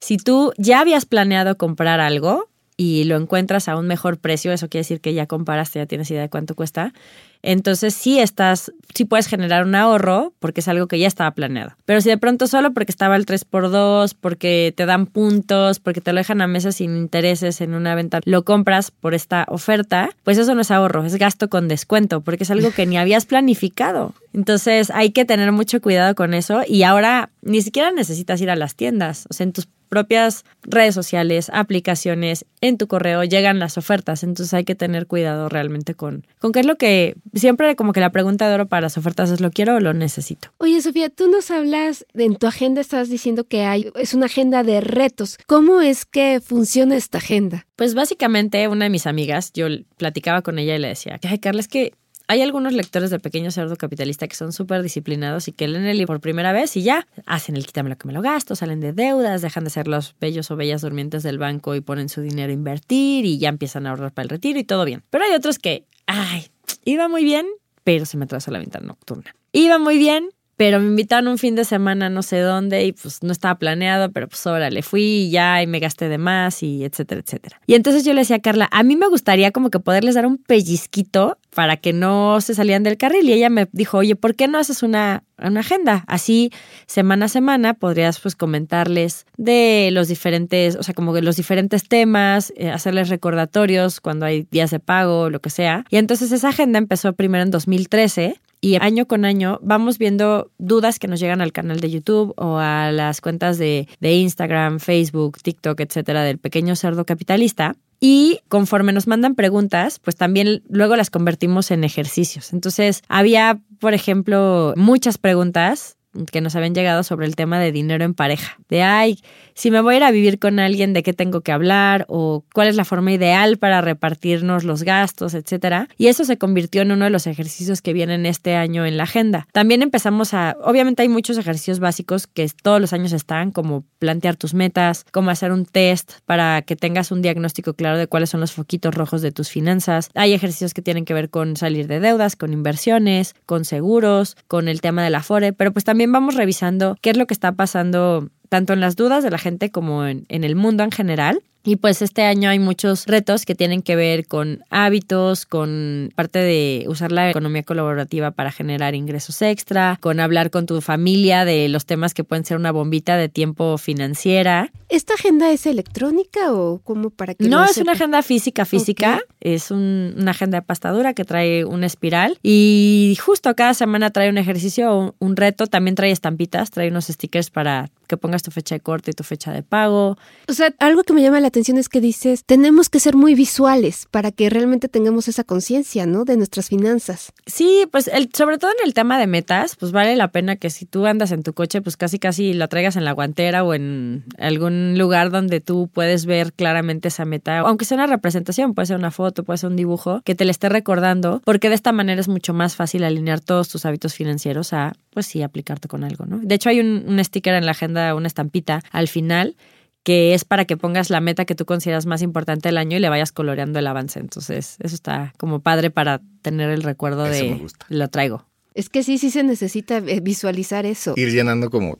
Si 0.00 0.16
tú 0.16 0.52
ya 0.56 0.80
habías 0.80 1.04
planeado 1.04 1.56
comprar 1.56 2.00
algo 2.00 2.48
y 2.76 3.04
lo 3.04 3.16
encuentras 3.16 3.68
a 3.68 3.76
un 3.76 3.86
mejor 3.86 4.18
precio, 4.18 4.52
eso 4.52 4.68
quiere 4.68 4.80
decir 4.80 5.00
que 5.00 5.12
ya 5.12 5.26
comparaste, 5.26 5.78
ya 5.78 5.86
tienes 5.86 6.10
idea 6.10 6.22
de 6.22 6.30
cuánto 6.30 6.54
cuesta, 6.54 6.94
entonces 7.42 7.94
sí 7.94 8.18
estás, 8.18 8.72
sí 8.94 9.04
puedes 9.04 9.26
generar 9.26 9.64
un 9.64 9.74
ahorro 9.74 10.32
porque 10.38 10.60
es 10.60 10.68
algo 10.68 10.86
que 10.86 10.98
ya 10.98 11.06
estaba 11.06 11.30
planeado. 11.30 11.72
Pero 11.84 12.00
si 12.00 12.10
de 12.10 12.18
pronto 12.18 12.46
solo 12.46 12.72
porque 12.72 12.92
estaba 12.92 13.16
el 13.16 13.26
3x2, 13.26 14.14
porque 14.20 14.74
te 14.76 14.86
dan 14.86 15.06
puntos, 15.06 15.80
porque 15.80 16.00
te 16.00 16.12
lo 16.12 16.18
dejan 16.18 16.42
a 16.42 16.46
mesa 16.46 16.72
sin 16.72 16.96
intereses 16.96 17.60
en 17.60 17.74
una 17.74 17.94
venta, 17.94 18.20
lo 18.24 18.44
compras 18.44 18.90
por 18.90 19.14
esta 19.14 19.46
oferta, 19.48 20.10
pues 20.24 20.38
eso 20.38 20.54
no 20.54 20.60
es 20.60 20.70
ahorro, 20.70 21.04
es 21.04 21.16
gasto 21.16 21.48
con 21.48 21.68
descuento, 21.68 22.20
porque 22.20 22.44
es 22.44 22.50
algo 22.50 22.70
que 22.70 22.86
ni 22.86 22.98
habías 22.98 23.26
planificado. 23.26 24.14
Entonces 24.32 24.90
hay 24.90 25.10
que 25.10 25.24
tener 25.24 25.50
mucho 25.52 25.80
cuidado 25.80 26.14
con 26.14 26.34
eso 26.34 26.62
y 26.66 26.82
ahora 26.82 27.30
ni 27.42 27.62
siquiera 27.62 27.90
necesitas 27.90 28.40
ir 28.40 28.50
a 28.50 28.56
las 28.56 28.74
tiendas, 28.74 29.26
o 29.30 29.34
sea, 29.34 29.44
en 29.44 29.52
tus 29.52 29.66
propias 29.90 30.44
redes 30.62 30.94
sociales, 30.94 31.50
aplicaciones, 31.52 32.46
en 32.62 32.78
tu 32.78 32.86
correo 32.86 33.24
llegan 33.24 33.58
las 33.58 33.76
ofertas, 33.76 34.22
entonces 34.22 34.54
hay 34.54 34.64
que 34.64 34.76
tener 34.76 35.06
cuidado 35.06 35.48
realmente 35.48 35.94
con, 35.94 36.24
con 36.38 36.52
qué 36.52 36.60
es 36.60 36.66
lo 36.66 36.76
que 36.76 37.16
siempre 37.34 37.76
como 37.76 37.92
que 37.92 38.00
la 38.00 38.10
pregunta 38.10 38.48
de 38.48 38.54
oro 38.54 38.66
para 38.66 38.82
las 38.82 38.98
ofertas 38.98 39.30
es 39.30 39.40
lo 39.40 39.50
quiero 39.50 39.76
o 39.76 39.80
lo 39.80 39.94
necesito. 39.94 40.48
Oye 40.58 40.80
Sofía, 40.82 41.10
tú 41.10 41.30
nos 41.30 41.50
hablas, 41.50 42.06
en 42.14 42.36
tu 42.36 42.46
agenda 42.46 42.80
estás 42.80 43.08
diciendo 43.08 43.44
que 43.44 43.64
hay, 43.64 43.90
es 43.94 44.14
una 44.14 44.26
agenda 44.26 44.62
de 44.62 44.80
retos. 44.80 45.38
¿Cómo 45.46 45.80
es 45.80 46.04
que 46.04 46.40
funciona 46.40 46.96
esta 46.96 47.18
agenda? 47.18 47.66
Pues 47.76 47.94
básicamente 47.94 48.66
una 48.68 48.84
de 48.84 48.90
mis 48.90 49.06
amigas, 49.06 49.52
yo 49.52 49.66
platicaba 49.96 50.42
con 50.42 50.58
ella 50.58 50.76
y 50.76 50.78
le 50.78 50.88
decía, 50.88 51.18
ay 51.22 51.38
Carla, 51.38 51.60
es 51.60 51.68
que 51.68 51.94
hay 52.30 52.42
algunos 52.42 52.72
lectores 52.74 53.10
de 53.10 53.18
Pequeño 53.18 53.50
Cerdo 53.50 53.74
Capitalista 53.74 54.28
que 54.28 54.36
son 54.36 54.52
súper 54.52 54.84
disciplinados 54.84 55.48
y 55.48 55.52
que 55.52 55.66
leen 55.66 55.86
el 55.86 55.98
libro 55.98 56.14
por 56.14 56.20
primera 56.20 56.52
vez 56.52 56.76
y 56.76 56.82
ya 56.82 57.08
hacen 57.26 57.56
el 57.56 57.66
quítame 57.66 57.90
lo 57.90 57.98
que 57.98 58.06
me 58.06 58.14
lo 58.14 58.22
gasto, 58.22 58.54
salen 58.54 58.78
de 58.78 58.92
deudas, 58.92 59.42
dejan 59.42 59.64
de 59.64 59.70
ser 59.70 59.88
los 59.88 60.14
bellos 60.20 60.48
o 60.52 60.54
bellas 60.54 60.82
durmientes 60.82 61.24
del 61.24 61.38
banco 61.38 61.74
y 61.74 61.80
ponen 61.80 62.08
su 62.08 62.20
dinero 62.20 62.50
a 62.50 62.54
invertir 62.54 63.24
y 63.24 63.38
ya 63.38 63.48
empiezan 63.48 63.84
a 63.84 63.90
ahorrar 63.90 64.12
para 64.12 64.22
el 64.22 64.28
retiro 64.28 64.60
y 64.60 64.64
todo 64.64 64.84
bien. 64.84 65.02
Pero 65.10 65.24
hay 65.24 65.32
otros 65.32 65.58
que, 65.58 65.86
ay, 66.06 66.46
iba 66.90 67.08
muy 67.08 67.24
bien, 67.24 67.46
pero 67.84 68.06
se 68.06 68.16
me 68.16 68.24
atrasó 68.24 68.50
la 68.50 68.58
ventana 68.58 68.86
nocturna. 68.86 69.34
Iba 69.52 69.78
muy 69.78 69.98
bien, 69.98 70.28
pero 70.60 70.78
me 70.78 70.86
invitaron 70.86 71.28
un 71.28 71.38
fin 71.38 71.54
de 71.54 71.64
semana 71.64 72.10
no 72.10 72.22
sé 72.22 72.38
dónde 72.40 72.84
y 72.84 72.92
pues 72.92 73.22
no 73.22 73.32
estaba 73.32 73.54
planeado, 73.54 74.12
pero 74.12 74.28
pues 74.28 74.46
ahora 74.46 74.68
le 74.68 74.82
fui 74.82 75.02
y 75.02 75.30
ya 75.30 75.62
y 75.62 75.66
me 75.66 75.80
gasté 75.80 76.10
de 76.10 76.18
más 76.18 76.62
y 76.62 76.84
etcétera, 76.84 77.22
etcétera. 77.24 77.60
Y 77.66 77.76
entonces 77.76 78.04
yo 78.04 78.12
le 78.12 78.20
decía 78.20 78.36
a 78.36 78.40
Carla, 78.40 78.68
a 78.70 78.82
mí 78.82 78.94
me 78.94 79.08
gustaría 79.08 79.52
como 79.52 79.70
que 79.70 79.80
poderles 79.80 80.16
dar 80.16 80.26
un 80.26 80.36
pellizquito 80.36 81.38
para 81.54 81.76
que 81.76 81.92
no 81.92 82.40
se 82.40 82.54
salían 82.54 82.82
del 82.82 82.96
carril 82.96 83.28
y 83.28 83.32
ella 83.32 83.50
me 83.50 83.68
dijo, 83.72 83.98
oye, 83.98 84.16
¿por 84.16 84.34
qué 84.34 84.48
no 84.48 84.58
haces 84.58 84.82
una, 84.82 85.24
una 85.38 85.60
agenda? 85.60 86.04
Así 86.06 86.52
semana 86.86 87.26
a 87.26 87.28
semana 87.28 87.74
podrías 87.74 88.20
pues 88.20 88.36
comentarles 88.36 89.26
de 89.36 89.90
los 89.92 90.08
diferentes, 90.08 90.76
o 90.76 90.82
sea, 90.82 90.94
como 90.94 91.12
que 91.12 91.22
los 91.22 91.36
diferentes 91.36 91.88
temas, 91.88 92.52
eh, 92.56 92.70
hacerles 92.70 93.08
recordatorios 93.08 94.00
cuando 94.00 94.26
hay 94.26 94.46
días 94.50 94.70
de 94.70 94.80
pago, 94.80 95.30
lo 95.30 95.40
que 95.40 95.50
sea. 95.50 95.84
Y 95.90 95.96
entonces 95.96 96.32
esa 96.32 96.50
agenda 96.50 96.78
empezó 96.78 97.12
primero 97.14 97.42
en 97.42 97.50
2013 97.50 98.40
y 98.60 98.76
año 98.76 99.06
con 99.06 99.24
año 99.24 99.58
vamos 99.62 99.98
viendo 99.98 100.50
dudas 100.58 100.98
que 100.98 101.08
nos 101.08 101.18
llegan 101.18 101.40
al 101.40 101.52
canal 101.52 101.80
de 101.80 101.90
YouTube 101.90 102.34
o 102.36 102.58
a 102.58 102.92
las 102.92 103.20
cuentas 103.20 103.58
de, 103.58 103.88
de 104.00 104.14
Instagram, 104.14 104.80
Facebook, 104.80 105.38
TikTok, 105.42 105.80
etcétera, 105.80 106.22
del 106.22 106.38
pequeño 106.38 106.76
cerdo 106.76 107.06
capitalista. 107.06 107.74
Y 108.00 108.40
conforme 108.48 108.92
nos 108.92 109.06
mandan 109.06 109.34
preguntas, 109.34 109.98
pues 109.98 110.16
también 110.16 110.62
luego 110.68 110.96
las 110.96 111.10
convertimos 111.10 111.70
en 111.70 111.84
ejercicios. 111.84 112.54
Entonces, 112.54 113.02
había, 113.08 113.60
por 113.78 113.92
ejemplo, 113.92 114.72
muchas 114.76 115.18
preguntas 115.18 115.98
que 116.30 116.40
nos 116.40 116.56
habían 116.56 116.74
llegado 116.74 117.02
sobre 117.02 117.26
el 117.26 117.36
tema 117.36 117.58
de 117.58 117.72
dinero 117.72 118.04
en 118.04 118.14
pareja. 118.14 118.58
De, 118.68 118.82
ay, 118.82 119.20
si 119.54 119.70
me 119.70 119.80
voy 119.80 119.94
a 119.94 119.96
ir 119.98 120.04
a 120.04 120.10
vivir 120.10 120.38
con 120.38 120.58
alguien, 120.58 120.92
¿de 120.92 121.02
qué 121.02 121.12
tengo 121.12 121.42
que 121.42 121.52
hablar? 121.52 122.06
O 122.08 122.44
cuál 122.54 122.68
es 122.68 122.76
la 122.76 122.84
forma 122.84 123.12
ideal 123.12 123.58
para 123.58 123.80
repartirnos 123.80 124.64
los 124.64 124.82
gastos, 124.82 125.34
etcétera. 125.34 125.88
Y 125.98 126.08
eso 126.08 126.24
se 126.24 126.38
convirtió 126.38 126.82
en 126.82 126.92
uno 126.92 127.04
de 127.04 127.10
los 127.10 127.26
ejercicios 127.26 127.82
que 127.82 127.92
vienen 127.92 128.26
este 128.26 128.56
año 128.56 128.86
en 128.86 128.96
la 128.96 129.04
agenda. 129.04 129.46
También 129.52 129.82
empezamos 129.82 130.34
a, 130.34 130.56
obviamente 130.62 131.02
hay 131.02 131.08
muchos 131.08 131.38
ejercicios 131.38 131.78
básicos 131.78 132.26
que 132.26 132.48
todos 132.62 132.80
los 132.80 132.92
años 132.92 133.12
están, 133.12 133.50
como 133.50 133.84
plantear 133.98 134.36
tus 134.36 134.54
metas, 134.54 135.04
como 135.12 135.30
hacer 135.30 135.52
un 135.52 135.66
test 135.66 136.12
para 136.26 136.62
que 136.62 136.74
tengas 136.74 137.12
un 137.12 137.22
diagnóstico 137.22 137.74
claro 137.74 137.98
de 137.98 138.06
cuáles 138.06 138.30
son 138.30 138.40
los 138.40 138.52
foquitos 138.52 138.94
rojos 138.94 139.22
de 139.22 139.30
tus 139.30 139.50
finanzas. 139.50 140.10
Hay 140.14 140.32
ejercicios 140.32 140.74
que 140.74 140.82
tienen 140.82 141.04
que 141.04 141.14
ver 141.14 141.30
con 141.30 141.56
salir 141.56 141.86
de 141.86 142.00
deudas, 142.00 142.34
con 142.34 142.52
inversiones, 142.52 143.34
con 143.46 143.64
seguros, 143.64 144.36
con 144.48 144.68
el 144.68 144.80
tema 144.80 145.04
de 145.04 145.10
la 145.10 145.22
FORE, 145.22 145.52
pero 145.52 145.72
pues 145.72 145.84
también 145.84 145.99
también 146.00 146.12
vamos 146.12 146.34
revisando 146.34 146.96
qué 147.02 147.10
es 147.10 147.18
lo 147.18 147.26
que 147.26 147.34
está 147.34 147.52
pasando 147.52 148.30
tanto 148.48 148.72
en 148.72 148.80
las 148.80 148.96
dudas 148.96 149.22
de 149.22 149.28
la 149.28 149.36
gente 149.36 149.70
como 149.70 150.06
en, 150.06 150.24
en 150.30 150.44
el 150.44 150.56
mundo 150.56 150.82
en 150.82 150.90
general 150.90 151.42
y 151.62 151.76
pues 151.76 152.00
este 152.00 152.22
año 152.22 152.48
hay 152.48 152.58
muchos 152.58 153.06
retos 153.06 153.44
que 153.44 153.54
tienen 153.54 153.82
que 153.82 153.96
ver 153.96 154.26
con 154.26 154.64
hábitos, 154.70 155.44
con 155.44 156.10
parte 156.14 156.38
de 156.38 156.84
usar 156.88 157.12
la 157.12 157.30
economía 157.30 157.62
colaborativa 157.62 158.30
para 158.30 158.50
generar 158.50 158.94
ingresos 158.94 159.42
extra, 159.42 159.98
con 160.00 160.20
hablar 160.20 160.50
con 160.50 160.66
tu 160.66 160.80
familia 160.80 161.44
de 161.44 161.68
los 161.68 161.84
temas 161.84 162.14
que 162.14 162.24
pueden 162.24 162.44
ser 162.44 162.56
una 162.56 162.72
bombita 162.72 163.16
de 163.16 163.28
tiempo 163.28 163.76
financiera. 163.76 164.72
¿Esta 164.88 165.14
agenda 165.14 165.50
es 165.50 165.66
electrónica 165.66 166.52
o 166.52 166.80
como 166.82 167.10
para 167.10 167.34
que 167.34 167.48
No, 167.48 167.64
es 167.64 167.76
una 167.76 167.92
agenda 167.92 168.22
física, 168.22 168.64
física. 168.64 169.20
Es 169.40 169.70
una 169.70 170.30
agenda 170.30 170.58
de 170.58 170.62
pastadura 170.62 171.14
que 171.14 171.24
trae 171.24 171.64
una 171.64 171.86
espiral 171.86 172.38
y 172.42 173.16
justo 173.20 173.54
cada 173.54 173.74
semana 173.74 174.10
trae 174.10 174.30
un 174.30 174.38
ejercicio 174.38 174.92
o 174.92 175.14
un 175.18 175.36
reto. 175.36 175.66
También 175.66 175.94
trae 175.94 176.10
estampitas, 176.10 176.70
trae 176.70 176.88
unos 176.88 177.06
stickers 177.06 177.50
para 177.50 177.90
que 178.10 178.16
pongas 178.16 178.42
tu 178.42 178.50
fecha 178.50 178.74
de 178.74 178.80
corte 178.80 179.12
y 179.12 179.14
tu 179.14 179.22
fecha 179.22 179.52
de 179.52 179.62
pago. 179.62 180.18
O 180.48 180.52
sea, 180.52 180.74
algo 180.80 181.04
que 181.04 181.12
me 181.12 181.22
llama 181.22 181.38
la 181.38 181.46
atención 181.46 181.78
es 181.78 181.88
que 181.88 182.00
dices, 182.00 182.44
tenemos 182.44 182.88
que 182.88 182.98
ser 182.98 183.14
muy 183.14 183.34
visuales 183.34 184.06
para 184.10 184.32
que 184.32 184.50
realmente 184.50 184.88
tengamos 184.88 185.28
esa 185.28 185.44
conciencia, 185.44 186.06
¿no? 186.06 186.24
De 186.24 186.36
nuestras 186.36 186.68
finanzas. 186.68 187.32
Sí, 187.46 187.86
pues 187.92 188.08
el, 188.08 188.30
sobre 188.34 188.58
todo 188.58 188.72
en 188.72 188.86
el 188.86 188.94
tema 188.94 189.18
de 189.18 189.28
metas, 189.28 189.76
pues 189.76 189.92
vale 189.92 190.16
la 190.16 190.32
pena 190.32 190.56
que 190.56 190.70
si 190.70 190.86
tú 190.86 191.06
andas 191.06 191.30
en 191.30 191.44
tu 191.44 191.54
coche, 191.54 191.80
pues 191.82 191.96
casi 191.96 192.18
casi 192.18 192.52
lo 192.52 192.66
traigas 192.66 192.96
en 192.96 193.04
la 193.04 193.12
guantera 193.12 193.62
o 193.62 193.74
en 193.74 194.24
algún 194.38 194.98
lugar 194.98 195.30
donde 195.30 195.60
tú 195.60 195.88
puedes 195.92 196.26
ver 196.26 196.52
claramente 196.52 197.08
esa 197.08 197.24
meta, 197.24 197.60
aunque 197.60 197.84
sea 197.84 197.96
una 197.96 198.08
representación, 198.08 198.74
puede 198.74 198.86
ser 198.86 198.96
una 198.96 199.12
foto, 199.12 199.44
puede 199.44 199.58
ser 199.58 199.70
un 199.70 199.76
dibujo, 199.76 200.20
que 200.24 200.34
te 200.34 200.44
le 200.44 200.50
esté 200.50 200.68
recordando, 200.68 201.42
porque 201.44 201.68
de 201.68 201.76
esta 201.76 201.92
manera 201.92 202.20
es 202.20 202.28
mucho 202.28 202.54
más 202.54 202.74
fácil 202.74 203.04
alinear 203.04 203.40
todos 203.40 203.68
tus 203.68 203.86
hábitos 203.86 204.14
financieros 204.14 204.72
a, 204.72 204.94
pues 205.10 205.26
sí, 205.26 205.42
aplicarte 205.42 205.86
con 205.86 206.02
algo, 206.02 206.26
¿no? 206.26 206.40
De 206.42 206.54
hecho, 206.56 206.70
hay 206.70 206.80
un, 206.80 207.04
un 207.06 207.22
sticker 207.22 207.54
en 207.54 207.66
la 207.66 207.72
agenda, 207.72 207.99
una 208.14 208.26
estampita 208.26 208.82
al 208.90 209.08
final 209.08 209.56
que 210.02 210.34
es 210.34 210.44
para 210.44 210.64
que 210.64 210.76
pongas 210.76 211.10
la 211.10 211.20
meta 211.20 211.44
que 211.44 211.54
tú 211.54 211.66
consideras 211.66 212.06
más 212.06 212.22
importante 212.22 212.68
del 212.68 212.78
año 212.78 212.96
y 212.96 213.00
le 213.00 213.08
vayas 213.08 213.32
coloreando 213.32 213.78
el 213.78 213.86
avance. 213.86 214.18
Entonces, 214.18 214.76
eso 214.80 214.94
está 214.94 215.34
como 215.36 215.60
padre 215.60 215.90
para 215.90 216.22
tener 216.42 216.70
el 216.70 216.82
recuerdo 216.82 217.24
de 217.24 217.60
lo 217.88 218.08
traigo. 218.08 218.46
Es 218.72 218.88
que 218.88 219.02
sí, 219.02 219.18
sí 219.18 219.30
se 219.30 219.42
necesita 219.42 219.98
eh, 219.98 220.20
visualizar 220.20 220.86
eso. 220.86 221.14
Ir 221.16 221.32
llenando 221.32 221.70
como, 221.70 221.98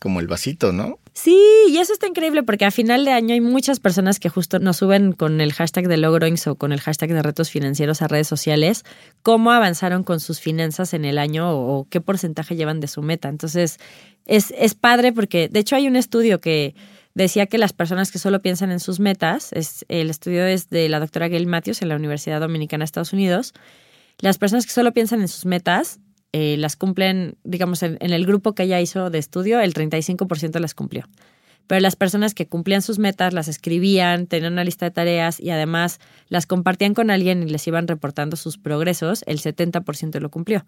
como 0.00 0.18
el 0.18 0.26
vasito, 0.26 0.72
¿no? 0.72 0.98
Sí, 1.12 1.38
y 1.68 1.78
eso 1.78 1.92
está 1.92 2.08
increíble 2.08 2.42
porque 2.42 2.64
a 2.64 2.72
final 2.72 3.04
de 3.04 3.12
año 3.12 3.32
hay 3.32 3.40
muchas 3.40 3.78
personas 3.78 4.18
que 4.18 4.28
justo 4.28 4.58
nos 4.58 4.78
suben 4.78 5.12
con 5.12 5.40
el 5.40 5.52
hashtag 5.52 5.86
de 5.86 5.96
Logroings 5.98 6.48
o 6.48 6.56
con 6.56 6.72
el 6.72 6.80
hashtag 6.80 7.10
de 7.10 7.22
retos 7.22 7.50
financieros 7.50 8.02
a 8.02 8.08
redes 8.08 8.26
sociales 8.26 8.84
cómo 9.22 9.52
avanzaron 9.52 10.02
con 10.02 10.18
sus 10.18 10.40
finanzas 10.40 10.94
en 10.94 11.04
el 11.04 11.16
año 11.16 11.52
o, 11.52 11.86
qué 11.88 12.00
porcentaje 12.00 12.56
llevan 12.56 12.80
de 12.80 12.88
su 12.88 13.02
meta. 13.02 13.28
Entonces, 13.28 13.78
es, 14.30 14.54
es 14.56 14.74
padre 14.74 15.12
porque 15.12 15.48
de 15.48 15.58
hecho 15.58 15.74
hay 15.74 15.88
un 15.88 15.96
estudio 15.96 16.40
que 16.40 16.76
decía 17.14 17.46
que 17.46 17.58
las 17.58 17.72
personas 17.72 18.12
que 18.12 18.20
solo 18.20 18.40
piensan 18.40 18.70
en 18.70 18.78
sus 18.78 19.00
metas, 19.00 19.52
es, 19.52 19.84
el 19.88 20.08
estudio 20.08 20.46
es 20.46 20.70
de 20.70 20.88
la 20.88 21.00
doctora 21.00 21.28
Gail 21.28 21.48
Matthews 21.48 21.82
en 21.82 21.88
la 21.88 21.96
Universidad 21.96 22.40
Dominicana 22.40 22.82
de 22.82 22.86
Estados 22.86 23.12
Unidos, 23.12 23.52
las 24.20 24.38
personas 24.38 24.66
que 24.66 24.72
solo 24.72 24.92
piensan 24.92 25.20
en 25.20 25.26
sus 25.26 25.46
metas 25.46 25.98
eh, 26.32 26.56
las 26.58 26.76
cumplen, 26.76 27.38
digamos, 27.42 27.82
en, 27.82 27.98
en, 28.00 28.12
el 28.12 28.24
grupo 28.24 28.54
que 28.54 28.62
ella 28.62 28.80
hizo 28.80 29.10
de 29.10 29.18
estudio, 29.18 29.58
el 29.58 29.74
35% 29.74 30.60
las 30.60 30.74
cumplió. 30.74 31.08
Pero 31.66 31.80
las 31.80 31.96
personas 31.96 32.32
que 32.32 32.46
cumplían 32.46 32.82
sus 32.82 33.00
metas 33.00 33.32
las 33.32 33.48
escribían, 33.48 34.28
tenían 34.28 34.52
una 34.52 34.62
lista 34.62 34.86
de 34.86 34.92
tareas 34.92 35.40
y 35.40 35.50
además 35.50 35.98
las 36.28 36.46
compartían 36.46 36.94
con 36.94 37.10
alguien 37.10 37.42
y 37.42 37.50
les 37.50 37.66
iban 37.66 37.88
reportando 37.88 38.36
sus 38.36 38.58
progresos, 38.58 39.24
el 39.26 39.40
70% 39.40 40.20
lo 40.20 40.30
cumplió. 40.30 40.64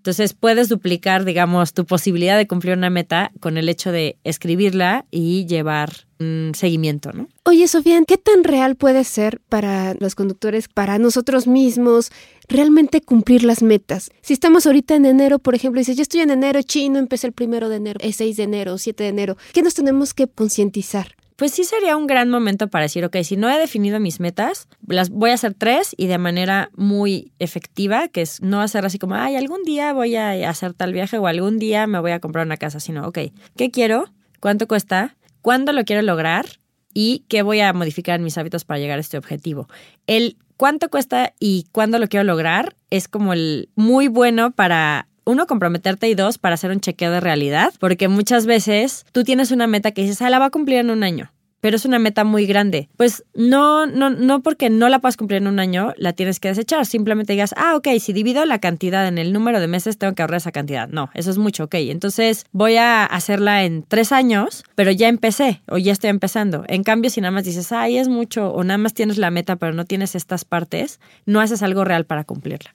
Entonces 0.00 0.32
puedes 0.32 0.70
duplicar, 0.70 1.26
digamos, 1.26 1.74
tu 1.74 1.84
posibilidad 1.84 2.38
de 2.38 2.46
cumplir 2.46 2.74
una 2.74 2.88
meta 2.88 3.32
con 3.38 3.58
el 3.58 3.68
hecho 3.68 3.92
de 3.92 4.16
escribirla 4.24 5.04
y 5.10 5.44
llevar 5.44 6.06
seguimiento, 6.54 7.12
¿no? 7.12 7.28
Oye, 7.44 7.68
Sofía, 7.68 8.00
¿qué 8.06 8.16
tan 8.16 8.44
real 8.44 8.76
puede 8.76 9.04
ser 9.04 9.40
para 9.50 9.94
los 10.00 10.14
conductores, 10.14 10.68
para 10.68 10.98
nosotros 10.98 11.46
mismos, 11.46 12.12
realmente 12.48 13.02
cumplir 13.02 13.44
las 13.44 13.62
metas? 13.62 14.10
Si 14.22 14.32
estamos 14.32 14.66
ahorita 14.66 14.94
en 14.94 15.04
enero, 15.04 15.38
por 15.38 15.54
ejemplo, 15.54 15.78
dices, 15.80 15.96
yo 15.96 16.02
estoy 16.02 16.20
en 16.20 16.30
enero, 16.30 16.62
chino, 16.62 16.98
empecé 16.98 17.26
el 17.26 17.34
primero 17.34 17.68
de 17.68 17.76
enero, 17.76 18.00
el 18.02 18.14
6 18.14 18.38
de 18.38 18.42
enero, 18.42 18.78
7 18.78 19.02
de 19.02 19.08
enero, 19.10 19.36
¿qué 19.52 19.62
nos 19.62 19.74
tenemos 19.74 20.14
que 20.14 20.28
concientizar? 20.28 21.14
Pues 21.40 21.52
sí 21.52 21.64
sería 21.64 21.96
un 21.96 22.06
gran 22.06 22.28
momento 22.28 22.68
para 22.68 22.82
decir, 22.82 23.02
ok, 23.02 23.16
si 23.22 23.38
no 23.38 23.48
he 23.48 23.58
definido 23.58 23.98
mis 23.98 24.20
metas, 24.20 24.68
las 24.86 25.08
voy 25.08 25.30
a 25.30 25.34
hacer 25.34 25.54
tres 25.54 25.94
y 25.96 26.06
de 26.06 26.18
manera 26.18 26.68
muy 26.76 27.32
efectiva, 27.38 28.08
que 28.08 28.20
es 28.20 28.42
no 28.42 28.60
hacer 28.60 28.84
así 28.84 28.98
como, 28.98 29.14
ay, 29.14 29.36
algún 29.36 29.62
día 29.62 29.94
voy 29.94 30.16
a 30.16 30.50
hacer 30.50 30.74
tal 30.74 30.92
viaje 30.92 31.16
o 31.16 31.26
algún 31.26 31.58
día 31.58 31.86
me 31.86 31.98
voy 31.98 32.10
a 32.10 32.20
comprar 32.20 32.44
una 32.44 32.58
casa, 32.58 32.78
sino, 32.78 33.08
ok, 33.08 33.20
¿qué 33.56 33.70
quiero? 33.70 34.12
¿Cuánto 34.38 34.68
cuesta? 34.68 35.16
¿Cuándo 35.40 35.72
lo 35.72 35.84
quiero 35.84 36.02
lograr? 36.02 36.44
¿Y 36.92 37.24
qué 37.26 37.40
voy 37.40 37.60
a 37.60 37.72
modificar 37.72 38.16
en 38.16 38.24
mis 38.24 38.36
hábitos 38.36 38.66
para 38.66 38.78
llegar 38.78 38.98
a 38.98 39.00
este 39.00 39.16
objetivo? 39.16 39.66
El 40.06 40.36
cuánto 40.58 40.90
cuesta 40.90 41.32
y 41.40 41.68
cuándo 41.72 41.98
lo 41.98 42.08
quiero 42.08 42.24
lograr 42.24 42.76
es 42.90 43.08
como 43.08 43.32
el 43.32 43.70
muy 43.76 44.08
bueno 44.08 44.50
para 44.50 45.08
uno, 45.30 45.46
comprometerte 45.46 46.08
y 46.08 46.14
dos, 46.14 46.38
para 46.38 46.54
hacer 46.54 46.70
un 46.70 46.80
chequeo 46.80 47.10
de 47.10 47.20
realidad, 47.20 47.72
porque 47.78 48.08
muchas 48.08 48.46
veces 48.46 49.06
tú 49.12 49.24
tienes 49.24 49.50
una 49.50 49.66
meta 49.66 49.92
que 49.92 50.02
dices, 50.02 50.20
ah, 50.22 50.30
la 50.30 50.38
va 50.38 50.46
a 50.46 50.50
cumplir 50.50 50.78
en 50.78 50.90
un 50.90 51.02
año. 51.02 51.30
pero 51.60 51.76
es 51.76 51.84
una 51.84 51.98
meta 51.98 52.24
muy 52.24 52.46
grande. 52.46 52.88
Pues 52.96 53.24
no, 53.34 53.86
no, 53.86 54.10
no 54.10 54.42
porque 54.42 54.70
no 54.70 54.88
la 54.88 54.98
puedas 54.98 55.16
cumplir 55.16 55.38
en 55.42 55.46
un 55.46 55.60
año, 55.60 55.92
la 55.96 56.12
tienes 56.12 56.40
que 56.40 56.48
desechar. 56.48 56.86
Simplemente 56.86 57.34
digas, 57.34 57.54
ah, 57.56 57.76
ok, 57.76 57.88
si 58.00 58.12
divido 58.12 58.44
la 58.46 58.58
cantidad 58.58 59.06
en 59.06 59.18
el 59.18 59.32
número 59.32 59.60
de 59.60 59.68
meses, 59.68 59.98
tengo 59.98 60.14
que 60.14 60.22
ahorrar 60.22 60.38
esa 60.38 60.52
cantidad. 60.52 60.88
No, 60.88 61.10
eso 61.14 61.30
es 61.30 61.38
mucho, 61.38 61.64
ok. 61.64 61.74
Entonces 61.74 62.46
voy 62.52 62.76
a 62.76 63.04
hacerla 63.04 63.64
en 63.64 63.82
tres 63.82 64.12
años, 64.12 64.64
pero 64.74 64.90
ya 64.90 65.08
empecé 65.08 65.62
o 65.68 65.78
ya 65.78 65.92
estoy 65.92 66.10
empezando. 66.10 66.64
En 66.68 66.82
cambio, 66.82 67.10
si 67.10 67.20
nada 67.20 67.32
más 67.32 67.44
dices, 67.44 67.70
ay, 67.72 67.98
es 67.98 68.08
mucho, 68.08 68.50
o 68.52 68.64
nada 68.64 68.78
más 68.78 68.94
tienes 68.94 69.18
la 69.18 69.30
meta, 69.30 69.56
pero 69.56 69.72
no 69.72 69.84
tienes 69.84 70.14
estas 70.14 70.44
partes, 70.44 71.00
no 71.26 71.40
haces 71.40 71.62
algo 71.62 71.84
real 71.84 72.06
para 72.06 72.24
cumplirla. 72.24 72.74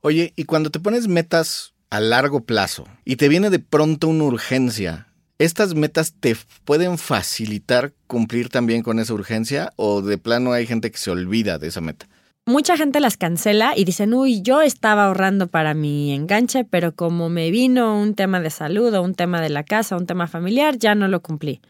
Oye, 0.00 0.32
y 0.36 0.44
cuando 0.44 0.70
te 0.70 0.80
pones 0.80 1.08
metas 1.08 1.73
a 1.90 2.00
largo 2.00 2.44
plazo 2.44 2.86
y 3.04 3.16
te 3.16 3.28
viene 3.28 3.50
de 3.50 3.58
pronto 3.58 4.08
una 4.08 4.24
urgencia, 4.24 5.08
¿estas 5.38 5.74
metas 5.74 6.14
te 6.18 6.36
pueden 6.64 6.98
facilitar 6.98 7.92
cumplir 8.06 8.48
también 8.48 8.82
con 8.82 8.98
esa 8.98 9.14
urgencia 9.14 9.72
o 9.76 10.02
de 10.02 10.18
plano 10.18 10.52
hay 10.52 10.66
gente 10.66 10.90
que 10.90 10.98
se 10.98 11.10
olvida 11.10 11.58
de 11.58 11.68
esa 11.68 11.80
meta? 11.80 12.06
Mucha 12.46 12.76
gente 12.76 13.00
las 13.00 13.16
cancela 13.16 13.72
y 13.74 13.84
dicen, 13.84 14.12
uy, 14.12 14.42
yo 14.42 14.60
estaba 14.60 15.06
ahorrando 15.06 15.46
para 15.46 15.72
mi 15.72 16.12
enganche, 16.12 16.64
pero 16.64 16.94
como 16.94 17.30
me 17.30 17.50
vino 17.50 17.98
un 17.98 18.14
tema 18.14 18.38
de 18.40 18.50
salud 18.50 18.92
o 18.92 19.00
un 19.00 19.14
tema 19.14 19.40
de 19.40 19.48
la 19.48 19.62
casa, 19.62 19.96
un 19.96 20.04
tema 20.04 20.26
familiar, 20.26 20.76
ya 20.76 20.94
no 20.94 21.08
lo 21.08 21.22
cumplí. 21.22 21.62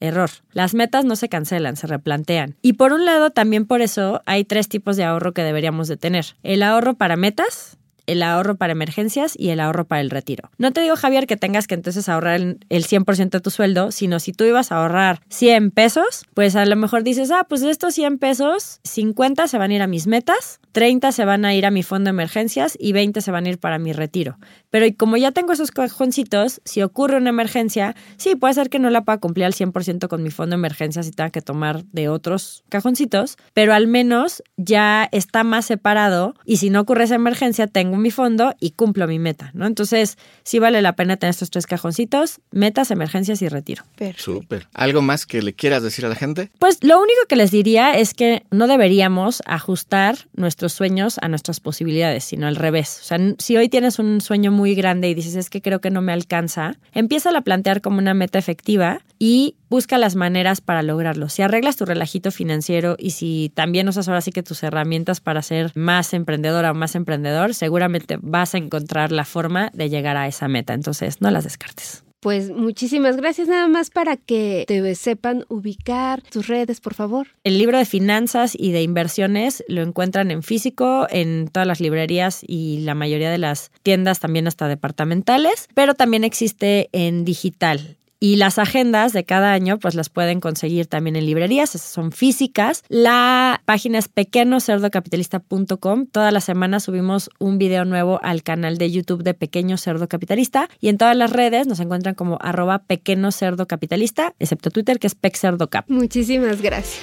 Error. 0.00 0.30
Las 0.52 0.74
metas 0.74 1.04
no 1.04 1.16
se 1.16 1.28
cancelan, 1.28 1.76
se 1.76 1.86
replantean. 1.86 2.56
Y 2.62 2.72
por 2.72 2.94
un 2.94 3.04
lado, 3.04 3.30
también 3.30 3.66
por 3.66 3.82
eso 3.82 4.22
hay 4.24 4.44
tres 4.44 4.68
tipos 4.68 4.96
de 4.96 5.04
ahorro 5.04 5.32
que 5.32 5.42
deberíamos 5.42 5.86
de 5.86 5.98
tener. 5.98 6.34
El 6.42 6.62
ahorro 6.62 6.94
para 6.94 7.16
metas, 7.16 7.76
el 8.06 8.22
ahorro 8.22 8.56
para 8.56 8.72
emergencias 8.72 9.34
y 9.36 9.50
el 9.50 9.60
ahorro 9.60 9.84
para 9.84 10.00
el 10.00 10.10
retiro. 10.10 10.50
No 10.58 10.72
te 10.72 10.80
digo, 10.80 10.96
Javier, 10.96 11.26
que 11.26 11.36
tengas 11.36 11.66
que 11.66 11.74
entonces 11.74 12.08
ahorrar 12.08 12.40
el 12.40 12.86
100% 12.86 13.30
de 13.30 13.40
tu 13.40 13.50
sueldo, 13.50 13.92
sino 13.92 14.20
si 14.20 14.32
tú 14.32 14.44
ibas 14.44 14.72
a 14.72 14.76
ahorrar 14.76 15.20
100 15.28 15.70
pesos, 15.70 16.24
pues 16.34 16.56
a 16.56 16.64
lo 16.64 16.76
mejor 16.76 17.02
dices, 17.02 17.30
ah, 17.30 17.46
pues 17.48 17.60
de 17.60 17.70
estos 17.70 17.94
100 17.94 18.18
pesos, 18.18 18.80
50 18.84 19.48
se 19.48 19.58
van 19.58 19.70
a 19.70 19.74
ir 19.74 19.82
a 19.82 19.86
mis 19.86 20.06
metas, 20.06 20.60
30 20.72 21.12
se 21.12 21.24
van 21.24 21.44
a 21.44 21.54
ir 21.54 21.66
a 21.66 21.70
mi 21.70 21.82
fondo 21.82 22.08
de 22.08 22.10
emergencias 22.10 22.76
y 22.78 22.92
20 22.92 23.20
se 23.20 23.30
van 23.30 23.46
a 23.46 23.50
ir 23.50 23.58
para 23.58 23.78
mi 23.78 23.92
retiro. 23.92 24.38
Pero 24.70 24.86
como 24.96 25.16
ya 25.16 25.32
tengo 25.32 25.52
esos 25.52 25.70
cajoncitos, 25.70 26.60
si 26.64 26.82
ocurre 26.82 27.18
una 27.18 27.30
emergencia, 27.30 27.94
sí, 28.16 28.36
puede 28.36 28.54
ser 28.54 28.70
que 28.70 28.78
no 28.78 28.90
la 28.90 29.04
pueda 29.04 29.18
cumplir 29.18 29.44
al 29.44 29.52
100% 29.52 30.08
con 30.08 30.22
mi 30.22 30.30
fondo 30.30 30.54
de 30.56 30.60
emergencias 30.60 31.06
y 31.06 31.10
tenga 31.12 31.30
que 31.30 31.42
tomar 31.42 31.84
de 31.84 32.08
otros 32.08 32.64
cajoncitos, 32.68 33.36
pero 33.52 33.74
al 33.74 33.86
menos 33.86 34.42
ya 34.56 35.08
está 35.12 35.44
más 35.44 35.66
separado 35.66 36.34
y 36.44 36.56
si 36.56 36.70
no 36.70 36.80
ocurre 36.80 37.04
esa 37.04 37.14
emergencia, 37.16 37.66
tengo 37.66 37.91
mi 37.96 38.10
fondo 38.10 38.54
y 38.60 38.70
cumplo 38.70 39.06
mi 39.06 39.18
meta, 39.18 39.50
¿no? 39.54 39.66
Entonces, 39.66 40.18
sí 40.42 40.58
vale 40.58 40.82
la 40.82 40.94
pena 40.94 41.16
tener 41.16 41.30
estos 41.30 41.50
tres 41.50 41.66
cajoncitos, 41.66 42.40
metas, 42.50 42.90
emergencias 42.90 43.42
y 43.42 43.48
retiro. 43.48 43.84
Súper. 44.16 44.68
¿Algo 44.72 45.02
más 45.02 45.26
que 45.26 45.42
le 45.42 45.54
quieras 45.54 45.82
decir 45.82 46.06
a 46.06 46.08
la 46.08 46.14
gente? 46.14 46.50
Pues 46.58 46.82
lo 46.82 46.98
único 46.98 47.20
que 47.28 47.36
les 47.36 47.50
diría 47.50 47.92
es 47.92 48.14
que 48.14 48.44
no 48.50 48.66
deberíamos 48.66 49.42
ajustar 49.46 50.16
nuestros 50.34 50.72
sueños 50.72 51.18
a 51.22 51.28
nuestras 51.28 51.60
posibilidades, 51.60 52.24
sino 52.24 52.46
al 52.46 52.56
revés. 52.56 53.00
O 53.02 53.04
sea, 53.04 53.18
si 53.38 53.56
hoy 53.56 53.68
tienes 53.68 53.98
un 53.98 54.20
sueño 54.20 54.50
muy 54.52 54.74
grande 54.74 55.08
y 55.08 55.14
dices, 55.14 55.36
es 55.36 55.50
que 55.50 55.62
creo 55.62 55.80
que 55.80 55.90
no 55.90 56.02
me 56.02 56.12
alcanza, 56.12 56.76
empieza 56.92 57.30
a 57.36 57.40
plantear 57.40 57.80
como 57.80 57.98
una 57.98 58.14
meta 58.14 58.38
efectiva 58.38 59.00
y 59.18 59.56
busca 59.72 59.96
las 59.96 60.16
maneras 60.16 60.60
para 60.60 60.82
lograrlo. 60.82 61.30
Si 61.30 61.40
arreglas 61.40 61.76
tu 61.78 61.86
relajito 61.86 62.30
financiero 62.30 62.94
y 62.98 63.12
si 63.12 63.50
también 63.54 63.88
usas 63.88 64.06
ahora 64.06 64.20
sí 64.20 64.30
que 64.30 64.42
tus 64.42 64.62
herramientas 64.62 65.22
para 65.22 65.40
ser 65.40 65.72
más 65.74 66.12
emprendedora 66.12 66.72
o 66.72 66.74
más 66.74 66.94
emprendedor, 66.94 67.54
seguramente 67.54 68.18
vas 68.20 68.54
a 68.54 68.58
encontrar 68.58 69.12
la 69.12 69.24
forma 69.24 69.70
de 69.72 69.88
llegar 69.88 70.18
a 70.18 70.28
esa 70.28 70.46
meta. 70.46 70.74
Entonces, 70.74 71.22
no 71.22 71.30
las 71.30 71.44
descartes. 71.44 72.04
Pues 72.20 72.50
muchísimas 72.50 73.16
gracias 73.16 73.48
nada 73.48 73.66
más 73.66 73.88
para 73.88 74.18
que 74.18 74.64
te 74.68 74.94
sepan 74.94 75.46
ubicar 75.48 76.20
tus 76.20 76.48
redes, 76.48 76.82
por 76.82 76.92
favor. 76.92 77.28
El 77.42 77.56
libro 77.56 77.78
de 77.78 77.86
finanzas 77.86 78.54
y 78.56 78.72
de 78.72 78.82
inversiones 78.82 79.64
lo 79.68 79.80
encuentran 79.80 80.30
en 80.30 80.42
físico, 80.42 81.06
en 81.08 81.48
todas 81.48 81.66
las 81.66 81.80
librerías 81.80 82.42
y 82.46 82.80
la 82.80 82.94
mayoría 82.94 83.30
de 83.30 83.38
las 83.38 83.72
tiendas 83.82 84.20
también 84.20 84.46
hasta 84.46 84.68
departamentales, 84.68 85.66
pero 85.74 85.94
también 85.94 86.24
existe 86.24 86.90
en 86.92 87.24
digital. 87.24 87.96
Y 88.22 88.36
las 88.36 88.60
agendas 88.60 89.12
de 89.12 89.24
cada 89.24 89.52
año, 89.52 89.80
pues 89.80 89.96
las 89.96 90.08
pueden 90.08 90.38
conseguir 90.38 90.86
también 90.86 91.16
en 91.16 91.26
librerías, 91.26 91.70
son 91.70 92.12
físicas. 92.12 92.84
La 92.88 93.60
página 93.64 93.98
es 93.98 94.06
pequeñocerdocapitalista.com. 94.06 96.06
Todas 96.06 96.32
las 96.32 96.44
semanas 96.44 96.84
subimos 96.84 97.30
un 97.40 97.58
video 97.58 97.84
nuevo 97.84 98.20
al 98.22 98.44
canal 98.44 98.78
de 98.78 98.92
YouTube 98.92 99.24
de 99.24 99.34
Pequeño 99.34 99.76
Cerdo 99.76 100.06
Capitalista. 100.06 100.68
Y 100.78 100.88
en 100.88 100.98
todas 100.98 101.16
las 101.16 101.32
redes 101.32 101.66
nos 101.66 101.80
encuentran 101.80 102.14
como 102.14 102.38
arroba 102.40 102.84
pequeño 102.84 103.32
cerdo 103.32 103.66
capitalista, 103.66 104.36
excepto 104.38 104.70
Twitter, 104.70 105.00
que 105.00 105.08
es 105.08 105.16
pecerdocap. 105.16 105.90
Muchísimas 105.90 106.62
gracias. 106.62 107.02